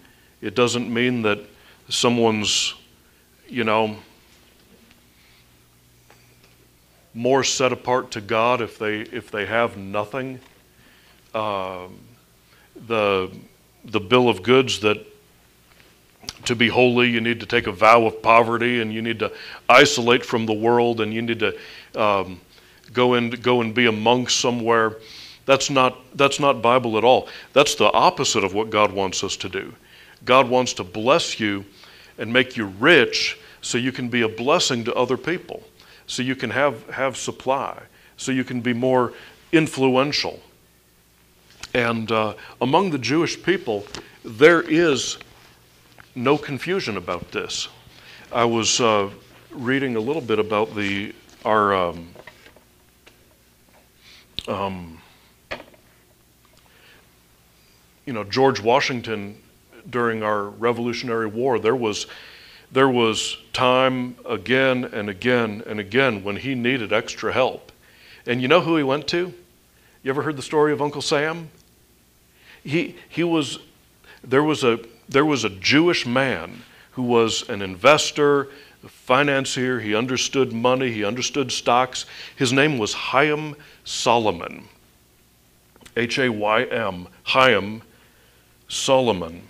It 0.41 0.55
doesn't 0.55 0.91
mean 0.91 1.21
that 1.21 1.37
someone's, 1.87 2.73
you 3.47 3.63
know, 3.63 3.97
more 7.13 7.43
set 7.43 7.71
apart 7.71 8.11
to 8.11 8.21
God 8.21 8.61
if 8.61 8.77
they 8.77 9.01
if 9.01 9.31
they 9.31 9.45
have 9.45 9.77
nothing. 9.77 10.39
Um, 11.33 11.99
the 12.87 13.31
the 13.85 13.99
bill 13.99 14.29
of 14.29 14.43
goods 14.43 14.79
that 14.81 15.05
to 16.45 16.55
be 16.55 16.67
holy, 16.67 17.09
you 17.09 17.21
need 17.21 17.39
to 17.39 17.45
take 17.45 17.67
a 17.67 17.71
vow 17.71 18.05
of 18.05 18.21
poverty, 18.21 18.81
and 18.81 18.93
you 18.93 19.01
need 19.01 19.19
to 19.19 19.31
isolate 19.69 20.25
from 20.25 20.45
the 20.45 20.53
world, 20.53 21.01
and 21.01 21.13
you 21.13 21.21
need 21.21 21.39
to 21.39 21.57
um, 21.95 22.39
go 22.93 23.13
and 23.13 23.41
go 23.41 23.61
and 23.61 23.73
be 23.73 23.85
a 23.85 23.91
monk 23.91 24.29
somewhere. 24.29 24.97
That's 25.45 25.69
not 25.69 25.97
that's 26.15 26.39
not 26.39 26.61
Bible 26.61 26.97
at 26.97 27.03
all. 27.03 27.27
That's 27.53 27.75
the 27.75 27.91
opposite 27.91 28.43
of 28.43 28.53
what 28.53 28.69
God 28.69 28.91
wants 28.91 29.23
us 29.23 29.35
to 29.37 29.49
do. 29.49 29.73
God 30.25 30.47
wants 30.49 30.73
to 30.73 30.83
bless 30.83 31.39
you 31.39 31.65
and 32.17 32.31
make 32.31 32.55
you 32.55 32.65
rich 32.79 33.39
so 33.61 33.77
you 33.77 33.91
can 33.91 34.09
be 34.09 34.21
a 34.21 34.29
blessing 34.29 34.83
to 34.85 34.93
other 34.93 35.17
people, 35.17 35.63
so 36.11 36.21
you 36.21 36.35
can 36.35 36.49
have 36.49 36.89
have 36.89 37.15
supply, 37.15 37.81
so 38.17 38.33
you 38.33 38.43
can 38.43 38.59
be 38.59 38.73
more 38.73 39.13
influential. 39.53 40.41
And 41.73 42.11
uh, 42.11 42.33
among 42.59 42.91
the 42.91 42.97
Jewish 42.97 43.41
people, 43.41 43.87
there 44.25 44.61
is 44.61 45.17
no 46.13 46.37
confusion 46.37 46.97
about 46.97 47.31
this. 47.31 47.69
I 48.29 48.43
was 48.43 48.81
uh, 48.81 49.09
reading 49.51 49.95
a 49.95 50.01
little 50.01 50.21
bit 50.21 50.37
about 50.37 50.75
the 50.75 51.15
our 51.45 51.73
um, 51.73 52.09
um, 54.49 55.01
you 58.05 58.11
know 58.11 58.25
George 58.25 58.59
Washington 58.59 59.37
during 59.89 60.23
our 60.23 60.43
Revolutionary 60.43 61.27
War. 61.27 61.57
There 61.57 61.77
was 61.77 62.07
there 62.71 62.89
was 62.89 63.37
time 63.53 64.15
again 64.27 64.85
and 64.85 65.09
again 65.09 65.61
and 65.67 65.79
again 65.79 66.23
when 66.23 66.37
he 66.37 66.55
needed 66.55 66.93
extra 66.93 67.33
help, 67.33 67.71
and 68.25 68.41
you 68.41 68.47
know 68.47 68.61
who 68.61 68.77
he 68.77 68.83
went 68.83 69.07
to? 69.09 69.33
You 70.03 70.09
ever 70.09 70.21
heard 70.21 70.37
the 70.37 70.41
story 70.41 70.71
of 70.71 70.81
Uncle 70.81 71.01
Sam? 71.01 71.49
He 72.63 72.95
he 73.09 73.23
was 73.23 73.59
there 74.23 74.43
was 74.43 74.63
a 74.63 74.79
there 75.09 75.25
was 75.25 75.43
a 75.43 75.49
Jewish 75.49 76.05
man 76.05 76.63
who 76.91 77.03
was 77.03 77.47
an 77.49 77.61
investor, 77.61 78.47
a 78.83 78.89
financier. 78.89 79.79
He 79.79 79.95
understood 79.95 80.53
money, 80.53 80.91
he 80.91 81.03
understood 81.03 81.51
stocks. 81.51 82.05
His 82.35 82.53
name 82.53 82.77
was 82.77 82.93
Haym 82.93 83.55
Salomon. 83.83 84.67
H 85.97 86.19
A 86.19 86.29
Y 86.29 86.63
M, 86.63 87.07
Haym 87.25 87.81
Salomon. 88.69 89.41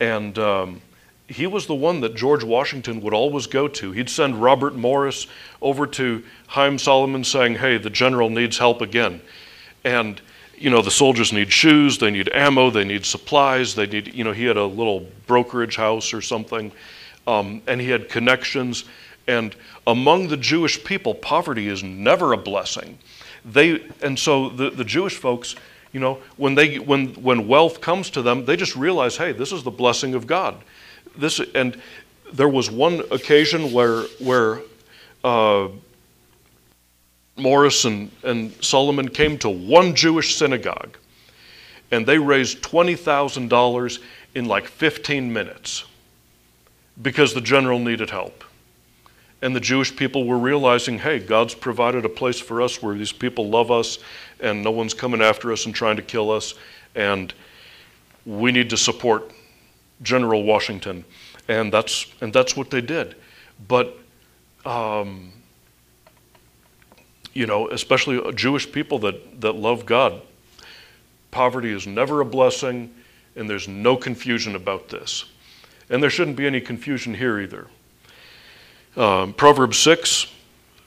And 0.00 0.38
um, 0.38 0.80
he 1.28 1.46
was 1.46 1.66
the 1.66 1.74
one 1.74 2.00
that 2.00 2.14
George 2.14 2.42
Washington 2.42 3.00
would 3.02 3.14
always 3.14 3.46
go 3.46 3.68
to. 3.68 3.92
He'd 3.92 4.08
send 4.08 4.42
Robert 4.42 4.74
Morris 4.74 5.26
over 5.60 5.86
to 5.86 6.24
Haym 6.48 6.78
Salomon 6.78 7.22
saying, 7.22 7.56
Hey, 7.56 7.76
the 7.78 7.90
general 7.90 8.30
needs 8.30 8.58
help 8.58 8.80
again. 8.80 9.20
And 9.84 10.20
you 10.56 10.70
know, 10.70 10.82
the 10.82 10.90
soldiers 10.90 11.32
need 11.32 11.52
shoes, 11.52 11.98
they 11.98 12.10
need 12.10 12.30
ammo, 12.32 12.70
they 12.70 12.84
need 12.84 13.06
supplies, 13.06 13.74
they 13.74 13.86
need, 13.86 14.12
you 14.14 14.24
know, 14.24 14.32
he 14.32 14.44
had 14.44 14.56
a 14.56 14.64
little 14.64 15.06
brokerage 15.26 15.76
house 15.76 16.12
or 16.12 16.20
something, 16.20 16.72
um, 17.26 17.62
and 17.66 17.80
he 17.80 17.88
had 17.88 18.08
connections. 18.08 18.84
And 19.28 19.54
among 19.86 20.28
the 20.28 20.36
Jewish 20.36 20.82
people, 20.82 21.14
poverty 21.14 21.68
is 21.68 21.82
never 21.82 22.32
a 22.32 22.36
blessing. 22.36 22.98
They, 23.44 23.86
and 24.02 24.18
so 24.18 24.48
the, 24.48 24.70
the 24.70 24.84
Jewish 24.84 25.16
folks, 25.16 25.54
you 25.92 26.00
know, 26.00 26.18
when, 26.36 26.54
they, 26.54 26.78
when, 26.78 27.14
when 27.14 27.46
wealth 27.46 27.80
comes 27.80 28.10
to 28.10 28.22
them, 28.22 28.44
they 28.44 28.56
just 28.56 28.74
realize, 28.74 29.16
hey, 29.16 29.32
this 29.32 29.52
is 29.52 29.62
the 29.62 29.70
blessing 29.70 30.14
of 30.14 30.26
God. 30.26 30.56
This, 31.18 31.40
and 31.54 31.80
there 32.32 32.48
was 32.48 32.70
one 32.70 33.02
occasion 33.10 33.72
where, 33.72 34.02
where 34.20 34.60
uh, 35.24 35.68
Morris 37.36 37.84
and, 37.84 38.10
and 38.22 38.52
Salomon 38.64 39.08
came 39.08 39.36
to 39.38 39.50
one 39.50 39.94
Jewish 39.94 40.36
synagogue 40.36 40.96
and 41.90 42.06
they 42.06 42.18
raised 42.18 42.62
$20,000 42.62 43.98
in 44.34 44.44
like 44.44 44.66
15 44.66 45.32
minutes 45.32 45.84
because 47.00 47.34
the 47.34 47.40
general 47.40 47.78
needed 47.78 48.10
help. 48.10 48.44
And 49.40 49.54
the 49.54 49.60
Jewish 49.60 49.94
people 49.94 50.24
were 50.24 50.38
realizing, 50.38 50.98
hey, 50.98 51.20
God's 51.20 51.54
provided 51.54 52.04
a 52.04 52.08
place 52.08 52.40
for 52.40 52.60
us 52.60 52.82
where 52.82 52.96
these 52.96 53.12
people 53.12 53.48
love 53.48 53.70
us 53.70 53.98
and 54.40 54.62
no 54.62 54.70
one's 54.70 54.94
coming 54.94 55.22
after 55.22 55.52
us 55.52 55.66
and 55.66 55.74
trying 55.74 55.96
to 55.96 56.02
kill 56.02 56.30
us. 56.30 56.54
And 56.94 57.32
we 58.26 58.50
need 58.50 58.70
to 58.70 58.76
support 58.76 59.32
General 60.02 60.42
Washington. 60.42 61.04
And 61.48 61.72
that's, 61.72 62.06
and 62.20 62.32
that's 62.32 62.56
what 62.56 62.70
they 62.70 62.80
did. 62.80 63.16
But 63.66 63.96
um, 64.64 65.32
you 67.38 67.46
know, 67.46 67.68
especially 67.68 68.32
Jewish 68.32 68.70
people 68.70 68.98
that, 69.00 69.40
that 69.40 69.52
love 69.52 69.86
God. 69.86 70.20
Poverty 71.30 71.72
is 71.72 71.86
never 71.86 72.20
a 72.20 72.24
blessing, 72.24 72.92
and 73.36 73.48
there's 73.48 73.68
no 73.68 73.96
confusion 73.96 74.56
about 74.56 74.88
this. 74.88 75.24
And 75.88 76.02
there 76.02 76.10
shouldn't 76.10 76.36
be 76.36 76.46
any 76.46 76.60
confusion 76.60 77.14
here 77.14 77.38
either. 77.38 77.68
Um, 78.96 79.32
Proverbs 79.34 79.78
6 79.78 80.26